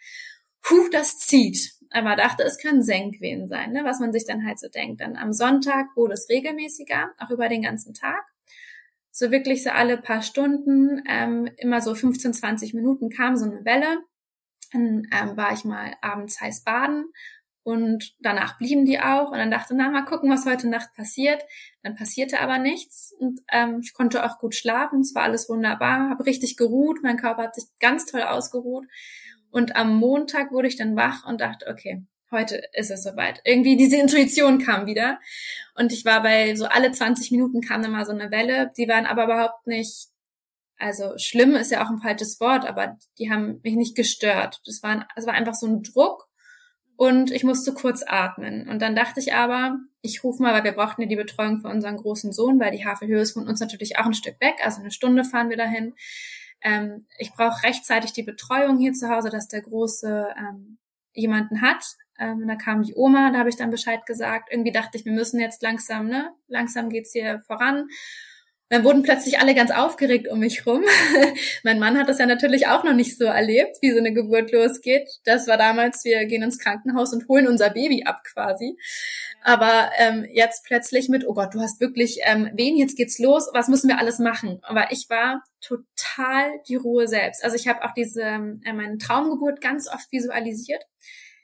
puh, 0.61 0.89
das 0.91 1.19
zieht 1.19 1.73
aber 1.93 2.15
dachte, 2.15 2.43
es 2.43 2.57
können 2.57 2.81
Senkwehen 2.81 3.47
sein, 3.47 3.71
ne, 3.71 3.83
was 3.83 3.99
man 3.99 4.11
sich 4.11 4.25
dann 4.25 4.45
halt 4.45 4.59
so 4.59 4.67
denkt. 4.67 4.99
Dann 4.99 5.15
am 5.15 5.31
Sonntag 5.31 5.95
wurde 5.95 6.15
es 6.15 6.27
regelmäßiger, 6.27 7.11
auch 7.19 7.29
über 7.29 7.47
den 7.49 7.61
ganzen 7.61 7.93
Tag. 7.93 8.23
So 9.11 9.29
wirklich 9.29 9.63
so 9.63 9.69
alle 9.69 9.97
paar 9.97 10.23
Stunden, 10.23 11.03
ähm, 11.07 11.47
immer 11.57 11.81
so 11.81 11.93
15, 11.93 12.33
20 12.33 12.73
Minuten 12.73 13.09
kam 13.09 13.37
so 13.37 13.45
eine 13.45 13.63
Welle. 13.63 13.99
Dann 14.71 15.07
ähm, 15.13 15.37
war 15.37 15.53
ich 15.53 15.65
mal 15.65 15.93
abends 16.01 16.41
heiß 16.41 16.63
baden 16.63 17.05
und 17.63 18.13
danach 18.19 18.57
blieben 18.57 18.85
die 18.85 18.99
auch 18.99 19.31
und 19.31 19.37
dann 19.37 19.51
dachte, 19.51 19.73
na, 19.75 19.89
mal 19.89 20.05
gucken, 20.05 20.29
was 20.29 20.45
heute 20.45 20.67
Nacht 20.67 20.93
passiert. 20.95 21.41
Dann 21.81 21.95
passierte 21.95 22.39
aber 22.39 22.57
nichts 22.57 23.13
und 23.19 23.39
ähm, 23.51 23.79
ich 23.81 23.93
konnte 23.93 24.25
auch 24.25 24.39
gut 24.39 24.55
schlafen, 24.55 25.01
es 25.01 25.15
war 25.15 25.23
alles 25.23 25.49
wunderbar, 25.49 26.09
habe 26.09 26.25
richtig 26.25 26.57
geruht, 26.57 26.99
mein 27.03 27.17
Körper 27.17 27.43
hat 27.43 27.55
sich 27.55 27.65
ganz 27.79 28.05
toll 28.05 28.21
ausgeruht 28.21 28.85
und 29.53 29.75
am 29.75 29.95
Montag 29.95 30.51
wurde 30.51 30.67
ich 30.67 30.77
dann 30.77 30.95
wach 30.95 31.27
und 31.27 31.39
dachte, 31.39 31.67
okay, 31.69 32.03
heute 32.31 32.59
ist 32.73 32.89
es 32.89 33.03
soweit. 33.03 33.39
Irgendwie 33.45 33.77
diese 33.77 33.97
Intuition 33.97 34.57
kam 34.57 34.87
wieder. 34.87 35.19
Und 35.75 35.93
ich 35.93 36.03
war 36.03 36.23
bei 36.23 36.55
so 36.55 36.65
alle 36.65 36.91
20 36.91 37.29
Minuten 37.29 37.61
kam 37.61 37.83
dann 37.83 37.91
mal 37.91 38.05
so 38.05 38.11
eine 38.11 38.31
Welle. 38.31 38.71
Die 38.75 38.87
waren 38.87 39.05
aber 39.05 39.25
überhaupt 39.25 39.67
nicht 39.67 40.07
Also 40.77 41.17
schlimm 41.17 41.55
ist 41.55 41.71
ja 41.71 41.85
auch 41.85 41.89
ein 41.91 42.01
falsches 42.01 42.39
Wort, 42.39 42.65
aber 42.65 42.97
die 43.19 43.31
haben 43.31 43.61
mich 43.63 43.75
nicht 43.75 43.95
gestört. 43.95 44.59
Das 44.65 44.81
war, 44.81 45.07
es 45.15 45.27
war 45.27 45.35
einfach 45.35 45.53
so 45.53 45.67
ein 45.67 45.83
Druck 45.83 46.27
und 47.03 47.31
ich 47.31 47.43
musste 47.43 47.73
kurz 47.73 48.03
atmen. 48.05 48.67
Und 48.69 48.81
dann 48.81 48.95
dachte 48.95 49.19
ich 49.19 49.33
aber, 49.33 49.77
ich 50.01 50.23
rufe 50.23 50.41
mal, 50.41 50.53
weil 50.53 50.63
wir 50.63 50.71
brauchten 50.73 51.01
ja 51.01 51.07
die 51.07 51.15
Betreuung 51.15 51.59
für 51.59 51.67
unseren 51.67 51.97
großen 51.97 52.31
Sohn, 52.31 52.59
weil 52.59 52.71
die 52.71 52.85
Havelhöhe 52.85 53.21
ist 53.21 53.33
von 53.33 53.47
uns 53.47 53.59
natürlich 53.59 53.97
auch 53.97 54.05
ein 54.05 54.13
Stück 54.13 54.39
weg, 54.41 54.55
also 54.63 54.79
eine 54.79 54.91
Stunde 54.91 55.23
fahren 55.23 55.49
wir 55.49 55.57
dahin. 55.57 55.93
Ähm, 56.61 57.05
ich 57.17 57.33
brauche 57.33 57.63
rechtzeitig 57.63 58.13
die 58.13 58.23
Betreuung 58.23 58.77
hier 58.77 58.93
zu 58.93 59.09
Hause, 59.09 59.29
dass 59.29 59.47
der 59.47 59.61
Große 59.61 60.29
ähm, 60.37 60.77
jemanden 61.13 61.61
hat. 61.61 61.83
Ähm, 62.19 62.47
da 62.47 62.55
kam 62.55 62.83
die 62.83 62.95
Oma, 62.95 63.31
da 63.31 63.39
habe 63.39 63.49
ich 63.49 63.57
dann 63.57 63.69
Bescheid 63.69 64.05
gesagt. 64.05 64.49
Irgendwie 64.51 64.71
dachte 64.71 64.97
ich, 64.97 65.05
wir 65.05 65.11
müssen 65.11 65.39
jetzt 65.39 65.61
langsam, 65.61 66.07
ne? 66.07 66.31
Langsam 66.47 66.89
geht's 66.89 67.11
hier 67.11 67.41
voran. 67.47 67.87
Dann 68.73 68.83
wurden 68.83 69.03
plötzlich 69.03 69.37
alle 69.37 69.53
ganz 69.53 69.69
aufgeregt 69.69 70.27
um 70.27 70.39
mich 70.39 70.65
rum. 70.65 70.81
mein 71.63 71.77
Mann 71.77 71.95
hat 71.95 72.09
das 72.09 72.17
ja 72.17 72.25
natürlich 72.25 72.65
auch 72.65 72.83
noch 72.83 72.95
nicht 72.95 73.19
so 73.19 73.25
erlebt, 73.25 73.77
wie 73.81 73.91
so 73.91 73.99
eine 73.99 74.13
Geburt 74.13 74.51
losgeht. 74.51 75.07
Das 75.25 75.47
war 75.47 75.57
damals, 75.57 76.03
wir 76.05 76.25
gehen 76.25 76.41
ins 76.41 76.57
Krankenhaus 76.57 77.13
und 77.13 77.27
holen 77.27 77.47
unser 77.47 77.69
Baby 77.69 78.05
ab 78.05 78.23
quasi. 78.23 78.75
Aber 79.43 79.91
ähm, 79.99 80.25
jetzt 80.33 80.65
plötzlich 80.65 81.07
mit, 81.07 81.23
oh 81.27 81.35
Gott, 81.35 81.53
du 81.53 81.59
hast 81.59 81.81
wirklich 81.81 82.21
ähm, 82.23 82.49
wen, 82.55 82.75
jetzt 82.75 82.97
geht's 82.97 83.19
los, 83.19 83.47
was 83.53 83.67
müssen 83.67 83.89
wir 83.89 83.99
alles 83.99 84.17
machen? 84.17 84.57
Aber 84.63 84.91
ich 84.91 85.07
war 85.07 85.43
total 85.61 86.59
die 86.67 86.75
Ruhe 86.75 87.07
selbst. 87.07 87.43
Also 87.43 87.55
ich 87.55 87.67
habe 87.67 87.83
auch 87.83 87.93
diese 87.93 88.23
äh, 88.23 88.73
meine 88.73 88.97
Traumgeburt 88.97 89.61
ganz 89.61 89.87
oft 89.87 90.11
visualisiert 90.11 90.83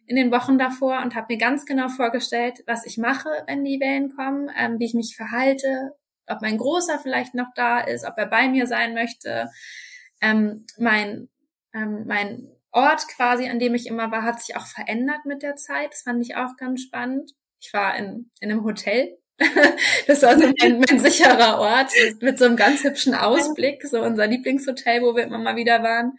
in 0.07 0.15
den 0.15 0.31
Wochen 0.31 0.57
davor 0.57 1.03
und 1.03 1.13
habe 1.13 1.27
mir 1.29 1.37
ganz 1.37 1.67
genau 1.67 1.89
vorgestellt, 1.89 2.63
was 2.65 2.87
ich 2.87 2.97
mache, 2.97 3.29
wenn 3.45 3.63
die 3.63 3.79
Wellen 3.79 4.15
kommen, 4.15 4.49
ähm, 4.57 4.79
wie 4.79 4.85
ich 4.85 4.95
mich 4.95 5.15
verhalte, 5.15 5.93
ob 6.29 6.41
mein 6.41 6.57
Großer 6.57 6.99
vielleicht 6.99 7.35
noch 7.35 7.53
da 7.55 7.79
ist, 7.79 8.05
ob 8.05 8.17
er 8.17 8.25
bei 8.25 8.47
mir 8.47 8.67
sein 8.67 8.93
möchte. 8.93 9.49
Ähm, 10.21 10.65
mein, 10.77 11.29
ähm, 11.73 12.05
mein 12.07 12.47
Ort 12.71 13.07
quasi, 13.07 13.49
an 13.49 13.59
dem 13.59 13.75
ich 13.75 13.87
immer 13.87 14.11
war, 14.11 14.23
hat 14.23 14.41
sich 14.41 14.55
auch 14.55 14.65
verändert 14.65 15.25
mit 15.25 15.41
der 15.41 15.55
Zeit. 15.55 15.91
Das 15.91 16.03
fand 16.03 16.21
ich 16.21 16.35
auch 16.35 16.55
ganz 16.57 16.81
spannend. 16.81 17.31
Ich 17.59 17.73
war 17.73 17.95
in, 17.97 18.31
in 18.39 18.51
einem 18.51 18.63
Hotel. 18.63 19.17
das 20.07 20.21
war 20.21 20.37
so 20.37 20.51
mein, 20.59 20.79
mein 20.79 20.99
sicherer 20.99 21.59
Ort 21.59 21.91
mit 22.19 22.37
so 22.37 22.45
einem 22.45 22.57
ganz 22.57 22.83
hübschen 22.83 23.13
Ausblick, 23.15 23.83
so 23.83 24.01
unser 24.01 24.27
Lieblingshotel, 24.27 25.01
wo 25.01 25.15
wir 25.15 25.23
immer 25.23 25.39
mal 25.39 25.55
wieder 25.55 25.81
waren. 25.81 26.17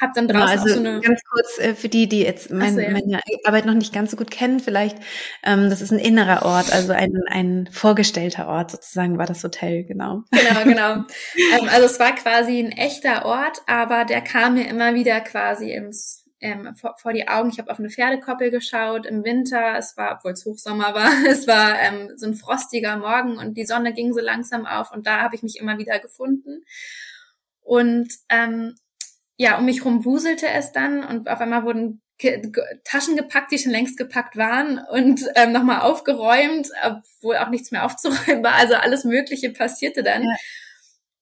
Hab 0.00 0.12
dann 0.14 0.26
genau, 0.26 0.40
draußen 0.40 0.58
also 0.58 0.74
so 0.74 0.80
eine 0.80 1.00
ganz 1.00 1.20
kurz 1.30 1.58
äh, 1.58 1.74
für 1.74 1.88
die, 1.88 2.08
die 2.08 2.22
jetzt 2.22 2.50
mein, 2.50 2.74
so, 2.74 2.80
ja. 2.80 2.90
meine 2.90 3.20
Arbeit 3.44 3.64
noch 3.64 3.74
nicht 3.74 3.92
ganz 3.92 4.10
so 4.10 4.16
gut 4.16 4.30
kennen, 4.30 4.60
vielleicht 4.60 4.96
ähm, 5.42 5.70
das 5.70 5.80
ist 5.80 5.92
ein 5.92 5.98
innerer 5.98 6.44
Ort, 6.44 6.72
also 6.72 6.92
ein 6.92 7.22
ein 7.28 7.68
vorgestellter 7.70 8.48
Ort 8.48 8.72
sozusagen 8.72 9.18
war 9.18 9.26
das 9.26 9.44
Hotel, 9.44 9.84
genau. 9.84 10.22
Genau, 10.30 10.64
genau. 10.64 10.92
ähm, 10.94 11.68
also 11.70 11.86
es 11.86 12.00
war 12.00 12.14
quasi 12.14 12.58
ein 12.58 12.72
echter 12.72 13.24
Ort, 13.24 13.62
aber 13.66 14.04
der 14.04 14.20
kam 14.20 14.54
mir 14.54 14.68
immer 14.68 14.94
wieder 14.94 15.20
quasi 15.20 15.72
ins 15.72 16.24
ähm, 16.44 16.74
vor, 16.74 16.94
vor 16.98 17.12
die 17.12 17.26
Augen. 17.26 17.48
Ich 17.48 17.58
habe 17.58 17.70
auf 17.70 17.78
eine 17.78 17.88
Pferdekoppel 17.88 18.50
geschaut 18.50 19.06
im 19.06 19.24
Winter. 19.24 19.76
Es 19.78 19.96
war, 19.96 20.16
obwohl 20.16 20.32
es 20.32 20.44
Hochsommer 20.44 20.94
war, 20.94 21.10
es 21.28 21.46
war 21.46 21.80
ähm, 21.80 22.10
so 22.16 22.26
ein 22.26 22.34
frostiger 22.34 22.98
Morgen 22.98 23.38
und 23.38 23.56
die 23.56 23.64
Sonne 23.64 23.94
ging 23.94 24.12
so 24.12 24.20
langsam 24.20 24.66
auf 24.66 24.92
und 24.92 25.06
da 25.06 25.22
habe 25.22 25.34
ich 25.34 25.42
mich 25.42 25.58
immer 25.58 25.78
wieder 25.78 25.98
gefunden. 25.98 26.64
Und 27.62 28.12
ähm, 28.28 28.74
ja, 29.36 29.58
um 29.58 29.64
mich 29.64 29.84
rum 29.84 30.04
wuselte 30.04 30.48
es 30.48 30.72
dann 30.72 31.04
und 31.04 31.28
auf 31.28 31.40
einmal 31.40 31.64
wurden 31.64 32.00
Taschen 32.84 33.16
gepackt, 33.16 33.50
die 33.50 33.58
schon 33.58 33.72
längst 33.72 33.96
gepackt 33.96 34.36
waren 34.36 34.78
und 34.90 35.26
ähm, 35.34 35.52
nochmal 35.52 35.80
aufgeräumt, 35.80 36.68
obwohl 36.84 37.36
auch 37.36 37.48
nichts 37.48 37.72
mehr 37.72 37.84
aufzuräumen 37.84 38.44
war. 38.44 38.54
Also 38.54 38.74
alles 38.74 39.04
Mögliche 39.04 39.50
passierte 39.50 40.02
dann. 40.02 40.22
Ja. 40.22 40.36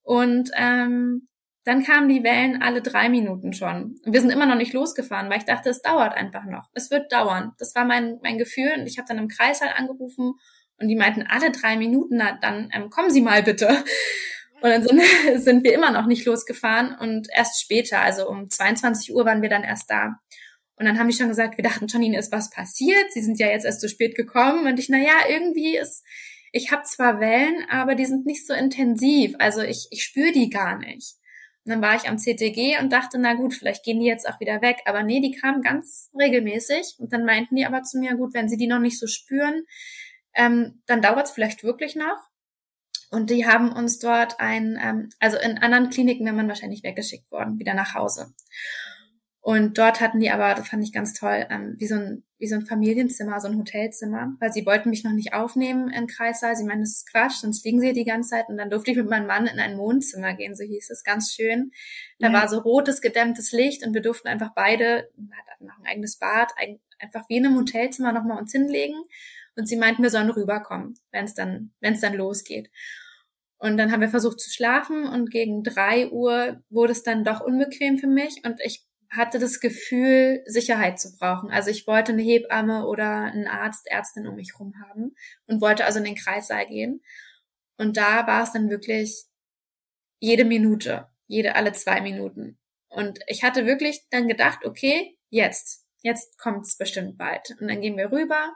Und 0.03 0.51
ähm, 0.55 1.27
dann 1.65 1.83
kamen 1.83 2.09
die 2.09 2.23
Wellen 2.23 2.61
alle 2.61 2.81
drei 2.81 3.09
Minuten 3.09 3.53
schon. 3.53 3.95
Und 4.05 4.13
wir 4.13 4.21
sind 4.21 4.29
immer 4.29 4.45
noch 4.45 4.55
nicht 4.55 4.73
losgefahren, 4.73 5.29
weil 5.29 5.39
ich 5.39 5.45
dachte, 5.45 5.69
es 5.69 5.81
dauert 5.81 6.13
einfach 6.13 6.43
noch. 6.43 6.69
Es 6.73 6.91
wird 6.91 7.11
dauern. 7.11 7.53
Das 7.57 7.73
war 7.73 7.85
mein, 7.85 8.19
mein 8.21 8.37
Gefühl. 8.37 8.73
Und 8.77 8.85
ich 8.85 8.97
habe 8.97 9.07
dann 9.07 9.17
im 9.17 9.29
Kreissaal 9.29 9.69
angerufen 9.75 10.33
und 10.77 10.87
die 10.89 10.95
meinten 10.95 11.23
alle 11.27 11.51
drei 11.51 11.77
Minuten, 11.77 12.17
na, 12.17 12.37
dann 12.41 12.69
ähm, 12.73 12.89
kommen 12.89 13.09
Sie 13.09 13.21
mal 13.21 13.41
bitte. 13.43 13.83
Und 14.63 14.69
dann 14.69 14.81
sind, 14.81 15.01
sind 15.43 15.63
wir 15.65 15.73
immer 15.73 15.91
noch 15.91 16.05
nicht 16.05 16.25
losgefahren 16.25 16.95
und 16.97 17.27
erst 17.35 17.61
später, 17.61 17.99
also 17.99 18.29
um 18.29 18.49
22 18.49 19.13
Uhr 19.13 19.25
waren 19.25 19.41
wir 19.41 19.49
dann 19.49 19.63
erst 19.63 19.89
da. 19.89 20.15
Und 20.77 20.85
dann 20.85 20.97
haben 20.97 21.09
die 21.09 21.15
schon 21.15 21.27
gesagt, 21.27 21.57
wir 21.57 21.63
dachten 21.65 21.89
schon, 21.89 22.01
Ihnen 22.01 22.17
ist 22.17 22.31
was 22.31 22.49
passiert. 22.49 23.11
Sie 23.11 23.21
sind 23.21 23.39
ja 23.39 23.47
jetzt 23.47 23.65
erst 23.65 23.81
zu 23.81 23.89
spät 23.89 24.15
gekommen. 24.15 24.65
Und 24.65 24.79
ich, 24.79 24.87
na 24.87 24.97
ja, 24.97 25.27
irgendwie 25.29 25.77
ist, 25.77 26.03
ich 26.53 26.71
habe 26.71 26.83
zwar 26.83 27.19
Wellen, 27.19 27.65
aber 27.69 27.93
die 27.95 28.05
sind 28.05 28.25
nicht 28.25 28.47
so 28.47 28.53
intensiv. 28.53 29.35
Also 29.37 29.61
ich, 29.61 29.87
ich 29.91 30.03
spüre 30.03 30.31
die 30.31 30.49
gar 30.49 30.79
nicht. 30.79 31.15
Und 31.65 31.71
dann 31.71 31.81
war 31.81 31.95
ich 31.95 32.07
am 32.07 32.17
CTG 32.17 32.79
und 32.79 32.91
dachte, 32.91 33.19
na 33.19 33.33
gut, 33.33 33.53
vielleicht 33.53 33.83
gehen 33.83 33.99
die 33.99 34.07
jetzt 34.07 34.27
auch 34.27 34.39
wieder 34.39 34.61
weg. 34.61 34.77
Aber 34.85 35.03
nee, 35.03 35.19
die 35.19 35.37
kamen 35.37 35.61
ganz 35.61 36.09
regelmäßig. 36.17 36.95
Und 36.99 37.11
dann 37.11 37.25
meinten 37.25 37.55
die 37.55 37.65
aber 37.65 37.83
zu 37.83 37.99
mir, 37.99 38.15
gut, 38.15 38.33
wenn 38.33 38.47
sie 38.47 38.57
die 38.57 38.67
noch 38.67 38.79
nicht 38.79 38.97
so 38.97 39.07
spüren, 39.07 39.63
ähm, 40.35 40.81
dann 40.85 41.01
dauert 41.01 41.27
es 41.27 41.31
vielleicht 41.31 41.63
wirklich 41.63 41.95
noch. 41.95 42.17
Und 43.13 43.29
die 43.29 43.45
haben 43.45 43.71
uns 43.71 43.99
dort 43.99 44.39
ein, 44.39 44.79
ähm, 44.83 45.09
also 45.19 45.37
in 45.37 45.59
anderen 45.59 45.91
Kliniken 45.91 46.25
wäre 46.25 46.35
man 46.35 46.47
wahrscheinlich 46.47 46.83
weggeschickt 46.83 47.31
worden, 47.31 47.59
wieder 47.59 47.75
nach 47.75 47.93
Hause. 47.93 48.33
Und 49.39 49.77
dort 49.77 50.01
hatten 50.01 50.19
die 50.19 50.31
aber, 50.31 50.55
das 50.55 50.67
fand 50.67 50.83
ich 50.83 50.93
ganz 50.93 51.13
toll, 51.13 51.45
ähm, 51.49 51.75
wie 51.77 51.85
so 51.85 51.95
ein 51.95 52.23
wie 52.43 52.47
so 52.47 52.55
ein 52.55 52.65
Familienzimmer, 52.65 53.39
so 53.39 53.47
ein 53.47 53.57
Hotelzimmer, 53.57 54.35
weil 54.41 54.51
sie 54.51 54.65
wollten 54.65 54.89
mich 54.89 55.05
noch 55.05 55.13
nicht 55.13 55.33
aufnehmen 55.33 55.89
in 55.89 56.07
Kreissaal. 56.07 56.57
Sie 56.57 56.65
meinen, 56.65 56.81
das 56.81 56.89
ist 56.89 57.09
Quatsch, 57.09 57.35
sonst 57.35 57.63
liegen 57.63 57.79
sie 57.79 57.93
die 57.93 58.03
ganze 58.03 58.31
Zeit. 58.31 58.49
Und 58.49 58.57
dann 58.57 58.69
durfte 58.69 58.91
ich 58.91 58.97
mit 58.97 59.09
meinem 59.09 59.27
Mann 59.27 59.47
in 59.47 59.61
ein 59.61 59.77
Wohnzimmer 59.77 60.33
gehen, 60.33 60.53
so 60.53 60.65
hieß 60.65 60.89
es, 60.89 61.05
ganz 61.05 61.33
schön. 61.33 61.71
Da 62.19 62.27
ja. 62.27 62.33
war 62.33 62.49
so 62.49 62.59
rotes, 62.59 62.99
gedämmtes 62.99 63.53
Licht 63.53 63.87
und 63.87 63.93
wir 63.93 64.01
durften 64.01 64.27
einfach 64.27 64.53
beide, 64.53 65.09
hatten 65.51 65.67
noch 65.67 65.79
ein 65.79 65.85
eigenes 65.85 66.17
Bad, 66.17 66.51
einfach 66.99 67.29
wie 67.29 67.37
in 67.37 67.45
einem 67.45 67.55
Hotelzimmer 67.55 68.11
nochmal 68.11 68.39
uns 68.39 68.51
hinlegen. 68.51 69.01
Und 69.55 69.69
sie 69.69 69.77
meinten, 69.77 70.03
wir 70.03 70.09
sollen 70.09 70.29
rüberkommen, 70.29 70.95
wenn 71.11 71.23
es 71.23 71.35
dann, 71.35 71.71
wenn 71.79 71.93
es 71.93 72.01
dann 72.01 72.15
losgeht. 72.15 72.69
Und 73.63 73.77
dann 73.77 73.93
haben 73.93 74.01
wir 74.01 74.09
versucht 74.09 74.41
zu 74.41 74.49
schlafen 74.49 75.07
und 75.07 75.31
gegen 75.31 75.63
drei 75.63 76.09
Uhr 76.09 76.61
wurde 76.69 76.91
es 76.91 77.01
dann 77.01 77.23
doch 77.23 77.39
unbequem 77.39 77.97
für 77.97 78.07
mich 78.07 78.41
und 78.43 78.59
ich 78.61 78.85
hatte 79.09 79.39
das 79.39 79.61
Gefühl, 79.61 80.43
Sicherheit 80.45 80.99
zu 80.99 81.15
brauchen. 81.17 81.49
Also 81.49 81.69
ich 81.69 81.87
wollte 81.87 82.11
eine 82.11 82.23
Hebamme 82.23 82.85
oder 82.85 83.21
einen 83.21 83.47
Arzt, 83.47 83.87
Ärztin 83.89 84.27
um 84.27 84.35
mich 84.35 84.59
rum 84.59 84.73
haben 84.85 85.15
und 85.45 85.61
wollte 85.61 85.85
also 85.85 85.99
in 85.99 86.03
den 86.03 86.15
Kreissaal 86.15 86.65
gehen. 86.65 87.01
Und 87.77 87.95
da 87.95 88.27
war 88.27 88.43
es 88.43 88.51
dann 88.51 88.69
wirklich 88.69 89.27
jede 90.19 90.43
Minute, 90.43 91.07
jede 91.27 91.55
alle 91.55 91.71
zwei 91.71 92.01
Minuten. 92.01 92.59
Und 92.89 93.19
ich 93.27 93.43
hatte 93.43 93.65
wirklich 93.65 94.01
dann 94.09 94.27
gedacht, 94.27 94.65
okay, 94.65 95.17
jetzt, 95.29 95.85
jetzt 96.01 96.37
kommt 96.37 96.65
es 96.65 96.75
bestimmt 96.75 97.17
bald. 97.17 97.55
Und 97.61 97.69
dann 97.69 97.79
gehen 97.79 97.95
wir 97.95 98.11
rüber 98.11 98.51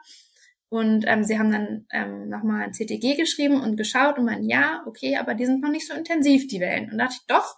und 0.70 1.06
ähm, 1.08 1.24
sie 1.24 1.40
haben 1.40 1.52
dann 1.52 1.86
ähm, 1.94 2.28
nochmal 2.28 2.64
ein 2.64 2.74
CTG 2.74 3.16
geschrieben 3.16 3.62
und 3.62 3.78
geschaut 3.78 4.18
und 4.18 4.26
meinen, 4.26 4.50
ja, 4.50 4.84
okay, 4.86 5.16
aber 5.16 5.34
die 5.34 5.46
sind 5.46 5.62
noch 5.62 5.70
nicht 5.70 5.88
so 5.88 5.94
intensiv, 5.94 6.48
die 6.48 6.60
Wellen. 6.60 6.92
Und 6.92 6.98
dachte 6.98 7.16
ich, 7.18 7.26
doch, 7.28 7.56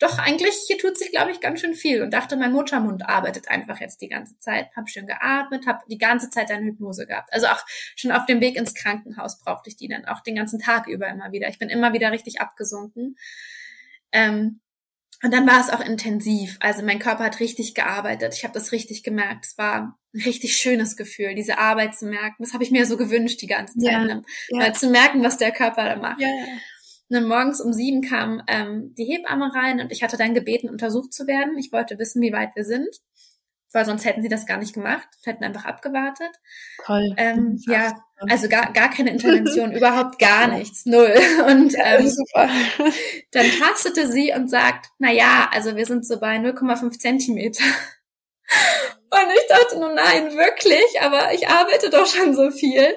doch, 0.00 0.18
eigentlich, 0.18 0.54
hier 0.66 0.78
tut 0.78 0.98
sich, 0.98 1.10
glaube 1.10 1.30
ich, 1.30 1.40
ganz 1.40 1.60
schön 1.60 1.74
viel. 1.74 2.02
Und 2.02 2.12
dachte, 2.12 2.36
mein 2.36 2.52
Muttermund 2.52 3.08
arbeitet 3.08 3.48
einfach 3.48 3.80
jetzt 3.80 4.00
die 4.00 4.08
ganze 4.08 4.38
Zeit. 4.38 4.74
Hab 4.74 4.88
schön 4.88 5.06
geatmet, 5.06 5.66
hab 5.66 5.86
die 5.86 5.98
ganze 5.98 6.30
Zeit 6.30 6.50
eine 6.50 6.64
Hypnose 6.64 7.06
gehabt. 7.06 7.32
Also 7.32 7.46
auch 7.46 7.62
schon 7.94 8.10
auf 8.10 8.26
dem 8.26 8.40
Weg 8.40 8.56
ins 8.56 8.74
Krankenhaus 8.74 9.38
brauchte 9.38 9.68
ich 9.70 9.76
die 9.76 9.88
dann 9.88 10.06
auch 10.06 10.20
den 10.20 10.34
ganzen 10.34 10.58
Tag 10.58 10.88
über 10.88 11.06
immer 11.08 11.30
wieder. 11.32 11.48
Ich 11.48 11.58
bin 11.58 11.68
immer 11.68 11.92
wieder 11.92 12.10
richtig 12.10 12.40
abgesunken. 12.40 13.16
Ähm, 14.10 14.60
und 15.22 15.32
dann 15.32 15.46
war 15.46 15.60
es 15.60 15.70
auch 15.70 15.80
intensiv. 15.80 16.56
Also 16.60 16.84
mein 16.84 16.98
Körper 16.98 17.24
hat 17.24 17.40
richtig 17.40 17.74
gearbeitet. 17.74 18.34
Ich 18.36 18.44
habe 18.44 18.54
das 18.54 18.70
richtig 18.72 19.02
gemerkt. 19.02 19.46
Es 19.46 19.58
war 19.58 19.98
ein 20.14 20.20
richtig 20.20 20.56
schönes 20.56 20.96
Gefühl, 20.96 21.34
diese 21.34 21.58
Arbeit 21.58 21.96
zu 21.96 22.06
merken. 22.06 22.36
Das 22.42 22.52
habe 22.52 22.62
ich 22.62 22.70
mir 22.70 22.86
so 22.86 22.96
gewünscht 22.96 23.42
die 23.42 23.48
ganze 23.48 23.78
Zeit. 23.78 23.92
Ja, 23.92 24.04
ne? 24.04 24.22
ja. 24.50 24.72
zu 24.72 24.88
merken, 24.90 25.22
was 25.24 25.36
der 25.36 25.50
Körper 25.50 25.84
da 25.84 25.96
macht. 25.96 26.20
Ja, 26.20 26.28
und 27.10 27.14
dann 27.14 27.26
morgens 27.26 27.60
um 27.60 27.72
sieben 27.72 28.02
kam 28.02 28.42
ähm, 28.48 28.94
die 28.96 29.04
Hebamme 29.04 29.54
rein 29.54 29.80
und 29.80 29.90
ich 29.90 30.02
hatte 30.02 30.18
dann 30.18 30.34
gebeten, 30.34 30.68
untersucht 30.68 31.12
zu 31.12 31.26
werden. 31.26 31.56
Ich 31.56 31.72
wollte 31.72 31.98
wissen, 31.98 32.20
wie 32.20 32.32
weit 32.32 32.54
wir 32.54 32.64
sind. 32.64 32.88
Weil 33.72 33.84
sonst 33.84 34.04
hätten 34.04 34.22
sie 34.22 34.28
das 34.28 34.46
gar 34.46 34.56
nicht 34.56 34.72
gemacht, 34.72 35.06
hätten 35.24 35.44
einfach 35.44 35.66
abgewartet. 35.66 36.30
Toll. 36.86 37.14
Ähm, 37.18 37.60
ja, 37.66 38.02
also 38.28 38.48
gar, 38.48 38.72
gar 38.72 38.90
keine 38.90 39.10
Intervention, 39.12 39.72
überhaupt 39.72 40.18
gar 40.18 40.48
nichts, 40.48 40.86
null. 40.86 41.14
Und 41.46 41.74
ähm, 41.78 42.08
Super. 42.08 42.48
dann 43.32 43.46
tastete 43.58 44.10
sie 44.10 44.32
und 44.32 44.48
sagt, 44.48 44.86
na 44.98 45.12
ja, 45.12 45.48
also 45.52 45.76
wir 45.76 45.86
sind 45.86 46.06
so 46.06 46.18
bei 46.18 46.36
0,5 46.36 46.98
Zentimeter. 46.98 47.64
Und 49.10 49.32
ich 49.34 49.46
dachte, 49.48 49.78
nur 49.78 49.92
nein, 49.94 50.34
wirklich, 50.36 51.00
aber 51.00 51.32
ich 51.32 51.48
arbeite 51.48 51.90
doch 51.90 52.06
schon 52.06 52.34
so 52.34 52.50
viel. 52.50 52.94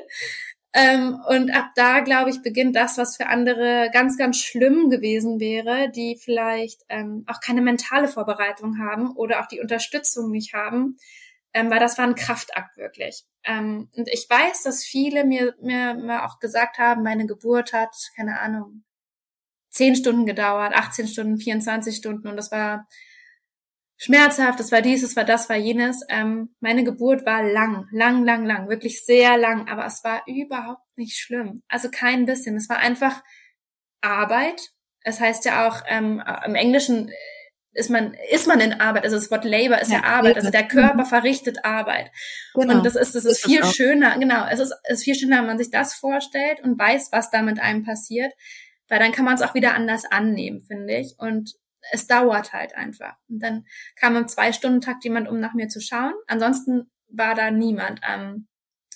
Ähm, 0.73 1.19
und 1.27 1.51
ab 1.51 1.71
da, 1.75 1.99
glaube 1.99 2.29
ich, 2.29 2.41
beginnt 2.41 2.77
das, 2.77 2.97
was 2.97 3.17
für 3.17 3.27
andere 3.27 3.89
ganz, 3.91 4.17
ganz 4.17 4.37
schlimm 4.37 4.89
gewesen 4.89 5.39
wäre, 5.39 5.89
die 5.89 6.17
vielleicht 6.17 6.83
ähm, 6.87 7.25
auch 7.27 7.41
keine 7.41 7.61
mentale 7.61 8.07
Vorbereitung 8.07 8.79
haben 8.79 9.11
oder 9.11 9.41
auch 9.41 9.47
die 9.47 9.59
Unterstützung 9.59 10.31
nicht 10.31 10.53
haben, 10.53 10.97
ähm, 11.53 11.69
weil 11.69 11.79
das 11.79 11.97
war 11.97 12.05
ein 12.05 12.15
Kraftakt 12.15 12.77
wirklich. 12.77 13.25
Ähm, 13.43 13.89
und 13.97 14.07
ich 14.07 14.27
weiß, 14.29 14.63
dass 14.63 14.83
viele 14.85 15.25
mir, 15.25 15.55
mir, 15.61 15.95
mir 15.95 16.25
auch 16.25 16.39
gesagt 16.39 16.77
haben, 16.77 17.03
meine 17.03 17.25
Geburt 17.25 17.73
hat, 17.73 17.93
keine 18.15 18.39
Ahnung, 18.39 18.83
zehn 19.71 19.95
Stunden 19.95 20.25
gedauert, 20.25 20.73
18 20.73 21.07
Stunden, 21.07 21.37
24 21.37 21.95
Stunden 21.95 22.29
und 22.29 22.37
das 22.37 22.51
war 22.51 22.87
schmerzhaft, 24.01 24.59
das 24.59 24.71
war 24.71 24.81
dies, 24.81 25.01
das 25.01 25.15
war 25.15 25.23
das, 25.23 25.47
war 25.47 25.57
jenes. 25.57 26.03
Ähm, 26.09 26.55
meine 26.59 26.83
Geburt 26.83 27.23
war 27.25 27.43
lang, 27.43 27.87
lang, 27.91 28.25
lang, 28.25 28.45
lang, 28.45 28.67
wirklich 28.67 29.05
sehr 29.05 29.37
lang, 29.37 29.69
aber 29.69 29.85
es 29.85 30.03
war 30.03 30.23
überhaupt 30.25 30.97
nicht 30.97 31.17
schlimm. 31.17 31.61
Also 31.67 31.89
kein 31.91 32.25
bisschen. 32.25 32.57
Es 32.57 32.67
war 32.67 32.79
einfach 32.79 33.21
Arbeit. 34.01 34.71
Es 35.01 35.19
heißt 35.19 35.45
ja 35.45 35.67
auch 35.67 35.83
ähm, 35.87 36.21
im 36.45 36.55
Englischen 36.55 37.11
ist 37.73 37.89
man, 37.89 38.15
ist 38.29 38.47
man 38.47 38.59
in 38.59 38.81
Arbeit, 38.81 39.05
also 39.05 39.15
das 39.15 39.31
Wort 39.31 39.45
Labor 39.45 39.79
ist 39.79 39.91
ja, 39.91 39.99
ja 39.99 40.03
Arbeit, 40.03 40.35
also 40.35 40.49
der 40.49 40.67
Körper 40.67 41.03
mhm. 41.03 41.05
verrichtet 41.05 41.63
Arbeit. 41.63 42.11
Genau. 42.53 42.75
Und 42.75 42.85
das 42.85 42.95
ist, 42.95 43.15
das 43.15 43.23
ist, 43.23 43.31
ist 43.31 43.45
viel 43.45 43.63
schöner, 43.63 44.17
genau, 44.19 44.45
es 44.47 44.59
ist, 44.59 44.73
es 44.83 44.97
ist 44.97 45.03
viel 45.05 45.15
schöner, 45.15 45.37
wenn 45.37 45.45
man 45.45 45.57
sich 45.57 45.69
das 45.69 45.93
vorstellt 45.93 46.59
und 46.61 46.77
weiß, 46.77 47.09
was 47.13 47.29
da 47.29 47.41
mit 47.41 47.61
einem 47.61 47.85
passiert, 47.85 48.33
weil 48.89 48.99
dann 48.99 49.13
kann 49.13 49.23
man 49.23 49.35
es 49.35 49.41
auch 49.41 49.53
wieder 49.53 49.73
anders 49.73 50.03
annehmen, 50.03 50.61
finde 50.67 50.97
ich. 50.97 51.15
Und 51.17 51.53
es 51.91 52.07
dauert 52.07 52.53
halt 52.53 52.75
einfach. 52.75 53.15
Und 53.27 53.39
dann 53.41 53.65
kam 53.95 54.15
im 54.15 54.27
Zwei-Stunden-Takt 54.27 55.03
jemand, 55.03 55.27
um 55.27 55.39
nach 55.39 55.53
mir 55.53 55.67
zu 55.67 55.81
schauen. 55.81 56.13
Ansonsten 56.27 56.91
war 57.07 57.35
da 57.35 57.51
niemand. 57.51 58.01
Ähm, 58.07 58.47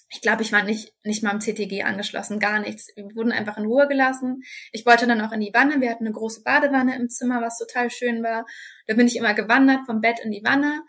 ich 0.09 0.21
glaube, 0.21 0.43
ich 0.43 0.51
war 0.51 0.63
nicht, 0.63 0.93
nicht 1.03 1.23
mal 1.23 1.31
am 1.31 1.39
CTG 1.39 1.83
angeschlossen, 1.83 2.39
gar 2.39 2.59
nichts. 2.59 2.89
Wir 2.95 3.03
wurden 3.15 3.31
einfach 3.31 3.57
in 3.57 3.65
Ruhe 3.65 3.87
gelassen. 3.87 4.43
Ich 4.71 4.85
wollte 4.85 5.07
dann 5.07 5.21
auch 5.21 5.31
in 5.31 5.41
die 5.41 5.53
Wanne. 5.53 5.81
Wir 5.81 5.89
hatten 5.89 6.05
eine 6.05 6.13
große 6.13 6.43
Badewanne 6.43 6.95
im 6.95 7.09
Zimmer, 7.09 7.41
was 7.41 7.57
total 7.57 7.89
schön 7.89 8.23
war. 8.23 8.45
Da 8.87 8.93
bin 8.93 9.07
ich 9.07 9.17
immer 9.17 9.33
gewandert 9.33 9.81
vom 9.85 10.01
Bett 10.01 10.19
in 10.23 10.31
die 10.31 10.43
Wanne. 10.43 10.83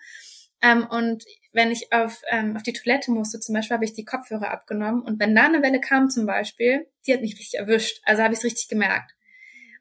Ähm, 0.62 0.86
und 0.88 1.24
wenn 1.53 1.70
ich 1.70 1.92
auf, 1.92 2.22
ähm, 2.30 2.57
auf 2.57 2.62
die 2.62 2.72
Toilette 2.72 3.11
musste, 3.11 3.40
zum 3.40 3.55
Beispiel, 3.55 3.74
habe 3.74 3.84
ich 3.84 3.94
die 3.94 4.05
Kopfhörer 4.05 4.51
abgenommen. 4.51 5.03
Und 5.03 5.18
wenn 5.18 5.34
da 5.34 5.44
eine 5.44 5.62
Welle 5.62 5.80
kam 5.80 6.11
zum 6.11 6.26
Beispiel, 6.26 6.86
die 7.07 7.14
hat 7.14 7.22
mich 7.22 7.34
richtig 7.34 7.59
erwischt. 7.59 8.01
Also 8.05 8.22
habe 8.22 8.34
ich 8.34 8.38
es 8.38 8.44
richtig 8.44 8.68
gemerkt. 8.68 9.12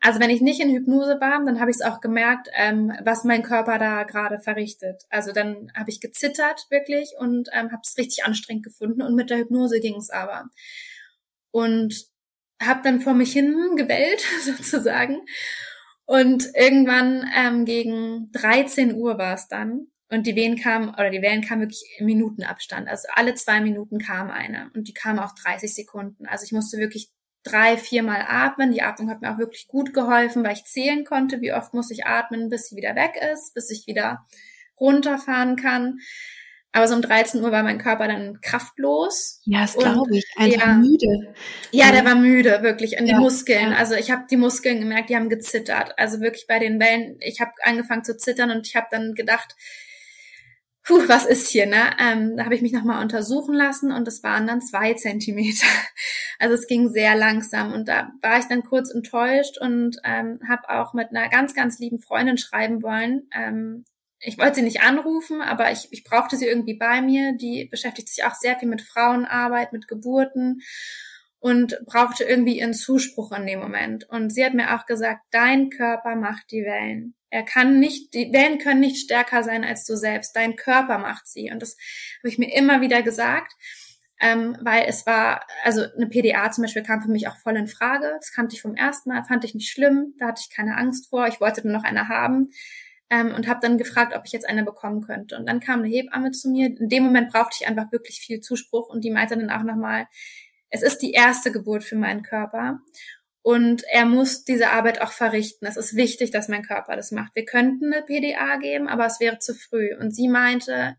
Also 0.06 0.20
wenn 0.20 0.30
ich 0.30 0.40
nicht 0.40 0.60
in 0.60 0.70
Hypnose 0.70 1.20
war, 1.20 1.44
dann 1.44 1.60
habe 1.60 1.72
ich 1.72 1.78
es 1.78 1.82
auch 1.82 2.00
gemerkt, 2.00 2.48
ähm, 2.54 2.94
was 3.04 3.24
mein 3.24 3.42
Körper 3.42 3.80
da 3.80 4.04
gerade 4.04 4.38
verrichtet. 4.38 5.02
Also 5.10 5.32
dann 5.32 5.72
habe 5.76 5.90
ich 5.90 6.00
gezittert 6.00 6.68
wirklich 6.70 7.14
und 7.18 7.50
ähm, 7.54 7.72
habe 7.72 7.82
es 7.84 7.98
richtig 7.98 8.24
anstrengend 8.24 8.66
gefunden 8.66 9.02
und 9.02 9.16
mit 9.16 9.32
der 9.32 9.40
Hypnose 9.40 9.80
ging 9.80 9.96
es 9.96 10.12
aber. 10.12 10.44
Und 11.50 12.06
habe 12.62 12.82
dann 12.84 13.02
vor 13.02 13.16
mich 13.16 13.34
hin 13.34 13.76
gebellt 13.78 14.24
sozusagen. 14.44 15.26
Und 16.06 16.52
irgendwann 16.54 17.28
ähm, 17.36 17.66
gegen 17.66 18.32
13 18.34 18.94
Uhr 18.94 19.18
war 19.18 19.34
es 19.34 19.48
dann. 19.48 19.88
Und 20.12 20.28
die 20.28 20.36
Wehen 20.36 20.56
kamen, 20.56 20.90
oder 20.90 21.10
die 21.10 21.24
Wellen 21.24 21.42
kamen 21.42 21.62
wirklich 21.62 21.84
im 21.98 22.06
Minutenabstand. 22.06 22.88
Also 22.88 23.08
alle 23.16 23.34
zwei 23.34 23.60
Minuten 23.60 23.98
kam 23.98 24.30
eine. 24.30 24.70
Und 24.76 24.88
die 24.88 24.94
kam 24.94 25.18
auch 25.18 25.34
30 25.34 25.74
Sekunden. 25.74 26.28
Also 26.28 26.46
ich 26.46 26.52
musste 26.52 26.78
wirklich 26.78 27.10
drei, 27.46 27.78
viermal 27.78 28.26
atmen. 28.28 28.72
Die 28.72 28.82
Atmung 28.82 29.10
hat 29.10 29.22
mir 29.22 29.32
auch 29.32 29.38
wirklich 29.38 29.68
gut 29.68 29.94
geholfen, 29.94 30.44
weil 30.44 30.54
ich 30.54 30.66
zählen 30.66 31.06
konnte, 31.06 31.40
wie 31.42 31.54
oft 31.54 31.74
muss 31.74 31.92
ich 31.92 32.06
atmen, 32.06 32.50
bis 32.50 32.68
sie 32.68 32.76
wieder 32.76 32.96
weg 32.96 33.14
ist, 33.34 33.54
bis 33.54 33.70
ich 33.70 33.88
wieder 33.88 34.26
runterfahren 34.80 35.56
kann. 35.56 36.00
Aber 36.76 36.90
so 36.90 36.96
um 36.96 37.02
13 37.02 37.42
Uhr 37.42 37.54
war 37.54 37.64
mein 37.64 37.78
Körper 37.78 38.10
dann 38.10 38.42
kraftlos. 38.42 39.40
Ja, 39.46 39.62
das 39.62 39.78
glaube 39.78 40.18
ich. 40.18 40.26
Einfach 40.36 40.68
ja, 40.68 40.74
müde. 40.74 41.34
Ja, 41.72 41.92
der 41.94 42.04
war 42.04 42.16
müde, 42.16 42.64
wirklich. 42.64 42.98
In 42.98 43.08
ja, 43.08 43.14
die 43.14 43.22
Muskeln. 43.22 43.72
Ja. 43.72 43.78
Also 43.78 43.96
ich 43.96 44.12
habe 44.12 44.26
die 44.30 44.36
Muskeln 44.36 44.82
gemerkt, 44.82 45.10
die 45.10 45.16
haben 45.16 45.30
gezittert. 45.30 45.98
Also 45.98 46.20
wirklich 46.20 46.48
bei 46.48 46.60
den 46.60 46.78
Wellen. 46.82 47.16
Ich 47.22 47.40
habe 47.40 47.52
angefangen 47.64 48.04
zu 48.04 48.18
zittern 48.18 48.52
und 48.52 48.68
ich 48.68 48.76
habe 48.76 48.88
dann 48.92 49.14
gedacht, 49.14 49.56
puh, 50.86 51.08
was 51.08 51.26
ist 51.26 51.50
hier, 51.50 51.66
ne? 51.66 51.90
Ähm, 52.00 52.38
da 52.38 52.46
habe 52.46 52.56
ich 52.56 52.62
mich 52.62 52.72
nochmal 52.72 53.02
untersuchen 53.02 53.56
lassen 53.56 53.92
und 53.92 54.08
es 54.08 54.24
waren 54.24 54.48
dann 54.48 54.62
zwei 54.62 54.94
Zentimeter. 54.94 55.68
Also 56.38 56.54
es 56.56 56.68
ging 56.68 56.90
sehr 56.90 57.16
langsam 57.16 57.72
und 57.72 57.88
da 57.88 58.12
war 58.22 58.38
ich 58.38 58.44
dann 58.50 58.64
kurz 58.64 58.94
enttäuscht 58.94 59.58
und 59.58 59.96
ähm, 60.04 60.38
habe 60.46 60.68
auch 60.68 60.94
mit 60.94 61.12
einer 61.12 61.30
ganz, 61.30 61.54
ganz 61.54 61.80
lieben 61.80 62.02
Freundin 62.02 62.38
schreiben 62.38 62.84
wollen. 62.84 63.30
Ähm, 63.34 63.86
ich 64.20 64.38
wollte 64.38 64.56
sie 64.56 64.64
nicht 64.64 64.82
anrufen, 64.82 65.42
aber 65.42 65.72
ich, 65.72 65.88
ich 65.92 66.04
brauchte 66.04 66.36
sie 66.36 66.46
irgendwie 66.46 66.74
bei 66.74 67.02
mir. 67.02 67.38
Die 67.38 67.70
beschäftigt 67.72 68.10
sich 68.10 68.26
auch 68.26 68.34
sehr 68.34 68.60
viel 68.60 68.68
mit 68.68 68.82
Frauenarbeit, 68.82 69.72
mit 69.72 69.88
Geburten 69.88 70.60
und 71.40 71.80
brauchte 71.86 72.26
irgendwie 72.26 72.60
ihren 72.60 72.74
Zuspruch 72.74 73.32
in 73.32 73.48
dem 73.48 73.62
Moment. 73.62 74.10
Und 74.10 74.34
sie 74.34 74.44
hat 74.44 74.56
mir 74.56 74.76
auch 74.76 74.86
gesagt, 74.86 75.22
dein 75.32 75.70
Körper 75.70 76.18
macht 76.18 76.52
die 76.52 76.66
Wellen. 76.66 77.15
Er 77.36 77.44
kann 77.44 77.80
nicht, 77.82 78.14
die 78.14 78.32
Wellen 78.32 78.60
können 78.60 78.80
nicht 78.80 79.04
stärker 79.04 79.44
sein 79.44 79.66
als 79.66 79.84
du 79.84 79.98
selbst. 79.98 80.38
Dein 80.38 80.56
Körper 80.56 81.00
macht 81.00 81.28
sie. 81.28 81.52
Und 81.52 81.62
das 81.62 81.76
habe 82.20 82.30
ich 82.30 82.38
mir 82.38 82.56
immer 82.56 82.80
wieder 82.80 83.02
gesagt, 83.02 83.52
ähm, 84.22 84.58
weil 84.62 84.86
es 84.88 85.06
war, 85.06 85.46
also 85.66 85.84
eine 85.84 86.08
PDA 86.08 86.50
zum 86.52 86.62
Beispiel 86.62 86.84
kam 86.84 87.02
für 87.02 87.12
mich 87.12 87.28
auch 87.28 87.36
voll 87.36 87.58
in 87.58 87.68
Frage. 87.68 88.10
Das 88.22 88.32
kannte 88.32 88.56
ich 88.56 88.62
vom 88.62 88.74
ersten 88.74 89.10
Mal, 89.10 89.26
fand 89.26 89.44
ich 89.44 89.54
nicht 89.54 89.70
schlimm. 89.70 90.14
Da 90.18 90.28
hatte 90.28 90.44
ich 90.48 90.56
keine 90.56 90.78
Angst 90.78 91.10
vor. 91.10 91.28
Ich 91.28 91.42
wollte 91.42 91.62
nur 91.68 91.76
noch 91.76 91.84
eine 91.84 92.08
haben. 92.08 92.52
Ähm, 93.10 93.36
und 93.36 93.50
habe 93.50 93.60
dann 93.62 93.78
gefragt, 93.78 94.16
ob 94.16 94.24
ich 94.26 94.32
jetzt 94.32 94.48
eine 94.48 94.64
bekommen 94.64 95.02
könnte. 95.02 95.38
Und 95.38 95.46
dann 95.46 95.60
kam 95.60 95.80
eine 95.80 95.90
Hebamme 95.90 96.32
zu 96.32 96.50
mir. 96.50 96.68
In 96.68 96.88
dem 96.88 97.04
Moment 97.04 97.34
brauchte 97.34 97.58
ich 97.60 97.68
einfach 97.68 97.92
wirklich 97.92 98.22
viel 98.22 98.40
Zuspruch 98.40 98.88
und 98.88 99.04
die 99.04 99.12
meinte 99.12 99.36
dann 99.36 99.50
auch 99.50 99.64
nochmal, 99.64 100.08
es 100.70 100.84
ist 100.84 101.00
die 101.00 101.12
erste 101.12 101.52
Geburt 101.52 101.84
für 101.84 101.98
meinen 101.98 102.24
Körper 102.24 102.80
und 103.46 103.84
er 103.92 104.06
muss 104.06 104.44
diese 104.44 104.72
Arbeit 104.72 105.02
auch 105.02 105.12
verrichten. 105.12 105.68
Es 105.68 105.78
ist 105.78 105.96
wichtig, 105.96 106.32
dass 106.32 106.48
mein 106.48 106.64
Körper 106.64 106.96
das 106.96 107.12
macht. 107.12 107.36
Wir 107.36 107.46
könnten 107.46 107.94
eine 107.94 108.02
PDA 108.02 108.56
geben, 108.58 108.88
aber 108.88 109.06
es 109.06 109.20
wäre 109.20 109.38
zu 109.38 109.54
früh. 109.54 109.96
Und 109.96 110.16
sie 110.16 110.28
meinte, 110.28 110.98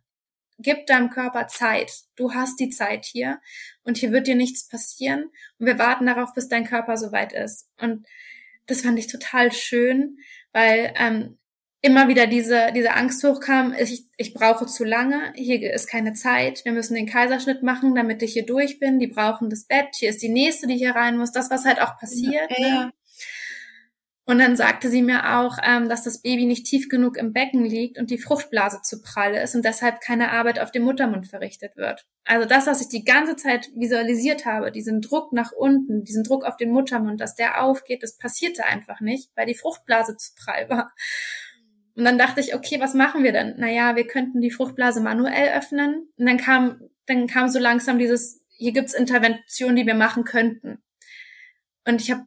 gib 0.56 0.86
deinem 0.86 1.10
Körper 1.10 1.48
Zeit. 1.48 1.90
Du 2.14 2.34
hast 2.34 2.60
die 2.60 2.70
Zeit 2.70 3.04
hier 3.04 3.40
und 3.82 3.96
hier 3.96 4.12
wird 4.12 4.28
dir 4.28 4.36
nichts 4.36 4.68
passieren. 4.68 5.24
Und 5.58 5.66
wir 5.66 5.80
warten 5.80 6.06
darauf, 6.06 6.34
bis 6.34 6.46
dein 6.46 6.64
Körper 6.64 6.96
soweit 6.96 7.32
ist. 7.32 7.68
Und 7.80 8.06
das 8.66 8.82
fand 8.82 8.96
ich 9.00 9.08
total 9.08 9.50
schön, 9.50 10.18
weil 10.52 10.94
ähm, 11.00 11.38
immer 11.86 12.08
wieder 12.08 12.26
diese, 12.26 12.72
diese 12.74 12.94
Angst 12.94 13.22
hochkam, 13.22 13.74
ich, 13.78 14.04
ich 14.16 14.34
brauche 14.34 14.66
zu 14.66 14.84
lange, 14.84 15.32
hier 15.34 15.72
ist 15.72 15.88
keine 15.88 16.12
Zeit, 16.12 16.64
wir 16.64 16.72
müssen 16.72 16.94
den 16.94 17.06
Kaiserschnitt 17.06 17.62
machen, 17.62 17.94
damit 17.94 18.22
ich 18.22 18.32
hier 18.32 18.44
durch 18.44 18.78
bin, 18.80 18.98
die 18.98 19.06
brauchen 19.06 19.48
das 19.48 19.64
Bett, 19.64 19.94
hier 19.94 20.10
ist 20.10 20.22
die 20.22 20.28
nächste, 20.28 20.66
die 20.66 20.76
hier 20.76 20.96
rein 20.96 21.16
muss, 21.16 21.32
das, 21.32 21.50
was 21.50 21.64
halt 21.64 21.80
auch 21.80 21.96
passiert. 21.98 22.50
Ja, 22.50 22.66
ja. 22.66 22.84
Ne? 22.84 22.92
Und 24.28 24.40
dann 24.40 24.56
sagte 24.56 24.90
sie 24.90 25.02
mir 25.02 25.38
auch, 25.38 25.56
ähm, 25.62 25.88
dass 25.88 26.02
das 26.02 26.20
Baby 26.20 26.46
nicht 26.46 26.66
tief 26.66 26.88
genug 26.88 27.16
im 27.16 27.32
Becken 27.32 27.64
liegt 27.64 27.96
und 27.96 28.10
die 28.10 28.18
Fruchtblase 28.18 28.82
zu 28.82 29.00
prall 29.00 29.34
ist 29.34 29.54
und 29.54 29.64
deshalb 29.64 30.00
keine 30.00 30.32
Arbeit 30.32 30.58
auf 30.58 30.72
dem 30.72 30.82
Muttermund 30.82 31.28
verrichtet 31.28 31.76
wird. 31.76 32.06
Also 32.24 32.44
das, 32.44 32.66
was 32.66 32.80
ich 32.80 32.88
die 32.88 33.04
ganze 33.04 33.36
Zeit 33.36 33.70
visualisiert 33.76 34.44
habe, 34.44 34.72
diesen 34.72 35.00
Druck 35.00 35.32
nach 35.32 35.52
unten, 35.52 36.02
diesen 36.02 36.24
Druck 36.24 36.44
auf 36.44 36.56
den 36.56 36.72
Muttermund, 36.72 37.20
dass 37.20 37.36
der 37.36 37.62
aufgeht, 37.62 38.02
das 38.02 38.16
passierte 38.16 38.64
einfach 38.64 39.00
nicht, 39.00 39.30
weil 39.36 39.46
die 39.46 39.54
Fruchtblase 39.54 40.16
zu 40.16 40.32
prall 40.34 40.68
war. 40.68 40.92
Und 41.96 42.04
dann 42.04 42.18
dachte 42.18 42.40
ich, 42.40 42.54
okay, 42.54 42.78
was 42.78 42.94
machen 42.94 43.24
wir 43.24 43.32
denn? 43.32 43.54
Naja, 43.56 43.96
wir 43.96 44.06
könnten 44.06 44.40
die 44.40 44.50
Fruchtblase 44.50 45.00
manuell 45.00 45.56
öffnen. 45.56 46.08
Und 46.16 46.26
dann 46.26 46.36
kam, 46.36 46.80
dann 47.06 47.26
kam 47.26 47.48
so 47.48 47.58
langsam 47.58 47.98
dieses, 47.98 48.44
hier 48.48 48.72
gibt's 48.72 48.94
Interventionen, 48.94 49.76
die 49.76 49.86
wir 49.86 49.94
machen 49.94 50.24
könnten. 50.24 50.78
Und 51.86 52.02
ich 52.02 52.10
habe 52.10 52.24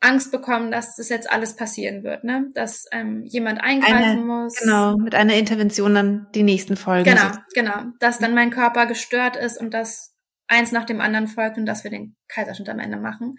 Angst 0.00 0.32
bekommen, 0.32 0.70
dass 0.70 0.96
das 0.96 1.10
jetzt 1.10 1.30
alles 1.30 1.56
passieren 1.56 2.02
wird, 2.04 2.24
ne? 2.24 2.48
Dass 2.54 2.86
ähm, 2.90 3.24
jemand 3.26 3.62
eingreifen 3.62 4.02
eine, 4.02 4.20
muss. 4.22 4.58
Genau, 4.58 4.96
mit 4.96 5.14
einer 5.14 5.34
Intervention 5.34 5.94
dann 5.94 6.26
die 6.34 6.42
nächsten 6.42 6.76
Folgen. 6.76 7.04
Genau, 7.04 7.30
genau. 7.54 7.92
Dass 8.00 8.18
dann 8.18 8.34
mein 8.34 8.50
Körper 8.50 8.86
gestört 8.86 9.36
ist 9.36 9.60
und 9.60 9.74
dass 9.74 10.14
eins 10.48 10.72
nach 10.72 10.84
dem 10.84 11.02
anderen 11.02 11.28
folgt 11.28 11.58
und 11.58 11.66
dass 11.66 11.84
wir 11.84 11.90
den 11.90 12.16
Kaiserschnitt 12.28 12.70
am 12.70 12.78
Ende 12.78 12.96
machen. 12.96 13.36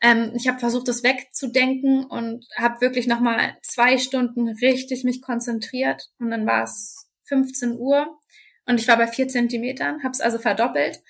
Ähm, 0.00 0.32
ich 0.34 0.48
habe 0.48 0.58
versucht, 0.58 0.88
das 0.88 1.02
wegzudenken 1.02 2.04
und 2.04 2.46
habe 2.56 2.80
wirklich 2.80 3.06
nochmal 3.06 3.56
zwei 3.62 3.98
Stunden 3.98 4.48
richtig 4.48 5.04
mich 5.04 5.22
konzentriert. 5.22 6.10
Und 6.18 6.30
dann 6.30 6.46
war 6.46 6.64
es 6.64 7.08
15 7.24 7.72
Uhr 7.78 8.18
und 8.66 8.80
ich 8.80 8.88
war 8.88 8.96
bei 8.96 9.06
vier 9.06 9.28
Zentimetern, 9.28 10.02
habe 10.02 10.12
es 10.12 10.20
also 10.20 10.38
verdoppelt. 10.38 11.00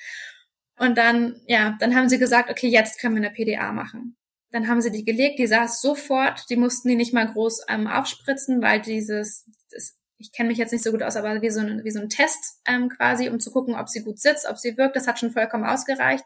Und 0.78 0.98
dann, 0.98 1.40
ja, 1.46 1.76
dann 1.80 1.94
haben 1.94 2.08
sie 2.08 2.18
gesagt, 2.18 2.50
okay, 2.50 2.68
jetzt 2.68 3.00
können 3.00 3.16
wir 3.16 3.22
eine 3.22 3.34
PDA 3.34 3.72
machen. 3.72 4.16
Dann 4.50 4.68
haben 4.68 4.82
sie 4.82 4.90
die 4.90 5.04
gelegt, 5.04 5.38
die 5.38 5.46
saß 5.46 5.80
sofort, 5.80 6.48
die 6.50 6.56
mussten 6.56 6.88
die 6.88 6.96
nicht 6.96 7.14
mal 7.14 7.26
groß 7.26 7.62
ähm, 7.68 7.86
aufspritzen, 7.86 8.62
weil 8.62 8.80
dieses, 8.80 9.50
das, 9.70 9.98
ich 10.18 10.32
kenne 10.32 10.50
mich 10.50 10.58
jetzt 10.58 10.72
nicht 10.72 10.84
so 10.84 10.92
gut 10.92 11.02
aus, 11.02 11.16
aber 11.16 11.40
wie 11.42 11.50
so 11.50 11.60
ein, 11.60 11.82
wie 11.84 11.90
so 11.90 12.00
ein 12.00 12.10
Test 12.10 12.60
ähm, 12.66 12.90
quasi, 12.90 13.28
um 13.28 13.40
zu 13.40 13.50
gucken, 13.50 13.74
ob 13.74 13.88
sie 13.88 14.02
gut 14.02 14.20
sitzt, 14.20 14.48
ob 14.48 14.58
sie 14.58 14.76
wirkt, 14.76 14.96
das 14.96 15.06
hat 15.08 15.18
schon 15.18 15.32
vollkommen 15.32 15.64
ausgereicht. 15.64 16.24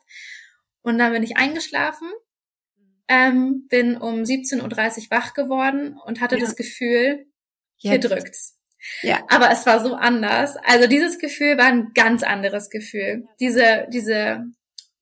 Und 0.82 0.98
dann 0.98 1.12
bin 1.12 1.22
ich 1.22 1.36
eingeschlafen 1.36 2.08
ähm, 3.10 3.66
bin 3.68 3.96
um 3.96 4.22
17.30 4.22 4.62
Uhr 4.62 5.10
wach 5.10 5.34
geworden 5.34 5.98
und 6.06 6.20
hatte 6.20 6.36
ja. 6.36 6.42
das 6.42 6.54
Gefühl, 6.54 7.26
hier 7.76 7.94
Jetzt. 7.94 8.08
drückt's. 8.08 8.56
Ja. 9.02 9.24
Aber 9.28 9.50
es 9.50 9.66
war 9.66 9.80
so 9.80 9.94
anders. 9.94 10.56
Also 10.64 10.86
dieses 10.86 11.18
Gefühl 11.18 11.58
war 11.58 11.66
ein 11.66 11.90
ganz 11.92 12.22
anderes 12.22 12.70
Gefühl. 12.70 13.24
Diese, 13.40 13.88
diese, 13.92 14.44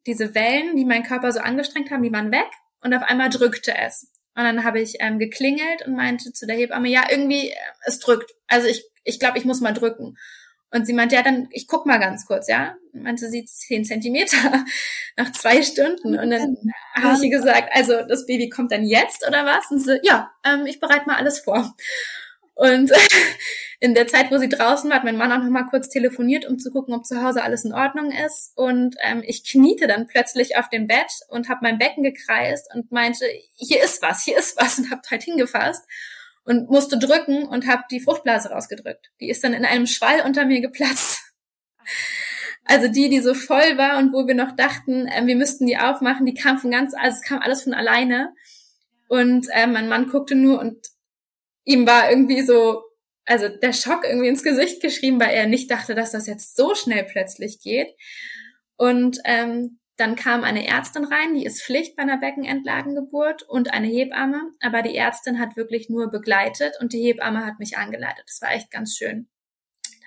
diese 0.06 0.34
Wellen, 0.34 0.74
die 0.74 0.86
meinen 0.86 1.04
Körper 1.04 1.30
so 1.32 1.40
angestrengt 1.40 1.90
haben, 1.90 2.02
die 2.02 2.12
waren 2.12 2.32
weg 2.32 2.48
und 2.80 2.94
auf 2.94 3.02
einmal 3.02 3.28
drückte 3.28 3.76
es. 3.76 4.11
Und 4.34 4.44
dann 4.44 4.64
habe 4.64 4.80
ich 4.80 4.96
ähm, 5.00 5.18
geklingelt 5.18 5.86
und 5.86 5.94
meinte 5.94 6.32
zu 6.32 6.46
der 6.46 6.56
Hebamme, 6.56 6.88
ja, 6.88 7.04
irgendwie, 7.11 7.50
äh, 7.50 7.56
es 7.84 7.98
drückt. 7.98 8.32
Also 8.46 8.68
ich, 8.68 8.88
ich 9.04 9.20
glaube, 9.20 9.36
ich 9.36 9.44
muss 9.44 9.61
mal 9.61 9.74
drücken. 9.74 10.14
Und 10.70 10.86
sie 10.86 10.92
meinte, 10.92 11.14
ja, 11.14 11.22
dann, 11.22 11.48
ich 11.50 11.66
guck 11.66 11.86
mal 11.86 11.98
ganz 11.98 12.26
kurz, 12.26 12.48
ja. 12.48 12.76
Und 12.92 13.02
meinte 13.02 13.28
sie 13.30 13.44
zehn 13.44 13.84
Zentimeter 13.84 14.36
nach 15.16 15.32
zwei 15.32 15.62
Stunden. 15.62 16.18
Und 16.18 16.30
dann 16.30 16.56
habe 16.94 17.16
ich 17.16 17.22
ihr 17.22 17.36
gesagt, 17.36 17.70
also 17.72 18.02
das 18.06 18.26
Baby 18.26 18.50
kommt 18.50 18.72
dann 18.72 18.84
jetzt 18.84 19.26
oder 19.26 19.46
was? 19.46 19.70
Und 19.70 19.80
sie, 19.80 19.98
ja, 20.02 20.30
ähm, 20.44 20.66
ich 20.66 20.78
bereite 20.78 21.06
mal 21.06 21.16
alles 21.16 21.40
vor. 21.40 21.74
Und 22.54 22.92
in 23.80 23.94
der 23.94 24.08
Zeit, 24.08 24.30
wo 24.30 24.36
sie 24.36 24.48
draußen 24.48 24.90
war, 24.90 24.96
hat 24.96 25.04
mein 25.04 25.16
Mann 25.16 25.32
auch 25.32 25.38
noch 25.38 25.50
mal 25.50 25.68
kurz 25.70 25.88
telefoniert, 25.88 26.44
um 26.44 26.58
zu 26.58 26.70
gucken, 26.70 26.92
ob 26.92 27.06
zu 27.06 27.22
Hause 27.22 27.42
alles 27.42 27.64
in 27.64 27.72
Ordnung 27.72 28.10
ist. 28.10 28.52
Und 28.56 28.96
ähm, 29.02 29.22
ich 29.24 29.48
kniete 29.48 29.86
dann 29.86 30.06
plötzlich 30.06 30.58
auf 30.58 30.68
dem 30.68 30.86
Bett 30.86 31.10
und 31.28 31.48
habe 31.48 31.60
mein 31.62 31.78
Becken 31.78 32.02
gekreist 32.02 32.68
und 32.74 32.92
meinte, 32.92 33.24
hier 33.54 33.82
ist 33.82 34.02
was, 34.02 34.24
hier 34.24 34.36
ist 34.36 34.60
was 34.60 34.78
und 34.78 34.90
habe 34.90 35.02
halt 35.10 35.22
hingefasst 35.22 35.84
und 36.49 36.70
musste 36.70 36.99
drücken 36.99 37.44
und 37.44 37.66
habe 37.66 37.82
die 37.90 38.01
Fruchtblase 38.01 38.49
rausgedrückt. 38.49 39.11
Die 39.20 39.28
ist 39.28 39.44
dann 39.44 39.53
in 39.53 39.66
einem 39.66 39.86
Schwall 39.86 40.22
unter 40.24 40.46
mir 40.46 40.62
geplatzt. 40.62 41.22
Also 42.64 42.88
die, 42.88 43.11
die 43.11 43.20
so 43.20 43.34
voll 43.34 43.76
war 43.76 43.99
und 43.99 44.14
wo 44.14 44.26
wir 44.26 44.34
noch 44.34 44.57
dachten, 44.57 45.07
äh, 45.07 45.26
wir 45.26 45.36
müssten 45.36 45.66
die 45.66 45.76
aufmachen, 45.76 46.24
die 46.24 46.34
kam 46.34 46.59
von 46.59 46.70
ganz, 46.70 46.94
also 46.94 47.16
es 47.16 47.22
kam 47.22 47.40
alles 47.40 47.64
von 47.64 47.74
alleine. 47.74 48.34
Und 49.09 49.46
äh, 49.53 49.66
mein 49.66 49.88
Mann 49.88 50.09
guckte 50.09 50.34
nur 50.34 50.59
und 50.59 50.76
ihm 51.64 51.86
war 51.86 52.11
irgendwie 52.11 52.42
so, 52.42 52.82
also 53.26 53.49
der 53.49 53.74
Schock 53.74 54.05
irgendwie 54.05 54.28
ins 54.28 54.42
Gesicht 54.42 54.80
geschrieben, 54.80 55.20
weil 55.20 55.34
er 55.34 55.46
nicht 55.46 55.70
dachte, 55.70 55.94
dass 55.94 56.12
das 56.12 56.26
jetzt 56.26 56.57
so 56.57 56.74
schnell 56.74 57.05
plötzlich 57.05 57.61
geht. 57.61 57.88
Und 58.76 59.18
ähm, 59.24 59.77
dann 59.99 60.14
kam 60.14 60.44
eine 60.44 60.66
Ärztin 60.66 61.05
rein, 61.05 61.34
die 61.34 61.44
ist 61.44 61.62
Pflicht 61.62 61.96
bei 61.96 62.05
einer 62.05 62.18
Beckenendlagengeburt 62.18 63.42
und 63.42 63.74
eine 63.74 63.88
Hebamme, 63.88 64.53
aber 64.61 64.82
die 64.82 64.96
Ärztin 64.96 65.40
hat 65.40 65.57
wirklich 65.57 65.90
nur 65.90 66.09
begleitet 66.09 66.74
und 66.80 66.92
die 66.92 67.03
Hebamme 67.03 67.44
hat 67.44 67.59
mich 67.59 67.76
angeleitet. 67.76 68.24
Das 68.28 68.40
war 68.40 68.53
echt 68.53 68.70
ganz 68.70 68.96
schön. 68.96 69.28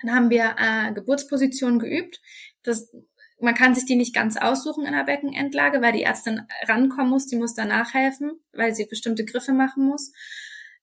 Dann 0.00 0.14
haben 0.14 0.30
wir 0.30 0.56
äh, 0.58 0.92
Geburtspositionen 0.94 1.78
geübt. 1.78 2.22
Das, 2.62 2.90
man 3.38 3.54
kann 3.54 3.74
sich 3.74 3.84
die 3.84 3.96
nicht 3.96 4.14
ganz 4.14 4.38
aussuchen 4.38 4.86
in 4.86 4.94
der 4.94 5.04
Beckenendlage, 5.04 5.82
weil 5.82 5.92
die 5.92 6.04
Ärztin 6.04 6.40
rankommen 6.66 7.10
muss, 7.10 7.26
die 7.26 7.36
muss 7.36 7.54
danach 7.54 7.92
helfen, 7.92 8.40
weil 8.52 8.74
sie 8.74 8.86
bestimmte 8.86 9.26
Griffe 9.26 9.52
machen 9.52 9.84
muss. 9.84 10.12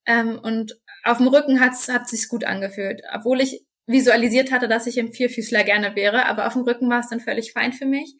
Ähm, 0.05 0.37
und 0.37 0.79
auf 1.03 1.17
dem 1.17 1.27
Rücken 1.27 1.59
hat's, 1.59 1.89
hat 1.89 2.07
sich's 2.07 2.29
gut 2.29 2.43
angefühlt, 2.43 3.01
obwohl 3.11 3.41
ich 3.41 3.65
visualisiert 3.87 4.51
hatte, 4.51 4.67
dass 4.67 4.85
ich 4.85 4.99
im 4.99 5.13
Vierfüßler 5.13 5.63
gerne 5.63 5.95
wäre, 5.95 6.27
aber 6.27 6.45
auf 6.45 6.53
dem 6.53 6.61
Rücken 6.61 6.89
war 6.91 6.99
es 6.99 7.09
dann 7.09 7.19
völlig 7.19 7.53
fein 7.53 7.73
für 7.73 7.87
mich. 7.87 8.15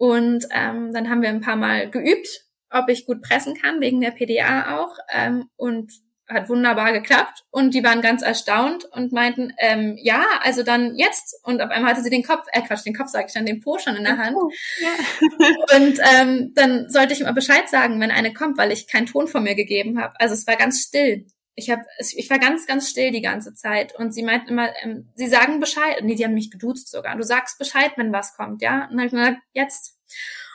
Und 0.00 0.46
ähm, 0.50 0.94
dann 0.94 1.10
haben 1.10 1.20
wir 1.20 1.28
ein 1.28 1.42
paar 1.42 1.56
Mal 1.56 1.90
geübt, 1.90 2.46
ob 2.70 2.88
ich 2.88 3.04
gut 3.04 3.20
pressen 3.20 3.54
kann, 3.54 3.82
wegen 3.82 4.00
der 4.00 4.12
PDA 4.12 4.78
auch. 4.78 4.96
Ähm, 5.12 5.50
und 5.56 5.92
hat 6.26 6.48
wunderbar 6.48 6.92
geklappt 6.92 7.42
und 7.50 7.74
die 7.74 7.84
waren 7.84 8.00
ganz 8.00 8.22
erstaunt 8.22 8.86
und 8.92 9.12
meinten, 9.12 9.52
ähm, 9.58 9.98
ja, 10.00 10.24
also 10.42 10.62
dann 10.62 10.94
jetzt. 10.94 11.34
Und 11.42 11.60
auf 11.60 11.70
einmal 11.70 11.90
hatte 11.90 12.02
sie 12.02 12.08
den 12.08 12.22
Kopf, 12.22 12.46
äh 12.52 12.62
Quatsch, 12.62 12.86
den 12.86 12.94
Kopf 12.94 13.08
sage 13.08 13.26
ich 13.26 13.34
dann, 13.34 13.44
den 13.44 13.60
Po 13.60 13.76
schon 13.78 13.96
in 13.96 14.04
der 14.04 14.16
Hand. 14.16 14.36
Oh, 14.40 14.50
ja. 14.80 15.76
und 15.76 15.98
ähm, 16.14 16.52
dann 16.54 16.88
sollte 16.88 17.12
ich 17.12 17.20
immer 17.20 17.34
Bescheid 17.34 17.68
sagen, 17.68 18.00
wenn 18.00 18.10
eine 18.10 18.32
kommt, 18.32 18.56
weil 18.56 18.72
ich 18.72 18.86
keinen 18.86 19.06
Ton 19.06 19.28
von 19.28 19.42
mir 19.42 19.54
gegeben 19.54 20.00
habe. 20.00 20.14
Also 20.18 20.32
es 20.32 20.46
war 20.46 20.56
ganz 20.56 20.80
still. 20.80 21.26
Ich 21.60 21.70
hab, 21.70 21.80
ich 21.98 22.28
war 22.30 22.38
ganz, 22.38 22.66
ganz 22.66 22.88
still 22.88 23.10
die 23.10 23.22
ganze 23.22 23.54
Zeit 23.54 23.94
und 23.98 24.12
sie 24.12 24.22
meinten 24.22 24.48
immer, 24.48 24.70
ähm, 24.82 25.10
sie 25.14 25.28
sagen 25.28 25.60
Bescheid. 25.60 26.02
Nee, 26.02 26.14
die 26.14 26.24
haben 26.24 26.34
mich 26.34 26.50
geduzt 26.50 26.90
sogar. 26.90 27.16
Du 27.16 27.22
sagst 27.22 27.58
Bescheid, 27.58 27.92
wenn 27.96 28.12
was 28.12 28.34
kommt, 28.34 28.62
ja? 28.62 28.88
Und 28.90 28.96
dann 28.96 29.00
hab 29.00 29.06
ich 29.06 29.12
gesagt, 29.12 29.38
jetzt. 29.52 29.96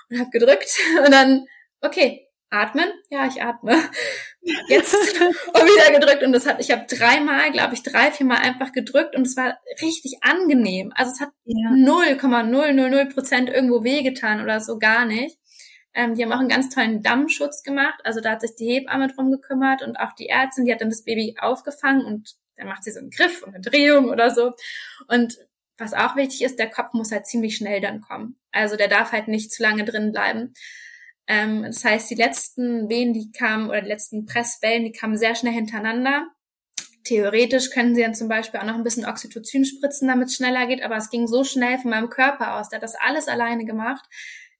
Und 0.09 0.19
hab 0.19 0.31
gedrückt 0.31 0.69
und 1.05 1.11
dann, 1.11 1.45
okay, 1.81 2.27
atmen? 2.49 2.89
Ja, 3.09 3.27
ich 3.27 3.41
atme. 3.41 3.73
Jetzt 4.67 4.93
und 4.93 5.01
wieder 5.01 5.99
gedrückt 5.99 6.21
und 6.23 6.31
das 6.31 6.45
hat, 6.45 6.59
ich 6.59 6.69
habe 6.69 6.85
dreimal, 6.87 7.51
glaube 7.51 7.73
ich, 7.73 7.81
drei, 7.81 8.11
viermal 8.11 8.37
einfach 8.37 8.71
gedrückt 8.71 9.15
und 9.15 9.23
es 9.25 9.35
war 9.35 9.57
richtig 9.81 10.19
angenehm. 10.21 10.93
Also 10.95 11.11
es 11.11 11.19
hat 11.19 11.29
0,000 11.45 13.13
Prozent 13.13 13.49
irgendwo 13.49 13.83
wehgetan 13.83 14.43
oder 14.43 14.61
so 14.61 14.77
gar 14.77 15.05
nicht. 15.05 15.39
Ähm, 15.95 16.13
die 16.13 16.23
haben 16.23 16.33
auch 16.33 16.39
einen 16.39 16.49
ganz 16.49 16.69
tollen 16.69 17.01
Dammschutz 17.01 17.63
gemacht. 17.63 17.99
Also 18.03 18.19
da 18.19 18.31
hat 18.31 18.41
sich 18.41 18.55
die 18.55 18.67
Hebamme 18.67 19.07
drum 19.07 19.31
gekümmert 19.31 19.81
und 19.81 19.97
auch 19.97 20.13
die 20.13 20.27
Ärztin, 20.27 20.65
die 20.65 20.73
hat 20.73 20.81
dann 20.81 20.89
das 20.89 21.03
Baby 21.03 21.35
aufgefangen 21.39 22.05
und 22.05 22.35
dann 22.57 22.67
macht 22.67 22.83
sie 22.83 22.91
so 22.91 22.99
einen 22.99 23.09
Griff 23.09 23.41
und 23.41 23.55
eine 23.55 23.61
Drehung 23.61 24.09
oder 24.09 24.29
so. 24.29 24.53
Und 25.07 25.37
was 25.77 25.93
auch 25.93 26.15
wichtig 26.15 26.43
ist, 26.43 26.59
der 26.59 26.69
Kopf 26.69 26.93
muss 26.93 27.11
halt 27.11 27.25
ziemlich 27.25 27.55
schnell 27.57 27.81
dann 27.81 28.01
kommen. 28.01 28.37
Also 28.51 28.75
der 28.75 28.87
darf 28.87 29.13
halt 29.13 29.27
nicht 29.27 29.51
zu 29.51 29.63
lange 29.63 29.85
drin 29.85 30.11
bleiben. 30.11 30.53
Ähm, 31.27 31.63
das 31.63 31.83
heißt, 31.83 32.09
die 32.09 32.15
letzten 32.15 32.89
Wehen, 32.89 33.13
die 33.13 33.31
kamen, 33.31 33.69
oder 33.69 33.81
die 33.81 33.87
letzten 33.87 34.25
Presswellen, 34.25 34.83
die 34.83 34.91
kamen 34.91 35.17
sehr 35.17 35.35
schnell 35.35 35.53
hintereinander. 35.53 36.27
Theoretisch 37.03 37.69
können 37.69 37.95
sie 37.95 38.01
dann 38.01 38.15
zum 38.15 38.27
Beispiel 38.27 38.59
auch 38.59 38.65
noch 38.65 38.75
ein 38.75 38.83
bisschen 38.83 39.05
Oxytocin 39.05 39.63
spritzen, 39.63 40.07
damit 40.07 40.29
es 40.29 40.35
schneller 40.35 40.65
geht, 40.65 40.81
aber 40.81 40.97
es 40.97 41.09
ging 41.09 41.27
so 41.27 41.43
schnell 41.43 41.77
von 41.77 41.91
meinem 41.91 42.09
Körper 42.09 42.55
aus, 42.55 42.69
der 42.69 42.77
hat 42.77 42.83
das 42.83 42.95
alles 42.95 43.27
alleine 43.27 43.63
gemacht, 43.63 44.03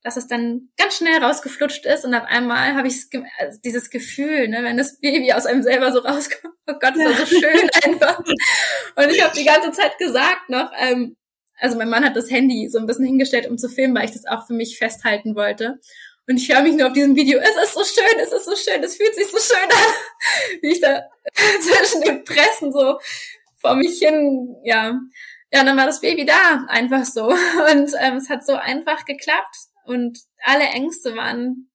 dass 0.06 0.18
es 0.18 0.28
dann 0.28 0.70
ganz 0.78 0.98
schnell 0.98 1.18
rausgeflutscht 1.18 1.84
ist 1.88 2.06
und 2.06 2.14
auf 2.14 2.26
einmal 2.28 2.76
habe 2.76 2.88
ich 2.88 3.08
also 3.40 3.60
dieses 3.66 3.90
Gefühl, 3.90 4.48
ne, 4.48 4.60
wenn 4.62 4.78
das 4.78 5.00
Baby 5.00 5.34
aus 5.34 5.48
einem 5.48 5.64
selber 5.64 5.92
so 5.92 5.98
rauskommt, 5.98 6.54
oh 6.68 6.74
Gott, 6.74 6.94
das 6.96 7.06
war 7.06 7.26
so 7.26 7.26
schön 7.40 7.70
einfach. 7.84 8.20
Und 8.20 9.10
ich 9.10 9.24
habe 9.24 9.36
die 9.36 9.46
ganze 9.46 9.72
Zeit 9.72 9.98
gesagt 9.98 10.48
noch, 10.50 10.72
ähm, 10.78 11.16
also 11.60 11.76
mein 11.76 11.90
Mann 11.90 12.06
hat 12.06 12.16
das 12.16 12.30
Handy 12.30 12.70
so 12.70 12.78
ein 12.78 12.86
bisschen 12.86 13.06
hingestellt, 13.06 13.50
um 13.50 13.58
zu 13.58 13.68
filmen, 13.68 13.96
weil 13.96 14.06
ich 14.06 14.12
das 14.12 14.28
auch 14.28 14.46
für 14.46 14.54
mich 14.54 14.78
festhalten 14.78 15.36
wollte. 15.36 15.80
Und 16.28 16.38
ich 16.38 16.54
höre 16.54 16.62
mich 16.62 16.76
nur 16.76 16.86
auf 16.86 16.94
diesem 16.94 17.16
Video, 17.16 17.40
es 17.40 17.64
ist 17.64 17.74
so 17.74 17.84
schön, 17.84 18.20
es 18.20 18.32
ist 18.32 18.46
so 18.46 18.56
schön, 18.56 18.84
es 18.84 18.98
fühlt 18.98 19.16
sich 19.16 19.26
so 19.26 19.40
schön 19.40 19.72
an, 19.72 19.94
wie 20.62 20.72
ich 20.72 20.82
da 20.82 21.02
zwischen 21.62 22.02
den 22.02 22.24
Pressen 22.24 22.72
so 22.72 23.00
vor 23.58 23.74
mich 23.74 23.98
hin, 23.98 24.56
ja. 24.64 25.00
Ja, 25.52 25.64
dann 25.64 25.78
war 25.78 25.88
das 25.88 26.02
Baby 26.02 26.26
da, 26.26 26.66
einfach 26.68 27.06
so. 27.06 27.26
Und 27.26 27.92
ähm, 28.00 28.18
es 28.18 28.30
hat 28.30 28.46
so 28.46 28.54
einfach 28.54 29.04
geklappt 29.06 29.56
und 29.86 30.20
alle 30.44 30.66
Ängste 30.66 31.16
waren 31.16 31.70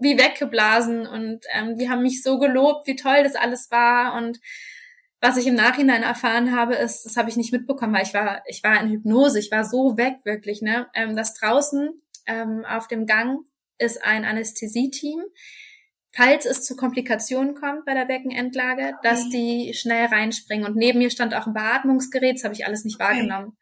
wie 0.00 0.18
weggeblasen 0.18 1.06
und 1.06 1.44
ähm, 1.52 1.76
die 1.76 1.90
haben 1.90 2.02
mich 2.02 2.22
so 2.22 2.38
gelobt, 2.38 2.86
wie 2.86 2.96
toll 2.96 3.22
das 3.22 3.36
alles 3.36 3.70
war. 3.70 4.14
Und 4.14 4.40
was 5.20 5.36
ich 5.36 5.46
im 5.46 5.54
Nachhinein 5.54 6.02
erfahren 6.02 6.56
habe, 6.56 6.74
ist, 6.74 7.04
das 7.04 7.16
habe 7.16 7.28
ich 7.28 7.36
nicht 7.36 7.52
mitbekommen, 7.52 7.92
weil 7.92 8.04
ich 8.04 8.14
war, 8.14 8.42
ich 8.46 8.64
war 8.64 8.80
in 8.80 8.88
Hypnose, 8.88 9.38
ich 9.38 9.50
war 9.50 9.64
so 9.64 9.98
weg 9.98 10.16
wirklich, 10.24 10.62
ne, 10.62 10.88
ähm, 10.94 11.14
dass 11.14 11.34
draußen 11.34 11.90
ähm, 12.26 12.64
auf 12.64 12.88
dem 12.88 13.06
Gang 13.06 13.40
ist 13.78 14.02
ein 14.02 14.24
Anästhesieteam, 14.24 15.20
falls 16.12 16.46
es 16.46 16.62
zu 16.62 16.76
Komplikationen 16.76 17.54
kommt 17.54 17.84
bei 17.84 17.92
der 17.92 18.06
Beckenendlage, 18.06 18.94
dass 19.02 19.28
die 19.28 19.74
schnell 19.74 20.06
reinspringen. 20.06 20.66
Und 20.66 20.76
neben 20.76 20.98
mir 20.98 21.10
stand 21.10 21.34
auch 21.34 21.46
ein 21.46 21.54
Beatmungsgerät, 21.54 22.36
das 22.36 22.44
habe 22.44 22.54
ich 22.54 22.66
alles 22.66 22.84
nicht 22.84 22.98
wahrgenommen. 22.98 23.56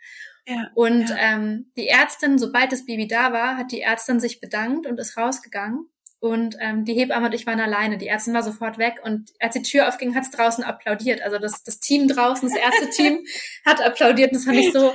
Ja, 0.48 0.70
und 0.74 1.10
ja. 1.10 1.16
Ähm, 1.18 1.70
die 1.76 1.88
Ärztin, 1.88 2.38
sobald 2.38 2.72
das 2.72 2.86
Baby 2.86 3.06
da 3.06 3.32
war, 3.34 3.58
hat 3.58 3.70
die 3.70 3.82
Ärztin 3.82 4.18
sich 4.18 4.40
bedankt 4.40 4.86
und 4.86 4.98
ist 4.98 5.18
rausgegangen. 5.18 5.86
Und 6.20 6.56
ähm, 6.58 6.84
die 6.84 6.94
Hebamme 6.94 7.26
und 7.26 7.34
ich 7.34 7.46
waren 7.46 7.60
alleine. 7.60 7.96
Die 7.96 8.08
Ärztin 8.08 8.34
war 8.34 8.42
sofort 8.42 8.76
weg 8.76 8.96
und 9.04 9.30
als 9.38 9.54
die 9.54 9.62
Tür 9.62 9.86
aufging, 9.86 10.16
hat 10.16 10.24
es 10.24 10.32
draußen 10.32 10.64
applaudiert. 10.64 11.22
Also 11.22 11.38
das, 11.38 11.62
das 11.62 11.78
Team 11.78 12.08
draußen, 12.08 12.48
das 12.48 12.58
erste 12.58 12.90
Team, 12.90 13.20
hat 13.64 13.80
applaudiert. 13.80 14.32
Und 14.32 14.38
das 14.38 14.44
fand 14.44 14.58
ich 14.58 14.72
so, 14.72 14.80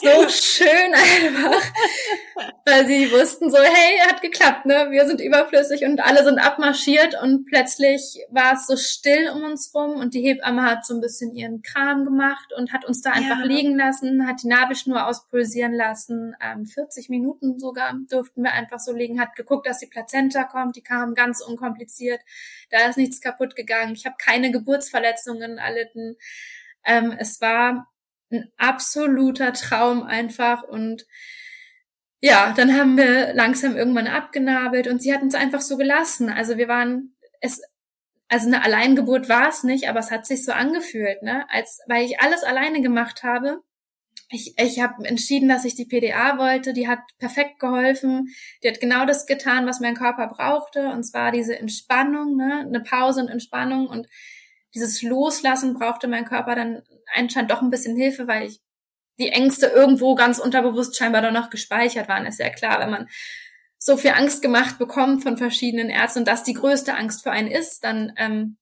so 0.00 0.28
schön 0.28 0.94
einfach. 0.94 1.60
Weil 2.64 2.86
sie 2.86 3.10
wussten 3.10 3.50
so, 3.50 3.58
hey, 3.58 3.98
hat 4.08 4.22
geklappt, 4.22 4.64
ne? 4.64 4.86
Wir 4.90 5.06
sind 5.06 5.20
überflüssig 5.20 5.84
und 5.84 6.00
alle 6.00 6.22
sind 6.22 6.38
abmarschiert 6.38 7.20
und 7.20 7.46
plötzlich 7.46 8.20
war 8.30 8.54
es 8.54 8.68
so 8.68 8.76
still 8.76 9.30
um 9.34 9.42
uns 9.42 9.74
rum 9.74 9.96
und 9.96 10.14
die 10.14 10.22
Hebamme 10.22 10.62
hat 10.62 10.86
so 10.86 10.94
ein 10.94 11.00
bisschen 11.00 11.34
ihren 11.34 11.62
Kram 11.62 12.04
gemacht 12.04 12.52
und 12.56 12.72
hat 12.72 12.84
uns 12.84 13.00
da 13.02 13.10
einfach 13.10 13.40
ja. 13.40 13.44
liegen 13.44 13.76
lassen, 13.76 14.28
hat 14.28 14.42
die 14.44 14.48
Nabelschnur 14.48 15.06
auspulsieren 15.06 15.74
lassen. 15.74 16.36
Ähm, 16.40 16.64
40 16.66 17.08
Minuten 17.08 17.58
sogar 17.58 17.92
durften 18.08 18.44
wir 18.44 18.52
einfach 18.52 18.78
so 18.78 18.92
liegen, 18.92 19.20
hat 19.20 19.34
geguckt, 19.34 19.66
dass 19.66 19.80
die 19.80 19.86
Plazenta 19.86 20.43
kommt. 20.44 20.76
Die 20.76 20.82
kam 20.82 21.14
ganz 21.14 21.40
unkompliziert. 21.40 22.20
Da 22.70 22.88
ist 22.88 22.96
nichts 22.96 23.20
kaputt 23.20 23.56
gegangen. 23.56 23.94
Ich 23.94 24.06
habe 24.06 24.16
keine 24.18 24.50
Geburtsverletzungen 24.50 25.58
erlitten. 25.58 26.16
Ähm, 26.84 27.14
es 27.18 27.40
war 27.40 27.88
ein 28.30 28.50
absoluter 28.56 29.52
Traum 29.52 30.02
einfach 30.02 30.62
und 30.62 31.06
ja, 32.20 32.54
dann 32.56 32.74
haben 32.74 32.96
wir 32.96 33.34
langsam 33.34 33.76
irgendwann 33.76 34.06
abgenabelt 34.06 34.88
und 34.88 35.02
sie 35.02 35.12
hat 35.12 35.22
uns 35.22 35.34
einfach 35.34 35.60
so 35.60 35.76
gelassen. 35.76 36.30
Also 36.30 36.56
wir 36.56 36.68
waren 36.68 37.14
es 37.40 37.60
also 38.28 38.46
eine 38.46 38.62
Alleingeburt 38.62 39.28
war 39.28 39.48
es 39.48 39.62
nicht, 39.64 39.88
aber 39.88 40.00
es 40.00 40.10
hat 40.10 40.26
sich 40.26 40.44
so 40.44 40.52
angefühlt, 40.52 41.22
ne, 41.22 41.46
als 41.50 41.80
weil 41.86 42.04
ich 42.04 42.20
alles 42.20 42.42
alleine 42.42 42.80
gemacht 42.80 43.22
habe 43.22 43.62
ich, 44.30 44.54
ich 44.58 44.80
habe 44.80 45.04
entschieden, 45.04 45.48
dass 45.48 45.64
ich 45.64 45.74
die 45.74 45.84
PDA 45.84 46.38
wollte. 46.38 46.72
Die 46.72 46.88
hat 46.88 47.00
perfekt 47.18 47.60
geholfen. 47.60 48.28
Die 48.62 48.68
hat 48.68 48.80
genau 48.80 49.06
das 49.06 49.26
getan, 49.26 49.66
was 49.66 49.80
mein 49.80 49.94
Körper 49.94 50.26
brauchte. 50.28 50.88
Und 50.88 51.04
zwar 51.04 51.30
diese 51.30 51.58
Entspannung, 51.58 52.36
ne? 52.36 52.64
eine 52.66 52.80
Pause 52.80 53.20
und 53.20 53.28
Entspannung. 53.28 53.86
Und 53.86 54.08
dieses 54.74 55.02
Loslassen 55.02 55.74
brauchte 55.74 56.08
mein 56.08 56.24
Körper 56.24 56.54
dann 56.54 56.82
anscheinend 57.14 57.50
doch 57.50 57.62
ein 57.62 57.70
bisschen 57.70 57.96
Hilfe, 57.96 58.26
weil 58.26 58.48
ich 58.48 58.60
die 59.18 59.28
Ängste 59.28 59.66
irgendwo 59.66 60.14
ganz 60.16 60.38
unterbewusst 60.38 60.96
scheinbar 60.96 61.22
doch 61.22 61.30
noch 61.30 61.50
gespeichert 61.50 62.08
waren. 62.08 62.26
Ist 62.26 62.40
ja 62.40 62.50
klar, 62.50 62.80
wenn 62.80 62.90
man 62.90 63.08
so 63.78 63.96
viel 63.96 64.10
Angst 64.10 64.42
gemacht 64.42 64.78
bekommt 64.78 65.22
von 65.22 65.36
verschiedenen 65.36 65.90
Ärzten 65.90 66.20
und 66.20 66.28
das 66.28 66.42
die 66.42 66.54
größte 66.54 66.94
Angst 66.94 67.22
für 67.22 67.30
einen 67.30 67.48
ist, 67.48 67.84
dann 67.84 68.12
ähm, 68.16 68.56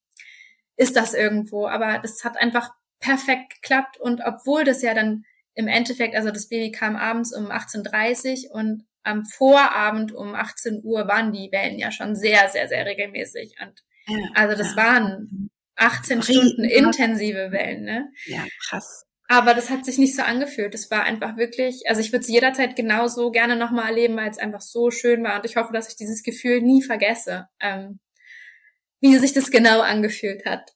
ist 0.77 0.97
das 0.97 1.15
irgendwo. 1.15 1.67
Aber 1.67 1.99
das 1.99 2.25
hat 2.25 2.37
einfach 2.37 2.71
perfekt 2.99 3.55
geklappt 3.55 3.99
und 3.99 4.21
obwohl 4.25 4.65
das 4.65 4.83
ja 4.83 4.95
dann 4.95 5.25
im 5.55 5.69
Endeffekt, 5.69 6.17
also 6.17 6.31
das 6.31 6.49
Baby 6.49 6.73
kam 6.73 6.97
abends 6.97 7.35
um 7.35 7.51
18.30 7.51 8.49
Uhr 8.49 8.55
und 8.55 8.85
am 9.03 9.25
Vorabend 9.25 10.13
um 10.13 10.35
18 10.35 10.83
Uhr 10.85 11.09
waren 11.09 11.33
die 11.33 11.51
Wellen 11.53 11.79
ja 11.79 11.91
schon 11.91 12.15
sehr, 12.15 12.49
sehr, 12.49 12.69
sehr 12.69 12.87
regelmäßig. 12.87 13.57
Und 13.61 13.83
ja, 14.07 14.29
also 14.35 14.57
das 14.57 14.75
ja. 14.75 14.77
waren 14.77 15.51
18 15.77 16.21
Riesen 16.21 16.33
Stunden 16.33 16.65
intensive 16.65 17.51
Wellen, 17.51 17.85
ne? 17.85 18.13
Ja, 18.27 18.45
krass. 18.69 19.05
Aber 19.29 19.55
das 19.55 19.71
hat 19.71 19.85
sich 19.85 19.99
nicht 19.99 20.15
so 20.15 20.23
angefühlt. 20.23 20.75
Das 20.75 20.91
war 20.91 21.05
einfach 21.05 21.37
wirklich, 21.37 21.83
also 21.87 22.01
ich 22.01 22.13
würde 22.13 22.23
es 22.23 22.29
jederzeit 22.29 22.77
genauso 22.77 23.31
gerne 23.31 23.57
nochmal 23.57 23.89
erleben, 23.89 24.17
weil 24.17 24.31
es 24.31 24.39
einfach 24.39 24.61
so 24.61 24.91
schön 24.91 25.25
war. 25.25 25.37
Und 25.37 25.47
ich 25.47 25.57
hoffe, 25.57 25.73
dass 25.73 25.89
ich 25.89 25.97
dieses 25.97 26.23
Gefühl 26.23 26.61
nie 26.61 26.83
vergesse, 26.83 27.49
ähm, 27.61 27.99
wie 29.01 29.17
sich 29.17 29.33
das 29.33 29.51
genau 29.51 29.81
angefühlt 29.81 30.45
hat. 30.45 30.73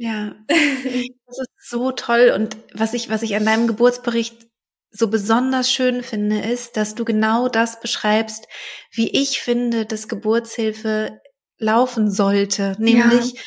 Ja, 0.00 0.36
das 0.48 1.38
ist 1.40 1.68
so 1.68 1.90
toll. 1.90 2.32
Und 2.34 2.56
was 2.72 2.94
ich, 2.94 3.10
was 3.10 3.22
ich 3.22 3.34
an 3.34 3.44
deinem 3.44 3.66
Geburtsbericht 3.66 4.46
so 4.92 5.08
besonders 5.08 5.70
schön 5.72 6.02
finde, 6.04 6.38
ist, 6.40 6.76
dass 6.76 6.94
du 6.94 7.04
genau 7.04 7.48
das 7.48 7.80
beschreibst, 7.80 8.46
wie 8.92 9.08
ich 9.10 9.40
finde, 9.40 9.86
dass 9.86 10.06
Geburtshilfe 10.08 11.20
laufen 11.58 12.10
sollte. 12.12 12.76
Nämlich, 12.78 13.32
ja 13.34 13.40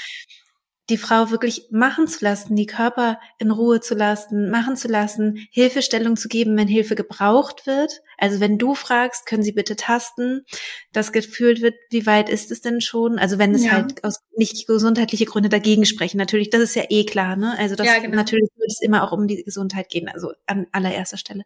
die 0.91 0.97
Frau 0.97 1.31
wirklich 1.31 1.67
machen 1.71 2.07
zu 2.07 2.23
lassen, 2.23 2.55
die 2.55 2.65
Körper 2.65 3.19
in 3.39 3.49
Ruhe 3.49 3.79
zu 3.79 3.95
lassen, 3.95 4.49
machen 4.49 4.75
zu 4.75 4.89
lassen, 4.89 5.47
Hilfestellung 5.49 6.17
zu 6.17 6.27
geben, 6.27 6.57
wenn 6.57 6.67
Hilfe 6.67 6.95
gebraucht 6.95 7.65
wird. 7.65 8.01
Also 8.17 8.41
wenn 8.41 8.57
du 8.57 8.75
fragst, 8.75 9.25
können 9.25 9.41
Sie 9.41 9.53
bitte 9.53 9.77
tasten, 9.77 10.45
dass 10.91 11.13
gefühlt 11.13 11.61
wird, 11.61 11.75
wie 11.89 12.05
weit 12.05 12.29
ist 12.29 12.51
es 12.51 12.61
denn 12.61 12.81
schon? 12.81 13.17
Also 13.17 13.39
wenn 13.39 13.55
es 13.55 13.63
ja. 13.63 13.71
halt 13.71 14.03
aus 14.03 14.19
nicht 14.35 14.67
gesundheitliche 14.67 15.25
Gründe 15.25 15.49
dagegen 15.49 15.85
sprechen, 15.85 16.17
natürlich, 16.17 16.49
das 16.49 16.61
ist 16.61 16.75
ja 16.75 16.83
eh 16.89 17.05
klar, 17.05 17.37
ne? 17.37 17.57
Also 17.57 17.75
das, 17.75 17.87
ja, 17.87 17.99
genau. 17.99 18.17
natürlich 18.17 18.49
wird 18.57 18.69
es 18.69 18.81
immer 18.81 19.03
auch 19.03 19.13
um 19.13 19.27
die 19.27 19.43
Gesundheit 19.43 19.89
gehen, 19.89 20.09
also 20.09 20.33
an 20.45 20.67
allererster 20.73 21.17
Stelle. 21.17 21.43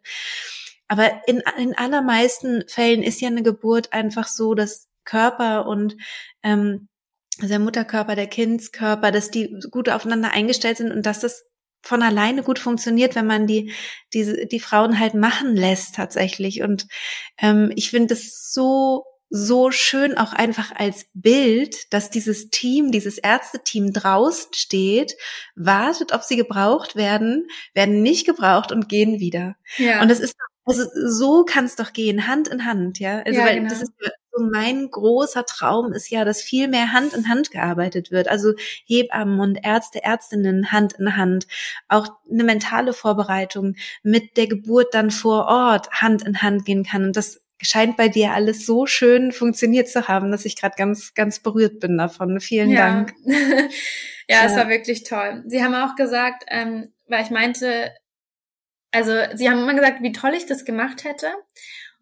Aber 0.88 1.22
in, 1.26 1.40
in 1.58 1.76
allermeisten 1.78 2.64
Fällen 2.66 3.02
ist 3.02 3.20
ja 3.20 3.28
eine 3.28 3.42
Geburt 3.44 3.92
einfach 3.92 4.26
so, 4.26 4.54
dass 4.54 4.88
Körper 5.04 5.66
und 5.66 5.96
ähm, 6.42 6.88
also 7.38 7.48
der 7.48 7.58
Mutterkörper, 7.58 8.14
der 8.14 8.28
Kindskörper, 8.28 9.12
dass 9.12 9.30
die 9.30 9.54
gut 9.70 9.88
aufeinander 9.88 10.32
eingestellt 10.32 10.78
sind 10.78 10.92
und 10.92 11.04
dass 11.04 11.20
das 11.20 11.44
von 11.82 12.02
alleine 12.02 12.42
gut 12.42 12.58
funktioniert, 12.58 13.14
wenn 13.14 13.26
man 13.26 13.46
die, 13.46 13.72
die, 14.12 14.48
die 14.48 14.60
Frauen 14.60 14.98
halt 14.98 15.14
machen 15.14 15.54
lässt 15.54 15.94
tatsächlich. 15.94 16.62
Und 16.62 16.88
ähm, 17.38 17.72
ich 17.76 17.90
finde 17.90 18.14
es 18.14 18.50
so, 18.52 19.04
so 19.28 19.70
schön 19.70 20.16
auch 20.16 20.32
einfach 20.32 20.72
als 20.74 21.06
Bild, 21.14 21.92
dass 21.92 22.10
dieses 22.10 22.50
Team, 22.50 22.90
dieses 22.90 23.18
Ärzteteam 23.18 23.92
draußen 23.92 24.52
steht, 24.54 25.14
wartet, 25.54 26.12
ob 26.12 26.22
sie 26.22 26.36
gebraucht 26.36 26.96
werden, 26.96 27.46
werden 27.74 28.02
nicht 28.02 28.26
gebraucht 28.26 28.72
und 28.72 28.88
gehen 28.88 29.20
wieder. 29.20 29.56
Ja. 29.76 30.02
Und 30.02 30.10
das 30.10 30.20
ist 30.20 30.34
also 30.66 30.82
so 30.92 31.44
kann 31.44 31.64
es 31.64 31.76
doch 31.76 31.92
gehen, 31.92 32.26
Hand 32.26 32.48
in 32.48 32.64
Hand, 32.64 32.98
ja. 32.98 33.20
Also 33.20 33.38
ja, 33.38 33.46
weil 33.46 33.56
genau. 33.56 33.70
das 33.70 33.82
ist 33.82 33.92
so 34.36 34.44
mein 34.44 34.90
großer 34.90 35.44
Traum 35.44 35.92
ist 35.92 36.10
ja, 36.10 36.24
dass 36.24 36.42
viel 36.42 36.68
mehr 36.68 36.92
Hand 36.92 37.14
in 37.14 37.28
Hand 37.28 37.50
gearbeitet 37.50 38.10
wird. 38.10 38.28
Also 38.28 38.54
Hebammen 38.86 39.40
und 39.40 39.56
Ärzte, 39.64 40.02
Ärztinnen 40.02 40.72
Hand 40.72 40.94
in 40.94 41.16
Hand. 41.16 41.46
Auch 41.88 42.08
eine 42.30 42.44
mentale 42.44 42.92
Vorbereitung 42.92 43.76
mit 44.02 44.36
der 44.36 44.46
Geburt 44.46 44.94
dann 44.94 45.10
vor 45.10 45.46
Ort 45.46 45.90
Hand 45.90 46.22
in 46.22 46.42
Hand 46.42 46.64
gehen 46.64 46.84
kann. 46.84 47.04
Und 47.04 47.16
das 47.16 47.40
scheint 47.62 47.96
bei 47.96 48.08
dir 48.08 48.32
alles 48.32 48.66
so 48.66 48.86
schön 48.86 49.32
funktioniert 49.32 49.88
zu 49.88 50.08
haben, 50.08 50.30
dass 50.30 50.44
ich 50.44 50.56
gerade 50.56 50.74
ganz, 50.76 51.14
ganz 51.14 51.40
berührt 51.40 51.80
bin 51.80 51.96
davon. 51.96 52.40
Vielen 52.40 52.70
ja. 52.70 52.90
Dank. 52.90 53.14
ja, 53.24 53.36
ja, 54.28 54.44
es 54.44 54.56
war 54.56 54.68
wirklich 54.68 55.04
toll. 55.04 55.42
Sie 55.46 55.62
haben 55.62 55.74
auch 55.74 55.94
gesagt, 55.96 56.44
ähm, 56.48 56.92
weil 57.06 57.24
ich 57.24 57.30
meinte, 57.30 57.92
also 58.92 59.12
sie 59.34 59.48
haben 59.48 59.60
immer 59.60 59.74
gesagt, 59.74 60.02
wie 60.02 60.12
toll 60.12 60.34
ich 60.34 60.46
das 60.46 60.64
gemacht 60.64 61.04
hätte 61.04 61.28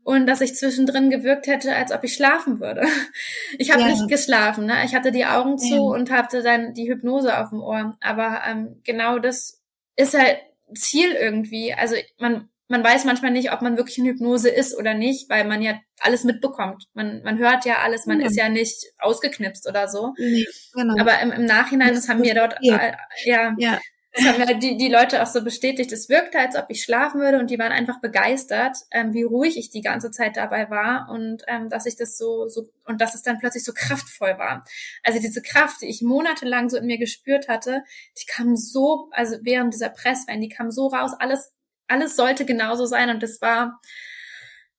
und 0.05 0.27
dass 0.27 0.41
ich 0.41 0.55
zwischendrin 0.55 1.11
gewirkt 1.11 1.47
hätte, 1.47 1.75
als 1.75 1.91
ob 1.91 2.05
ich 2.05 2.15
schlafen 2.15 2.61
würde. 2.61 2.83
Ich 3.59 3.71
habe 3.71 3.83
ja. 3.83 3.89
nicht 3.89 4.09
geschlafen, 4.09 4.67
ne? 4.67 4.75
Ich 4.85 4.95
hatte 4.95 5.13
die 5.13 5.27
Augen 5.27 5.59
zu 5.59 5.75
ja. 5.75 5.81
und 5.81 6.11
hatte 6.11 6.43
dann 6.43 6.75
die 6.75 6.89
Hypnose 6.89 7.39
auf 7.39 7.51
dem 7.51 7.63
Ohr. 7.63 7.97
Aber 8.01 8.43
ähm, 8.47 8.81
genau 8.83 9.21
das 9.21 9.63
ist 9.97 10.19
halt 10.19 10.39
Ziel 10.75 11.13
irgendwie. 11.13 11.73
Also 11.73 11.95
man 12.19 12.49
man 12.69 12.83
weiß 12.83 13.05
manchmal 13.05 13.31
nicht, 13.31 13.53
ob 13.53 13.63
man 13.63 13.77
wirklich 13.77 13.99
in 13.99 14.07
Hypnose 14.07 14.49
ist 14.49 14.77
oder 14.77 14.95
nicht, 14.95 15.29
weil 15.29 15.45
man 15.45 15.61
ja 15.63 15.79
alles 16.01 16.25
mitbekommt. 16.25 16.89
Man, 16.95 17.23
man 17.23 17.39
hört 17.39 17.65
ja 17.67 17.79
alles, 17.83 18.07
man 18.07 18.21
ja. 18.21 18.27
ist 18.27 18.37
ja 18.37 18.49
nicht 18.49 18.87
ausgeknipst 18.99 19.69
oder 19.69 19.89
so. 19.89 20.15
Nee, 20.19 20.47
genau. 20.75 20.99
Aber 20.99 21.21
im, 21.21 21.31
im 21.31 21.45
Nachhinein, 21.45 21.95
das, 21.95 22.09
haben 22.09 22.23
wir 22.23 22.35
dort, 22.35 22.55
äh, 22.63 22.93
ja, 23.25 23.55
ja, 23.59 23.79
das 24.15 24.27
haben 24.27 24.39
ja 24.39 24.55
die, 24.55 24.77
die 24.77 24.89
Leute 24.89 25.21
auch 25.23 25.27
so 25.27 25.43
bestätigt. 25.43 25.91
Es 25.91 26.09
wirkte, 26.09 26.39
als 26.39 26.55
ob 26.55 26.67
ich 26.69 26.85
schlafen 26.85 27.21
würde 27.21 27.41
und 27.41 27.51
die 27.51 27.59
waren 27.59 27.73
einfach 27.73 28.01
begeistert, 28.01 28.77
ähm, 28.93 29.13
wie 29.13 29.25
ruhig 29.25 29.57
ich 29.57 29.71
die 29.71 29.81
ganze 29.81 30.13
Zeit 30.13 30.37
dabei 30.37 30.71
war 30.71 31.09
und 31.11 31.43
ähm, 31.49 31.69
dass 31.69 31.85
ich 31.85 31.97
das 31.97 32.17
so, 32.17 32.49
so 32.49 32.69
und 32.85 33.01
dass 33.01 33.17
es 33.17 33.23
dann 33.23 33.39
plötzlich 33.39 33.65
so 33.65 33.73
kraftvoll 33.75 34.39
war. 34.39 34.65
Also 35.03 35.19
diese 35.19 35.43
Kraft, 35.43 35.83
die 35.83 35.87
ich 35.87 36.01
monatelang 36.01 36.71
so 36.71 36.77
in 36.77 36.87
mir 36.87 36.99
gespürt 36.99 37.49
hatte, 37.49 37.83
die 38.17 38.27
kam 38.27 38.57
so, 38.57 39.09
also 39.11 39.37
während 39.43 39.75
dieser 39.75 39.91
Presswellen, 39.91 40.41
die 40.41 40.49
kam 40.49 40.71
so 40.71 40.87
raus, 40.87 41.11
alles, 41.19 41.53
alles 41.89 42.15
sollte 42.15 42.45
genauso 42.45 42.87
sein 42.87 43.11
und 43.11 43.21
das 43.21 43.41
war, 43.41 43.81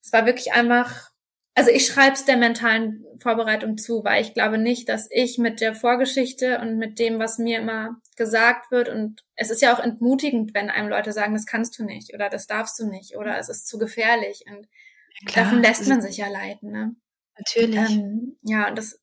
es 0.02 0.14
war 0.14 0.26
wirklich 0.26 0.54
einfach 0.54 1.12
also 1.56 1.72
ich 1.72 1.88
schreibe 1.88 2.14
es 2.14 2.26
der 2.26 2.36
mentalen 2.36 3.06
Vorbereitung 3.20 3.78
zu, 3.78 4.04
weil 4.04 4.22
ich 4.22 4.34
glaube 4.34 4.58
nicht, 4.58 4.90
dass 4.90 5.08
ich 5.10 5.38
mit 5.38 5.62
der 5.62 5.74
Vorgeschichte 5.74 6.60
und 6.60 6.78
mit 6.78 7.00
dem, 7.00 7.18
was 7.18 7.38
mir 7.38 7.60
immer 7.60 7.96
gesagt 8.18 8.72
wird, 8.72 8.90
und 8.90 9.24
es 9.36 9.50
ist 9.50 9.62
ja 9.62 9.74
auch 9.74 9.80
entmutigend, 9.80 10.54
wenn 10.54 10.70
einem 10.70 10.90
Leute 10.90 11.14
sagen, 11.14 11.34
das 11.34 11.46
kannst 11.46 11.80
du 11.80 11.86
nicht 11.86 12.14
oder 12.14 12.30
das 12.30 12.48
darfst 12.48 12.78
du 12.80 12.88
nicht 12.88 13.16
oder 13.16 13.38
es 13.38 13.48
ist 13.48 13.68
zu 13.68 13.78
gefährlich. 13.78 14.44
Und 14.48 14.68
ja, 15.22 15.44
davon 15.44 15.62
lässt 15.64 15.88
man 15.88 16.02
sich 16.02 16.18
ja 16.18 16.28
leiten. 16.28 16.72
Ne? 16.72 16.96
Natürlich. 17.38 17.90
Ähm, 17.90 18.38
ja, 18.44 18.68
und 18.68 18.78
das 18.78 19.00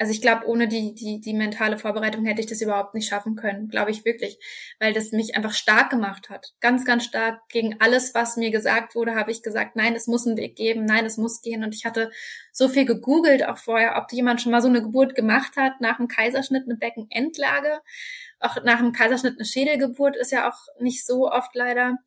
also 0.00 0.12
ich 0.12 0.22
glaube, 0.22 0.46
ohne 0.46 0.66
die, 0.66 0.94
die, 0.94 1.20
die 1.20 1.34
mentale 1.34 1.76
Vorbereitung 1.76 2.24
hätte 2.24 2.40
ich 2.40 2.46
das 2.46 2.62
überhaupt 2.62 2.94
nicht 2.94 3.06
schaffen 3.06 3.36
können, 3.36 3.68
glaube 3.68 3.90
ich 3.90 4.06
wirklich, 4.06 4.38
weil 4.78 4.94
das 4.94 5.12
mich 5.12 5.36
einfach 5.36 5.52
stark 5.52 5.90
gemacht 5.90 6.30
hat. 6.30 6.54
Ganz, 6.60 6.86
ganz 6.86 7.04
stark 7.04 7.46
gegen 7.50 7.78
alles, 7.80 8.14
was 8.14 8.38
mir 8.38 8.50
gesagt 8.50 8.94
wurde, 8.94 9.14
habe 9.14 9.30
ich 9.30 9.42
gesagt, 9.42 9.76
nein, 9.76 9.94
es 9.94 10.06
muss 10.06 10.26
einen 10.26 10.38
Weg 10.38 10.56
geben, 10.56 10.86
nein, 10.86 11.04
es 11.04 11.18
muss 11.18 11.42
gehen. 11.42 11.62
Und 11.64 11.74
ich 11.74 11.84
hatte 11.84 12.10
so 12.50 12.66
viel 12.66 12.86
gegoogelt 12.86 13.46
auch 13.46 13.58
vorher, 13.58 13.98
ob 13.98 14.10
jemand 14.10 14.40
schon 14.40 14.52
mal 14.52 14.62
so 14.62 14.68
eine 14.68 14.80
Geburt 14.80 15.14
gemacht 15.14 15.58
hat, 15.58 15.82
nach 15.82 15.98
dem 15.98 16.08
Kaiserschnitt 16.08 16.64
eine 16.64 16.78
Beckenendlage. 16.78 17.82
Auch 18.38 18.56
nach 18.64 18.78
dem 18.78 18.92
Kaiserschnitt 18.92 19.34
eine 19.36 19.44
Schädelgeburt 19.44 20.16
ist 20.16 20.32
ja 20.32 20.48
auch 20.48 20.80
nicht 20.80 21.04
so 21.04 21.30
oft 21.30 21.54
leider. 21.54 21.98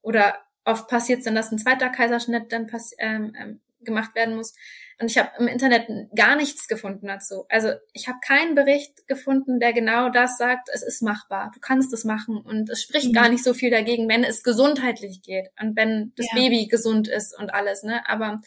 Oder 0.00 0.38
oft 0.64 0.88
passiert 0.88 1.18
es 1.18 1.26
dann, 1.26 1.34
dass 1.34 1.52
ein 1.52 1.58
zweiter 1.58 1.90
Kaiserschnitt 1.90 2.50
dann 2.54 2.70
ähm, 3.00 3.34
ähm, 3.38 3.60
gemacht 3.80 4.14
werden 4.14 4.34
muss. 4.34 4.54
Und 5.00 5.10
ich 5.10 5.18
habe 5.18 5.30
im 5.38 5.48
Internet 5.48 5.88
gar 6.14 6.36
nichts 6.36 6.68
gefunden 6.68 7.08
dazu. 7.08 7.46
Also 7.48 7.72
ich 7.92 8.06
habe 8.06 8.18
keinen 8.24 8.54
Bericht 8.54 9.06
gefunden, 9.08 9.58
der 9.58 9.72
genau 9.72 10.08
das 10.08 10.38
sagt, 10.38 10.68
es 10.72 10.82
ist 10.82 11.02
machbar, 11.02 11.50
du 11.52 11.60
kannst 11.60 11.92
es 11.92 12.04
machen 12.04 12.38
und 12.38 12.70
es 12.70 12.82
spricht 12.82 13.08
mhm. 13.08 13.12
gar 13.12 13.28
nicht 13.28 13.42
so 13.42 13.54
viel 13.54 13.70
dagegen, 13.70 14.08
wenn 14.08 14.22
es 14.22 14.42
gesundheitlich 14.42 15.22
geht 15.22 15.48
und 15.60 15.76
wenn 15.76 16.12
das 16.16 16.26
ja. 16.32 16.34
Baby 16.34 16.66
gesund 16.66 17.08
ist 17.08 17.36
und 17.36 17.52
alles. 17.52 17.82
Ne? 17.82 18.08
Aber 18.08 18.40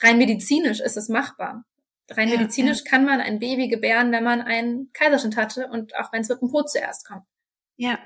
rein 0.00 0.18
medizinisch 0.18 0.80
ist 0.80 0.96
es 0.96 1.08
machbar. 1.08 1.64
Rein 2.10 2.28
ja, 2.28 2.38
medizinisch 2.38 2.82
ja. 2.84 2.90
kann 2.90 3.04
man 3.04 3.20
ein 3.20 3.38
Baby 3.38 3.68
gebären, 3.68 4.12
wenn 4.12 4.24
man 4.24 4.40
einen 4.40 4.90
Kaiserschnitt 4.92 5.36
hatte 5.36 5.66
und 5.66 5.94
auch 5.96 6.12
wenn 6.12 6.22
es 6.22 6.28
mit 6.28 6.40
dem 6.40 6.50
Po 6.50 6.62
zuerst 6.62 7.06
kommt. 7.06 7.24
Ja. 7.76 7.98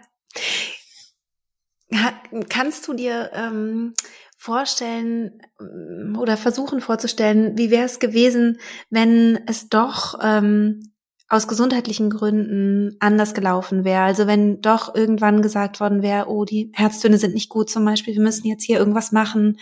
Kannst 2.48 2.88
du 2.88 2.94
dir 2.94 3.30
ähm, 3.34 3.94
vorstellen 4.42 5.40
ähm, 5.60 6.18
oder 6.18 6.36
versuchen 6.36 6.80
vorzustellen, 6.80 7.56
wie 7.56 7.70
wäre 7.70 7.84
es 7.84 8.00
gewesen, 8.00 8.58
wenn 8.90 9.38
es 9.46 9.68
doch 9.68 10.18
ähm, 10.20 10.92
aus 11.28 11.46
gesundheitlichen 11.46 12.10
Gründen 12.10 12.96
anders 12.98 13.34
gelaufen 13.34 13.84
wäre. 13.84 14.02
Also 14.02 14.26
wenn 14.26 14.60
doch 14.60 14.96
irgendwann 14.96 15.42
gesagt 15.42 15.78
worden 15.78 16.02
wäre, 16.02 16.28
oh, 16.28 16.44
die 16.44 16.72
Herztöne 16.74 17.18
sind 17.18 17.34
nicht 17.34 17.50
gut 17.50 17.70
zum 17.70 17.84
Beispiel, 17.84 18.14
wir 18.14 18.20
müssen 18.20 18.48
jetzt 18.48 18.64
hier 18.64 18.80
irgendwas 18.80 19.12
machen, 19.12 19.60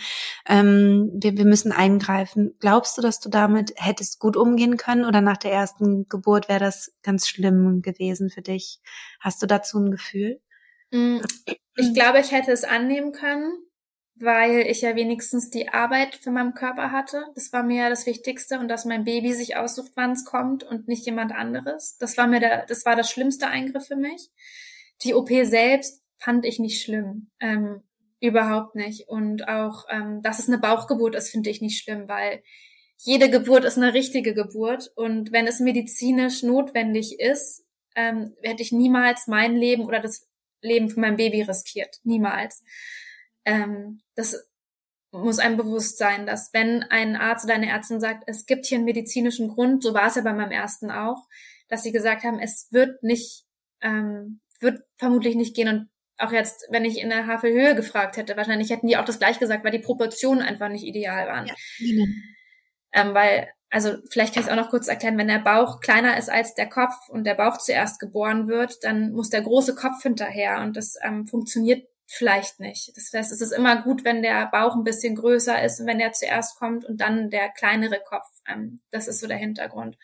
ähm, 0.49 1.11
wir, 1.13 1.37
wir 1.37 1.45
müssen 1.45 1.71
eingreifen. 1.71 2.55
Glaubst 2.59 2.97
du, 2.97 3.03
dass 3.03 3.19
du 3.19 3.29
damit 3.29 3.73
hättest 3.75 4.19
gut 4.19 4.35
umgehen 4.35 4.77
können 4.77 5.05
oder 5.05 5.21
nach 5.21 5.37
der 5.37 5.53
ersten 5.53 6.09
Geburt 6.09 6.49
wäre 6.49 6.59
das 6.59 6.91
ganz 7.03 7.27
schlimm 7.27 7.83
gewesen 7.83 8.31
für 8.31 8.41
dich? 8.41 8.79
Hast 9.19 9.43
du 9.43 9.45
dazu 9.45 9.77
ein 9.77 9.91
Gefühl? 9.91 10.41
Mm, 10.89 11.19
ich 11.77 11.93
glaube, 11.93 12.19
ich 12.19 12.31
hätte 12.31 12.51
es 12.51 12.63
annehmen 12.63 13.11
können 13.11 13.53
weil 14.21 14.61
ich 14.67 14.81
ja 14.81 14.95
wenigstens 14.95 15.49
die 15.49 15.69
Arbeit 15.69 16.15
für 16.15 16.31
meinen 16.31 16.53
Körper 16.53 16.91
hatte. 16.91 17.25
Das 17.35 17.51
war 17.53 17.63
mir 17.63 17.83
ja 17.83 17.89
das 17.89 18.05
Wichtigste 18.05 18.59
und 18.59 18.67
dass 18.67 18.85
mein 18.85 19.03
Baby 19.03 19.33
sich 19.33 19.55
aussucht, 19.55 19.91
wann 19.95 20.11
es 20.11 20.25
kommt 20.25 20.63
und 20.63 20.87
nicht 20.87 21.05
jemand 21.05 21.33
anderes. 21.33 21.97
Das 21.97 22.17
war 22.17 22.27
mir 22.27 22.39
der, 22.39 22.65
das 22.65 22.85
war 22.85 22.95
das 22.95 23.09
schlimmste 23.09 23.47
Eingriff 23.47 23.87
für 23.87 23.95
mich. 23.95 24.29
Die 25.03 25.13
OP 25.13 25.29
selbst 25.43 26.01
fand 26.17 26.45
ich 26.45 26.59
nicht 26.59 26.81
schlimm. 26.81 27.31
Ähm, 27.39 27.81
überhaupt 28.19 28.75
nicht. 28.75 29.09
Und 29.09 29.47
auch, 29.47 29.85
ähm, 29.89 30.21
dass 30.21 30.39
es 30.39 30.47
eine 30.47 30.59
Bauchgeburt 30.59 31.15
ist, 31.15 31.29
finde 31.29 31.49
ich 31.49 31.61
nicht 31.61 31.83
schlimm, 31.83 32.07
weil 32.07 32.43
jede 32.97 33.29
Geburt 33.29 33.65
ist 33.65 33.77
eine 33.77 33.93
richtige 33.93 34.33
Geburt. 34.33 34.91
Und 34.95 35.31
wenn 35.31 35.47
es 35.47 35.59
medizinisch 35.59 36.43
notwendig 36.43 37.19
ist, 37.19 37.65
ähm, 37.95 38.35
hätte 38.41 38.61
ich 38.61 38.71
niemals 38.71 39.27
mein 39.27 39.55
Leben 39.55 39.85
oder 39.85 39.99
das 39.99 40.29
Leben 40.61 40.89
von 40.89 41.01
meinem 41.01 41.17
Baby 41.17 41.41
riskiert. 41.41 41.97
Niemals. 42.03 42.63
Ähm, 43.45 44.01
das 44.15 44.51
muss 45.11 45.39
einem 45.39 45.57
bewusst 45.57 45.97
sein, 45.97 46.25
dass 46.25 46.53
wenn 46.53 46.83
ein 46.83 47.15
Arzt 47.15 47.45
oder 47.45 47.55
eine 47.55 47.69
Ärztin 47.69 47.99
sagt, 47.99 48.23
es 48.27 48.45
gibt 48.45 48.65
hier 48.65 48.77
einen 48.77 48.85
medizinischen 48.85 49.49
Grund, 49.49 49.83
so 49.83 49.93
war 49.93 50.07
es 50.07 50.15
ja 50.15 50.21
bei 50.21 50.33
meinem 50.33 50.51
ersten 50.51 50.89
auch, 50.89 51.27
dass 51.67 51.83
sie 51.83 51.91
gesagt 51.91 52.23
haben, 52.23 52.39
es 52.39 52.67
wird 52.71 53.03
nicht, 53.03 53.43
ähm, 53.81 54.39
wird 54.59 54.81
vermutlich 54.97 55.35
nicht 55.35 55.55
gehen 55.55 55.67
und 55.67 55.89
auch 56.17 56.31
jetzt, 56.31 56.67
wenn 56.69 56.85
ich 56.85 56.99
in 56.99 57.09
der 57.09 57.27
Havelhöhe 57.27 57.75
gefragt 57.75 58.15
hätte, 58.15 58.37
wahrscheinlich 58.37 58.69
hätten 58.69 58.87
die 58.87 58.97
auch 58.97 59.05
das 59.05 59.19
gleich 59.19 59.39
gesagt, 59.39 59.63
weil 59.63 59.71
die 59.71 59.79
Proportionen 59.79 60.41
einfach 60.41 60.69
nicht 60.69 60.85
ideal 60.85 61.27
waren. 61.27 61.47
Ja, 61.47 61.55
genau. 61.79 62.05
ähm, 62.93 63.13
weil, 63.13 63.49
also 63.69 63.95
vielleicht 64.09 64.33
kann 64.33 64.43
ich 64.43 64.47
es 64.47 64.53
auch 64.53 64.61
noch 64.61 64.69
kurz 64.69 64.87
erklären, 64.87 65.17
wenn 65.17 65.27
der 65.27 65.39
Bauch 65.39 65.79
kleiner 65.79 66.17
ist 66.17 66.29
als 66.29 66.53
der 66.53 66.69
Kopf 66.69 66.93
und 67.09 67.23
der 67.25 67.35
Bauch 67.35 67.57
zuerst 67.57 67.99
geboren 67.99 68.47
wird, 68.47 68.83
dann 68.83 69.13
muss 69.13 69.29
der 69.29 69.41
große 69.41 69.75
Kopf 69.75 70.03
hinterher 70.03 70.61
und 70.61 70.77
das 70.77 70.95
ähm, 71.01 71.27
funktioniert 71.27 71.87
vielleicht 72.11 72.59
nicht. 72.59 72.95
Das 72.95 73.11
heißt, 73.13 73.31
es 73.31 73.41
ist 73.41 73.53
immer 73.53 73.81
gut, 73.81 74.03
wenn 74.03 74.21
der 74.21 74.47
Bauch 74.47 74.75
ein 74.75 74.83
bisschen 74.83 75.15
größer 75.15 75.63
ist 75.63 75.79
und 75.79 75.87
wenn 75.87 75.99
der 75.99 76.11
zuerst 76.11 76.57
kommt 76.57 76.83
und 76.83 76.99
dann 76.99 77.29
der 77.29 77.49
kleinere 77.49 78.01
Kopf. 78.03 78.27
Ähm, 78.47 78.81
das 78.91 79.07
ist 79.07 79.21
so 79.21 79.27
der 79.27 79.37
Hintergrund. 79.37 79.97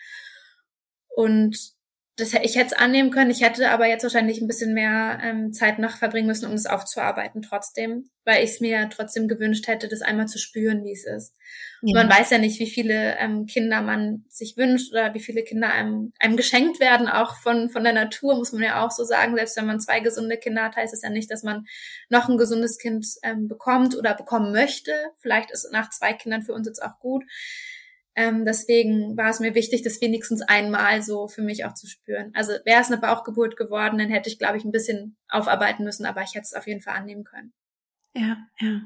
Und 1.09 1.76
das, 2.18 2.34
ich 2.34 2.55
hätte 2.55 2.68
es 2.68 2.74
annehmen 2.74 3.11
können, 3.11 3.30
ich 3.30 3.41
hätte 3.41 3.70
aber 3.70 3.88
jetzt 3.88 4.01
wahrscheinlich 4.01 4.41
ein 4.41 4.47
bisschen 4.47 4.74
mehr 4.74 5.20
ähm, 5.22 5.53
Zeit 5.53 5.78
noch 5.78 5.97
verbringen 5.97 6.26
müssen, 6.26 6.47
um 6.47 6.53
es 6.53 6.65
aufzuarbeiten 6.65 7.43
trotzdem, 7.43 8.09
weil 8.26 8.43
ich 8.43 8.51
es 8.51 8.59
mir 8.59 8.89
trotzdem 8.89 9.28
gewünscht 9.28 9.68
hätte, 9.68 9.88
das 9.88 10.01
einmal 10.01 10.28
zu 10.28 10.39
spüren, 10.39 10.84
wie 10.84 10.93
es 10.93 11.05
ist. 11.05 11.36
Ja. 11.84 11.93
man 11.93 12.09
weiß 12.09 12.32
ja 12.32 12.39
nicht, 12.39 12.59
wie 12.59 12.70
viele 12.70 13.18
ähm, 13.20 13.45
Kinder 13.45 13.84
man 13.84 14.26
sich 14.30 14.57
wünscht 14.57 14.91
oder 14.91 15.13
wie 15.13 15.20
viele 15.20 15.43
Kinder 15.43 15.72
einem, 15.72 16.11
einem 16.20 16.38
geschenkt 16.38 16.80
werden, 16.80 17.07
auch 17.07 17.36
von, 17.36 17.70
von 17.70 17.84
der 17.84 17.93
Natur, 17.93 18.36
muss 18.36 18.51
man 18.51 18.63
ja 18.63 18.84
auch 18.84 18.89
so 18.89 19.03
sagen. 19.03 19.36
Selbst 19.36 19.55
wenn 19.55 19.68
man 19.68 19.80
zwei 19.80 19.99
gesunde 19.99 20.38
Kinder 20.38 20.63
hat, 20.63 20.76
heißt 20.76 20.95
es 20.95 21.03
ja 21.03 21.11
nicht, 21.11 21.30
dass 21.30 21.43
man 21.43 21.65
noch 22.09 22.30
ein 22.30 22.38
gesundes 22.38 22.80
Kind 22.80 23.05
ähm, 23.22 23.47
bekommt 23.47 23.95
oder 23.95 24.15
bekommen 24.15 24.51
möchte. 24.51 24.91
Vielleicht 25.22 25.51
ist 25.51 25.72
nach 25.72 25.91
zwei 25.91 26.13
Kindern 26.13 26.41
für 26.41 26.53
uns 26.53 26.68
jetzt 26.68 26.82
auch 26.82 26.97
gut. 26.97 27.24
Ähm, 28.18 28.45
deswegen 28.45 29.15
war 29.15 29.30
es 29.30 29.39
mir 29.39 29.53
wichtig, 29.53 29.84
das 29.84 30.01
wenigstens 30.01 30.41
einmal 30.41 31.03
so 31.03 31.28
für 31.28 31.43
mich 31.43 31.65
auch 31.65 31.76
zu 31.76 31.86
spüren. 31.86 32.32
Also 32.34 32.53
wäre 32.65 32.82
es 32.82 32.88
eine 32.88 32.97
Bauchgeburt 32.97 33.55
geworden, 33.55 33.99
dann 33.99 34.09
hätte 34.09 34.28
ich, 34.28 34.39
glaube 34.39 34.57
ich, 34.57 34.65
ein 34.65 34.72
bisschen 34.72 35.15
aufarbeiten 35.30 35.84
müssen, 35.84 36.03
aber 36.03 36.24
ich 36.24 36.34
hätte 36.34 36.45
es 36.45 36.55
auf 36.55 36.65
jeden 36.65 36.82
Fall 36.82 36.95
annehmen 36.95 37.24
können. 37.24 37.53
Ja, 38.15 38.38
ja. 38.59 38.82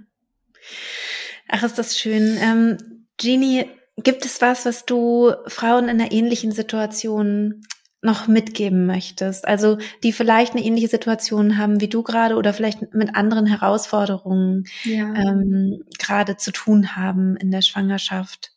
Ach, 1.48 1.64
ist 1.64 1.78
das 1.78 1.98
schön. 1.98 2.38
Ähm, 2.42 3.08
Jeannie, 3.18 3.68
gibt 3.96 4.26
es 4.26 4.42
was, 4.42 4.66
was 4.66 4.86
du 4.86 5.32
Frauen 5.48 5.86
in 5.86 6.02
einer 6.02 6.12
ähnlichen 6.12 6.52
Situation 6.52 7.62
noch 8.02 8.28
mitgeben 8.28 8.86
möchtest? 8.86 9.48
Also 9.48 9.78
die 10.04 10.12
vielleicht 10.12 10.56
eine 10.56 10.66
ähnliche 10.66 10.90
Situation 10.90 11.58
haben 11.58 11.80
wie 11.80 11.88
du 11.88 12.04
gerade 12.04 12.36
oder 12.36 12.54
vielleicht 12.54 12.94
mit 12.94 13.16
anderen 13.16 13.46
Herausforderungen 13.46 14.66
ja. 14.84 15.14
ähm, 15.16 15.86
gerade 16.00 16.36
zu 16.36 16.52
tun 16.52 16.98
haben 16.98 17.38
in 17.38 17.50
der 17.50 17.62
Schwangerschaft? 17.62 18.51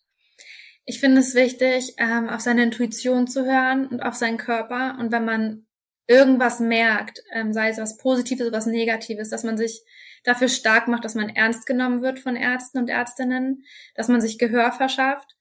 Ich 0.86 1.00
finde 1.00 1.20
es 1.20 1.34
wichtig, 1.34 1.94
ähm, 1.98 2.28
auf 2.28 2.40
seine 2.40 2.62
Intuition 2.62 3.26
zu 3.26 3.44
hören 3.46 3.86
und 3.86 4.02
auf 4.02 4.14
seinen 4.14 4.36
Körper. 4.36 4.96
Und 4.98 5.12
wenn 5.12 5.24
man 5.24 5.66
irgendwas 6.06 6.60
merkt, 6.60 7.22
ähm, 7.32 7.52
sei 7.52 7.70
es 7.70 7.78
was 7.78 7.96
Positives 7.96 8.46
oder 8.46 8.56
was 8.56 8.66
Negatives, 8.66 9.30
dass 9.30 9.44
man 9.44 9.56
sich 9.56 9.82
dafür 10.24 10.48
stark 10.48 10.88
macht, 10.88 11.04
dass 11.04 11.14
man 11.14 11.28
ernst 11.28 11.66
genommen 11.66 12.02
wird 12.02 12.18
von 12.18 12.36
Ärzten 12.36 12.78
und 12.78 12.90
Ärztinnen, 12.90 13.64
dass 13.94 14.08
man 14.08 14.20
sich 14.20 14.38
Gehör 14.38 14.72
verschafft. 14.72 15.36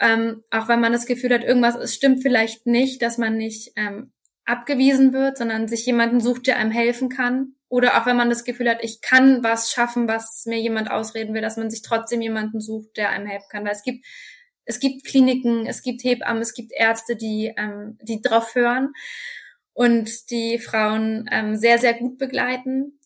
Ähm, 0.00 0.42
auch 0.50 0.68
wenn 0.68 0.80
man 0.80 0.92
das 0.92 1.06
Gefühl 1.06 1.32
hat, 1.32 1.44
irgendwas 1.44 1.76
es 1.76 1.94
stimmt 1.94 2.22
vielleicht 2.22 2.66
nicht, 2.66 3.02
dass 3.02 3.18
man 3.18 3.36
nicht 3.36 3.72
ähm, 3.76 4.12
abgewiesen 4.44 5.12
wird, 5.12 5.38
sondern 5.38 5.68
sich 5.68 5.86
jemanden 5.86 6.20
sucht, 6.20 6.46
der 6.46 6.56
einem 6.56 6.70
helfen 6.70 7.08
kann. 7.08 7.54
Oder 7.68 8.00
auch 8.00 8.06
wenn 8.06 8.16
man 8.16 8.30
das 8.30 8.44
Gefühl 8.44 8.68
hat, 8.68 8.84
ich 8.84 9.00
kann 9.00 9.42
was 9.42 9.70
schaffen, 9.70 10.06
was 10.06 10.44
mir 10.46 10.60
jemand 10.60 10.90
ausreden 10.90 11.34
will, 11.34 11.40
dass 11.40 11.56
man 11.56 11.70
sich 11.70 11.82
trotzdem 11.82 12.20
jemanden 12.20 12.60
sucht, 12.60 12.96
der 12.96 13.10
einem 13.10 13.26
helfen 13.26 13.48
kann. 13.50 13.64
Weil 13.64 13.72
es 13.72 13.82
gibt 13.82 14.04
es 14.66 14.80
gibt 14.80 15.04
Kliniken, 15.04 15.66
es 15.66 15.82
gibt 15.82 16.04
Hebammen, 16.04 16.42
es 16.42 16.52
gibt 16.52 16.72
Ärzte, 16.72 17.16
die, 17.16 17.54
ähm, 17.56 17.98
die 18.02 18.20
drauf 18.20 18.54
hören 18.54 18.92
und 19.72 20.30
die 20.30 20.58
Frauen 20.58 21.28
ähm, 21.32 21.56
sehr, 21.56 21.78
sehr 21.78 21.94
gut 21.94 22.18
begleiten. 22.18 23.00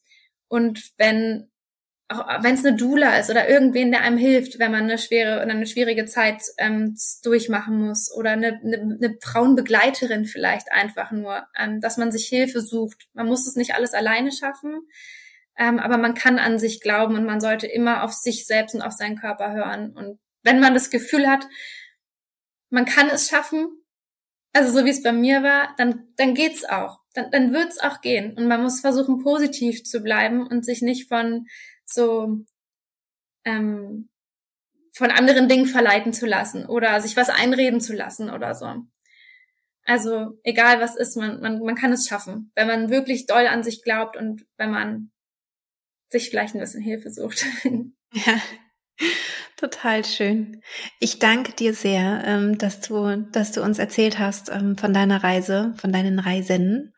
Und 0.49 0.93
wenn 0.97 1.51
auch 2.11 2.43
wenn 2.43 2.55
es 2.55 2.65
eine 2.65 2.77
Dula 2.77 3.19
ist 3.19 3.31
oder 3.31 3.49
irgendwen, 3.49 3.93
der 3.93 4.03
einem 4.03 4.19
hilft, 4.19 4.59
wenn 4.59 4.73
man 4.73 4.83
eine 4.83 4.99
schwere 4.99 5.43
oder 5.43 5.53
eine 5.53 5.67
schwierige 5.67 6.07
Zeit 6.07 6.43
ähm, 6.59 6.97
durchmachen 7.23 7.87
muss 7.87 8.13
oder 8.13 8.31
eine, 8.31 8.61
eine, 8.65 8.79
eine 8.79 9.17
Frauenbegleiterin 9.23 10.25
vielleicht 10.25 10.73
einfach 10.73 11.13
nur, 11.13 11.47
ähm, 11.57 11.81
dass 11.81 11.99
man 11.99 12.11
sich 12.11 12.27
Hilfe 12.27 12.63
sucht. 12.63 13.07
Man 13.13 13.27
muss 13.27 13.47
es 13.47 13.55
nicht 13.55 13.75
alles 13.75 13.95
alleine 13.95 14.33
schaffen, 14.33 14.81
ähm, 15.57 15.79
aber 15.79 15.99
man 15.99 16.15
kann 16.15 16.41
an 16.41 16.59
sich 16.59 16.81
glauben 16.81 17.15
und 17.15 17.27
man 17.27 17.41
sollte 17.41 17.69
immer 17.69 18.03
auf 18.03 18.13
sich 18.13 18.45
selbst 18.45 18.75
und 18.75 18.83
auf 18.83 18.93
seinen 18.93 19.17
Körper 19.17 19.53
hören 19.53 19.93
und 19.93 20.19
wenn 20.43 20.61
man 20.61 20.74
das 20.74 20.91
Gefühl 20.91 21.28
hat, 21.28 21.47
man 22.70 22.84
kann 22.84 23.09
es 23.09 23.28
schaffen, 23.28 23.68
also 24.53 24.76
so 24.76 24.84
wie 24.84 24.91
es 24.91 25.03
bei 25.03 25.12
mir 25.12 25.43
war, 25.43 25.74
dann, 25.76 26.09
dann 26.16 26.34
geht's 26.34 26.64
auch. 26.64 27.01
Dann, 27.14 27.30
dann 27.30 27.53
wird's 27.53 27.78
auch 27.78 28.01
gehen. 28.01 28.36
Und 28.36 28.47
man 28.47 28.62
muss 28.62 28.80
versuchen, 28.80 29.22
positiv 29.22 29.84
zu 29.84 30.01
bleiben 30.01 30.47
und 30.47 30.64
sich 30.64 30.82
nicht 30.82 31.09
von 31.09 31.47
so 31.84 32.45
ähm, 33.45 34.09
von 34.93 35.11
anderen 35.11 35.49
Dingen 35.49 35.66
verleiten 35.66 36.12
zu 36.12 36.26
lassen 36.26 36.66
oder 36.66 37.01
sich 37.01 37.16
was 37.16 37.30
einreden 37.30 37.80
zu 37.80 37.95
lassen 37.95 38.30
oder 38.30 38.55
so. 38.55 38.74
Also 39.84 40.38
egal 40.43 40.80
was 40.80 40.97
ist, 40.97 41.16
man, 41.16 41.41
man, 41.41 41.61
man 41.61 41.74
kann 41.74 41.93
es 41.93 42.07
schaffen, 42.07 42.53
wenn 42.55 42.66
man 42.66 42.91
wirklich 42.91 43.26
doll 43.26 43.47
an 43.47 43.62
sich 43.62 43.82
glaubt 43.82 44.16
und 44.16 44.47
wenn 44.57 44.70
man 44.70 45.11
sich 46.11 46.28
vielleicht 46.28 46.55
ein 46.55 46.61
bisschen 46.61 46.82
Hilfe 46.82 47.11
sucht. 47.11 47.45
Ja, 48.12 48.43
Total 49.61 50.07
schön. 50.07 50.63
Ich 51.01 51.19
danke 51.19 51.53
dir 51.53 51.75
sehr, 51.75 52.23
ähm, 52.25 52.57
dass 52.57 52.81
du, 52.81 53.27
dass 53.31 53.53
du 53.53 53.63
uns 53.63 53.79
erzählt 53.79 54.19
hast 54.19 54.49
ähm, 54.49 54.79
von 54.79 54.95
deiner 54.95 55.23
Reise, 55.23 55.75
von 55.77 55.93
deinen 55.93 56.19
Reisen. 56.19 56.95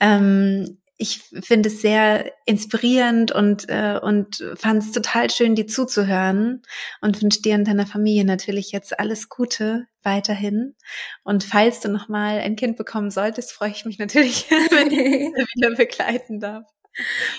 Ähm, 0.00 0.80
ich 0.96 1.20
finde 1.40 1.68
es 1.68 1.80
sehr 1.80 2.32
inspirierend 2.46 3.30
und 3.30 3.68
äh, 3.68 3.96
und 4.02 4.44
fand 4.56 4.82
es 4.82 4.90
total 4.90 5.30
schön, 5.30 5.54
dir 5.54 5.68
zuzuhören 5.68 6.62
und 7.00 7.22
wünsche 7.22 7.42
dir 7.42 7.54
und 7.54 7.68
deiner 7.68 7.86
Familie 7.86 8.24
natürlich 8.24 8.72
jetzt 8.72 8.98
alles 8.98 9.28
Gute 9.28 9.86
weiterhin. 10.02 10.74
Und 11.22 11.44
falls 11.44 11.78
du 11.78 11.90
noch 11.90 12.08
mal 12.08 12.40
ein 12.40 12.56
Kind 12.56 12.76
bekommen 12.76 13.12
solltest, 13.12 13.52
freue 13.52 13.70
ich 13.70 13.84
mich 13.84 14.00
natürlich, 14.00 14.50
wenn 14.72 14.90
ich 14.90 15.32
wieder 15.54 15.76
begleiten 15.76 16.40
darf. 16.40 16.64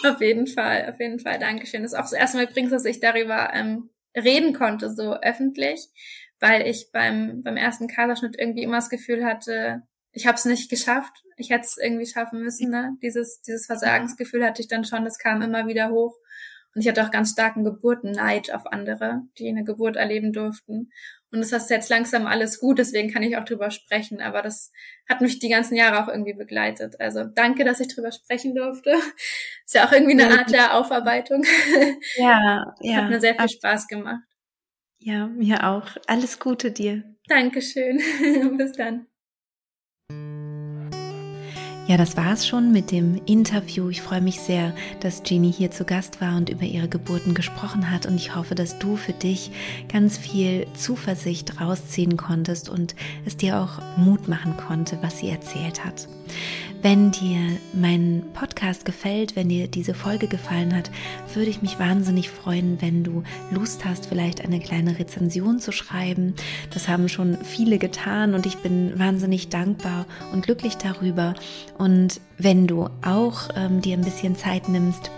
Auf 0.08 0.22
jeden 0.22 0.48
Fall, 0.48 0.90
auf 0.90 0.98
jeden 1.02 1.20
Fall. 1.20 1.40
Dankeschön. 1.40 1.84
Das 1.84 1.92
ist 1.92 1.98
auch 1.98 2.04
das 2.04 2.14
erste 2.14 2.38
Mal 2.38 2.46
übrigens, 2.46 2.72
dass 2.72 2.86
ich 2.86 3.02
darüber 3.02 3.54
ähm, 3.54 3.90
reden 4.16 4.54
konnte, 4.54 4.90
so 4.90 5.16
öffentlich, 5.16 5.88
weil 6.40 6.68
ich 6.68 6.92
beim, 6.92 7.42
beim 7.44 7.58
ersten 7.58 7.88
Kaiserschnitt 7.88 8.36
irgendwie 8.38 8.64
immer 8.64 8.78
das 8.78 8.90
Gefühl 8.90 9.26
hatte, 9.26 9.84
ich 10.12 10.28
habe 10.28 10.36
es 10.36 10.46
nicht 10.46 10.70
geschafft. 10.70 11.24
Ich 11.38 11.50
hätte 11.50 11.66
es 11.66 11.78
irgendwie 11.78 12.06
schaffen 12.06 12.42
müssen. 12.42 12.70
Ne? 12.70 12.98
Dieses, 13.02 13.42
dieses 13.42 13.66
Versagensgefühl 13.66 14.46
hatte 14.46 14.62
ich 14.62 14.68
dann 14.68 14.84
schon, 14.84 15.06
das 15.06 15.18
kam 15.18 15.42
immer 15.42 15.68
wieder 15.68 15.90
hoch. 15.90 16.18
Und 16.74 16.82
ich 16.82 16.88
hatte 16.88 17.06
auch 17.06 17.12
ganz 17.12 17.32
starken 17.32 17.64
Geburtenneid 17.64 18.54
auf 18.54 18.66
andere, 18.66 19.24
die 19.38 19.48
eine 19.48 19.64
Geburt 19.64 19.96
erleben 19.96 20.32
durften. 20.32 20.90
Und 21.32 21.40
das 21.40 21.52
ist 21.54 21.70
jetzt 21.70 21.90
langsam 21.90 22.28
alles 22.28 22.60
gut, 22.60 22.78
deswegen 22.78 23.12
kann 23.12 23.24
ich 23.24 23.38
auch 23.38 23.46
drüber 23.46 23.72
sprechen. 23.72 24.20
Aber 24.22 24.42
das 24.42 24.72
hat 25.08 25.22
mich 25.22 25.40
die 25.40 25.48
ganzen 25.50 25.76
Jahre 25.76 26.04
auch 26.04 26.10
irgendwie 26.10 26.34
begleitet. 26.34 27.00
Also 27.00 27.24
danke, 27.24 27.64
dass 27.64 27.80
ich 27.80 27.88
drüber 27.88 28.12
sprechen 28.12 28.54
durfte. 28.54 28.92
Ist 29.66 29.76
ja 29.76 29.88
auch 29.88 29.92
irgendwie 29.94 30.22
eine 30.22 30.38
Art 30.38 30.52
der 30.52 30.76
Aufarbeitung. 30.76 31.44
Ja, 32.18 32.76
ja. 32.82 32.96
Hat 32.96 33.10
mir 33.10 33.22
sehr 33.22 33.36
viel 33.36 33.50
Spaß 33.50 33.88
gemacht. 33.88 34.24
Ja, 35.00 35.28
mir 35.28 35.68
auch. 35.68 35.88
Alles 36.08 36.40
Gute 36.40 36.72
dir. 36.72 37.04
Dankeschön. 37.28 37.98
Bis 38.58 38.74
dann. 38.74 39.08
Ja, 41.92 41.98
das 41.98 42.16
war's 42.16 42.48
schon 42.48 42.72
mit 42.72 42.90
dem 42.90 43.20
Interview. 43.26 43.90
Ich 43.90 44.02
freue 44.02 44.22
mich 44.22 44.40
sehr, 44.40 44.74
dass 45.02 45.24
Jeannie 45.24 45.52
hier 45.52 45.72
zu 45.72 45.84
Gast 45.84 46.22
war 46.22 46.38
und 46.38 46.48
über 46.48 46.64
ihre 46.64 46.88
Geburten 46.88 47.34
gesprochen 47.34 47.92
hat. 47.92 48.06
Und 48.06 48.16
ich 48.16 48.34
hoffe, 48.34 48.56
dass 48.56 48.80
du 48.80 48.96
für 48.96 49.12
dich 49.12 49.52
ganz 49.92 50.18
viel 50.18 50.68
Zuversicht 50.74 51.60
rausziehen 51.60 52.16
konntest 52.16 52.70
und 52.70 52.96
es 53.26 53.36
dir 53.36 53.60
auch 53.60 53.82
Mut 53.98 54.30
machen 54.30 54.56
konnte, 54.56 55.00
was 55.02 55.20
sie 55.20 55.28
erzählt 55.28 55.84
hat. 55.84 56.08
Wenn 56.84 57.12
dir 57.12 57.60
mein 57.74 58.24
Podcast 58.34 58.86
gefällt, 58.86 59.36
wenn 59.36 59.50
dir 59.50 59.68
diese 59.68 59.94
Folge 59.94 60.28
gefallen 60.28 60.76
hat, 60.76 60.90
würde 61.36 61.52
ich 61.52 61.62
mich 61.62 61.78
wahnsinnig 61.78 62.32
freuen, 62.32 62.82
wenn 62.82 63.04
du 63.04 63.22
Lust 63.52 63.86
hast, 63.86 64.08
vielleicht 64.08 64.44
eine 64.44 64.60
kleine 64.60 64.98
Rezension 64.98 65.60
zu 65.60 65.72
schreiben. 65.72 66.34
Das 66.74 66.88
haben 66.88 67.08
schon 67.08 67.38
viele 67.44 67.78
getan 67.78 68.34
und 68.34 68.48
ich 68.48 68.58
bin 68.58 68.98
wahnsinnig 68.98 69.50
dankbar 69.50 70.08
und 70.34 70.44
glücklich 70.44 70.78
darüber. 70.78 71.36
Und 71.78 72.20
wenn 72.40 72.66
du 72.66 72.90
auch 73.06 73.50
ähm, 73.56 73.82
dir 73.82 73.96
ein 73.96 74.04
bisschen 74.04 74.36
Zeit 74.36 74.68
nimmst, 74.68 75.12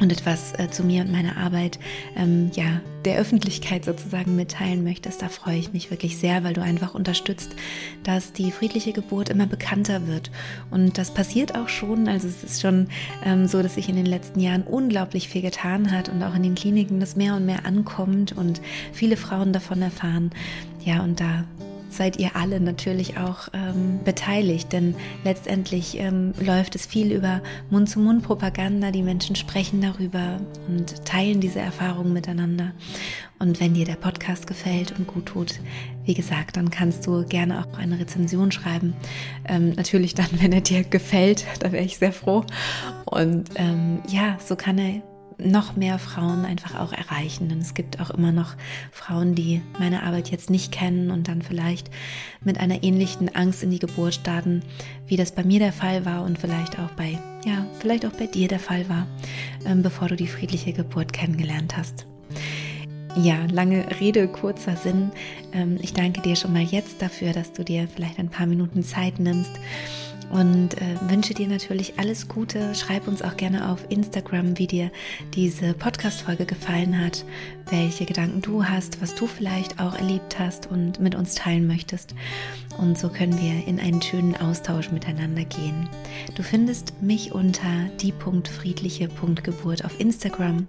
und 0.00 0.12
etwas 0.12 0.52
äh, 0.58 0.68
zu 0.70 0.84
mir 0.84 1.02
und 1.02 1.12
meiner 1.12 1.36
Arbeit 1.36 1.78
ähm, 2.16 2.50
ja 2.54 2.80
der 3.06 3.18
Öffentlichkeit 3.18 3.84
sozusagen 3.84 4.34
mitteilen 4.34 4.82
möchtest, 4.82 5.22
da 5.22 5.28
freue 5.28 5.56
ich 5.56 5.72
mich 5.72 5.90
wirklich 5.92 6.18
sehr, 6.18 6.42
weil 6.42 6.54
du 6.54 6.60
einfach 6.60 6.94
unterstützt, 6.94 7.54
dass 8.02 8.32
die 8.32 8.50
friedliche 8.50 8.92
Geburt 8.92 9.28
immer 9.28 9.46
bekannter 9.46 10.08
wird. 10.08 10.32
Und 10.72 10.98
das 10.98 11.12
passiert 11.12 11.54
auch 11.54 11.68
schon. 11.68 12.08
Also 12.08 12.26
es 12.26 12.42
ist 12.42 12.60
schon 12.60 12.88
ähm, 13.24 13.46
so, 13.46 13.62
dass 13.62 13.76
sich 13.76 13.88
in 13.88 13.94
den 13.94 14.06
letzten 14.06 14.40
Jahren 14.40 14.64
unglaublich 14.64 15.28
viel 15.28 15.42
getan 15.42 15.92
hat 15.92 16.08
und 16.08 16.20
auch 16.24 16.34
in 16.34 16.42
den 16.42 16.56
Kliniken 16.56 16.98
das 16.98 17.14
mehr 17.14 17.36
und 17.36 17.46
mehr 17.46 17.64
ankommt 17.64 18.32
und 18.32 18.60
viele 18.92 19.16
Frauen 19.16 19.52
davon 19.52 19.82
erfahren. 19.82 20.32
Ja, 20.84 21.02
und 21.02 21.20
da 21.20 21.44
seid 21.96 22.18
ihr 22.18 22.36
alle 22.36 22.60
natürlich 22.60 23.18
auch 23.18 23.48
ähm, 23.52 24.00
beteiligt, 24.04 24.72
denn 24.72 24.94
letztendlich 25.24 25.98
ähm, 25.98 26.32
läuft 26.40 26.74
es 26.74 26.86
viel 26.86 27.12
über 27.12 27.42
Mund-zu-Mund-Propaganda. 27.70 28.90
Die 28.90 29.02
Menschen 29.02 29.36
sprechen 29.36 29.80
darüber 29.80 30.40
und 30.68 31.04
teilen 31.04 31.40
diese 31.40 31.60
Erfahrungen 31.60 32.12
miteinander. 32.12 32.72
Und 33.38 33.60
wenn 33.60 33.74
dir 33.74 33.84
der 33.84 33.96
Podcast 33.96 34.46
gefällt 34.46 34.98
und 34.98 35.06
gut 35.06 35.26
tut, 35.26 35.60
wie 36.04 36.14
gesagt, 36.14 36.56
dann 36.56 36.70
kannst 36.70 37.06
du 37.06 37.24
gerne 37.24 37.60
auch 37.64 37.78
eine 37.78 37.98
Rezension 37.98 38.52
schreiben. 38.52 38.94
Ähm, 39.46 39.70
natürlich 39.70 40.14
dann, 40.14 40.28
wenn 40.40 40.52
er 40.52 40.60
dir 40.60 40.84
gefällt, 40.84 41.44
da 41.60 41.72
wäre 41.72 41.84
ich 41.84 41.98
sehr 41.98 42.12
froh. 42.12 42.44
Und 43.04 43.50
ähm, 43.56 44.00
ja, 44.08 44.38
so 44.44 44.56
kann 44.56 44.78
er 44.78 45.02
noch 45.38 45.76
mehr 45.76 45.98
Frauen 45.98 46.44
einfach 46.44 46.78
auch 46.78 46.92
erreichen. 46.92 47.48
Denn 47.48 47.58
es 47.58 47.74
gibt 47.74 48.00
auch 48.00 48.10
immer 48.10 48.32
noch 48.32 48.54
Frauen, 48.90 49.34
die 49.34 49.62
meine 49.78 50.02
Arbeit 50.02 50.30
jetzt 50.30 50.50
nicht 50.50 50.72
kennen 50.72 51.10
und 51.10 51.28
dann 51.28 51.42
vielleicht 51.42 51.90
mit 52.42 52.58
einer 52.58 52.82
ähnlichen 52.82 53.34
Angst 53.34 53.62
in 53.62 53.70
die 53.70 53.78
Geburt 53.78 54.14
starten, 54.14 54.62
wie 55.06 55.16
das 55.16 55.32
bei 55.32 55.44
mir 55.44 55.58
der 55.58 55.72
Fall 55.72 56.04
war 56.04 56.24
und 56.24 56.38
vielleicht 56.38 56.78
auch 56.78 56.90
bei, 56.92 57.18
ja, 57.44 57.66
vielleicht 57.80 58.06
auch 58.06 58.12
bei 58.12 58.26
dir 58.26 58.48
der 58.48 58.60
Fall 58.60 58.88
war, 58.88 59.06
ähm, 59.66 59.82
bevor 59.82 60.08
du 60.08 60.16
die 60.16 60.28
friedliche 60.28 60.72
Geburt 60.72 61.12
kennengelernt 61.12 61.76
hast. 61.76 62.06
Ja, 63.22 63.46
lange 63.50 63.86
Rede, 63.98 64.28
kurzer 64.28 64.76
Sinn. 64.76 65.10
Ähm, 65.52 65.78
ich 65.80 65.94
danke 65.94 66.20
dir 66.20 66.36
schon 66.36 66.52
mal 66.52 66.62
jetzt 66.62 67.00
dafür, 67.00 67.32
dass 67.32 67.52
du 67.52 67.64
dir 67.64 67.88
vielleicht 67.88 68.18
ein 68.18 68.28
paar 68.28 68.46
Minuten 68.46 68.82
Zeit 68.82 69.18
nimmst 69.18 69.52
und 70.30 70.74
äh, 70.74 70.96
wünsche 71.08 71.34
dir 71.34 71.48
natürlich 71.48 71.98
alles 71.98 72.28
Gute. 72.28 72.74
Schreib 72.74 73.08
uns 73.08 73.22
auch 73.22 73.36
gerne 73.36 73.70
auf 73.70 73.90
Instagram, 73.90 74.58
wie 74.58 74.66
dir 74.66 74.90
diese 75.34 75.74
Podcast-Folge 75.74 76.46
gefallen 76.46 77.00
hat, 77.00 77.24
welche 77.70 78.06
Gedanken 78.06 78.42
du 78.42 78.64
hast, 78.64 79.00
was 79.02 79.14
du 79.14 79.26
vielleicht 79.26 79.80
auch 79.80 79.94
erlebt 79.94 80.38
hast 80.38 80.70
und 80.70 81.00
mit 81.00 81.14
uns 81.14 81.34
teilen 81.34 81.66
möchtest. 81.66 82.14
Und 82.78 82.98
so 82.98 83.08
können 83.08 83.40
wir 83.40 83.66
in 83.66 83.80
einen 83.80 84.02
schönen 84.02 84.36
Austausch 84.36 84.90
miteinander 84.90 85.44
gehen. 85.44 85.88
Du 86.34 86.42
findest 86.42 87.00
mich 87.02 87.32
unter 87.32 87.86
die.friedliche.geburt 88.00 89.84
auf 89.84 89.98
Instagram. 89.98 90.66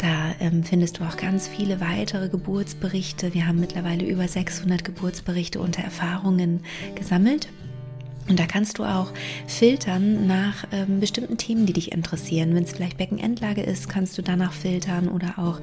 Da 0.05 0.35
ähm, 0.39 0.63
findest 0.65 0.99
du 0.99 1.05
auch 1.05 1.17
ganz 1.17 1.49
viele 1.49 1.81
weitere 1.81 2.29
Geburtsberichte. 2.29 3.33
Wir 3.33 3.47
haben 3.47 3.59
mittlerweile 3.59 4.05
über 4.05 4.29
600 4.29 4.85
Geburtsberichte 4.85 5.59
unter 5.59 5.83
Erfahrungen 5.83 6.63
gesammelt. 6.95 7.49
Und 8.29 8.39
da 8.39 8.47
kannst 8.47 8.79
du 8.79 8.85
auch 8.85 9.13
filtern 9.47 10.27
nach 10.27 10.65
ähm, 10.73 11.01
bestimmten 11.01 11.37
Themen, 11.37 11.67
die 11.67 11.75
dich 11.75 11.93
interessieren. 11.93 12.55
Wenn 12.55 12.65
es 12.65 12.73
vielleicht 12.73 12.97
Beckenendlage 12.97 13.63
ist, 13.63 13.89
kannst 13.89 14.17
du 14.17 14.23
danach 14.23 14.53
filtern 14.53 15.09
oder 15.09 15.35
auch 15.39 15.61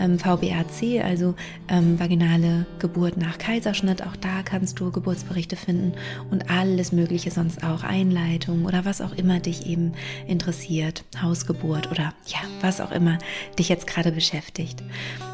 ähm, 0.00 0.18
VBAC, 0.18 1.04
also 1.04 1.34
ähm, 1.68 2.00
vaginale 2.00 2.66
Geburt 2.80 3.16
nach 3.16 3.38
Kaiserschnitt. 3.38 4.02
Auch 4.02 4.16
da 4.16 4.42
kannst 4.42 4.80
du 4.80 4.90
Geburtsberichte 4.90 5.56
finden 5.56 5.92
und 6.30 6.50
alles 6.50 6.90
Mögliche 6.90 7.30
sonst 7.30 7.62
auch, 7.62 7.84
Einleitung 7.84 8.64
oder 8.64 8.84
was 8.84 9.00
auch 9.00 9.12
immer 9.12 9.38
dich 9.38 9.66
eben 9.66 9.92
interessiert, 10.26 11.04
Hausgeburt 11.22 11.90
oder 11.90 12.12
ja, 12.26 12.40
was 12.60 12.80
auch 12.80 12.90
immer 12.90 13.18
dich 13.58 13.68
jetzt 13.68 13.86
gerade 13.86 14.10
beschäftigt. 14.10 14.82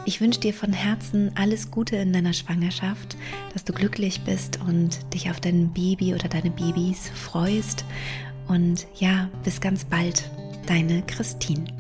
Ich 0.07 0.21
wünsche 0.21 0.41
dir 0.41 0.55
von 0.55 0.73
Herzen 0.73 1.31
alles 1.37 1.71
Gute 1.71 1.97
in 1.97 2.13
deiner 2.13 2.33
Schwangerschaft, 2.33 3.17
dass 3.53 3.65
du 3.65 3.73
glücklich 3.73 4.23
bist 4.23 4.59
und 4.67 4.99
dich 5.15 5.31
auf 5.31 5.41
dein 5.41 5.73
Baby 5.73 6.15
oder 6.15 6.29
deine 6.29 6.51
Babys 6.51 7.11
freust. 7.11 7.85
Und 8.49 8.87
ja, 8.97 9.29
bis 9.45 9.61
ganz 9.61 9.85
bald, 9.85 10.31
deine 10.67 11.03
Christine. 11.03 11.80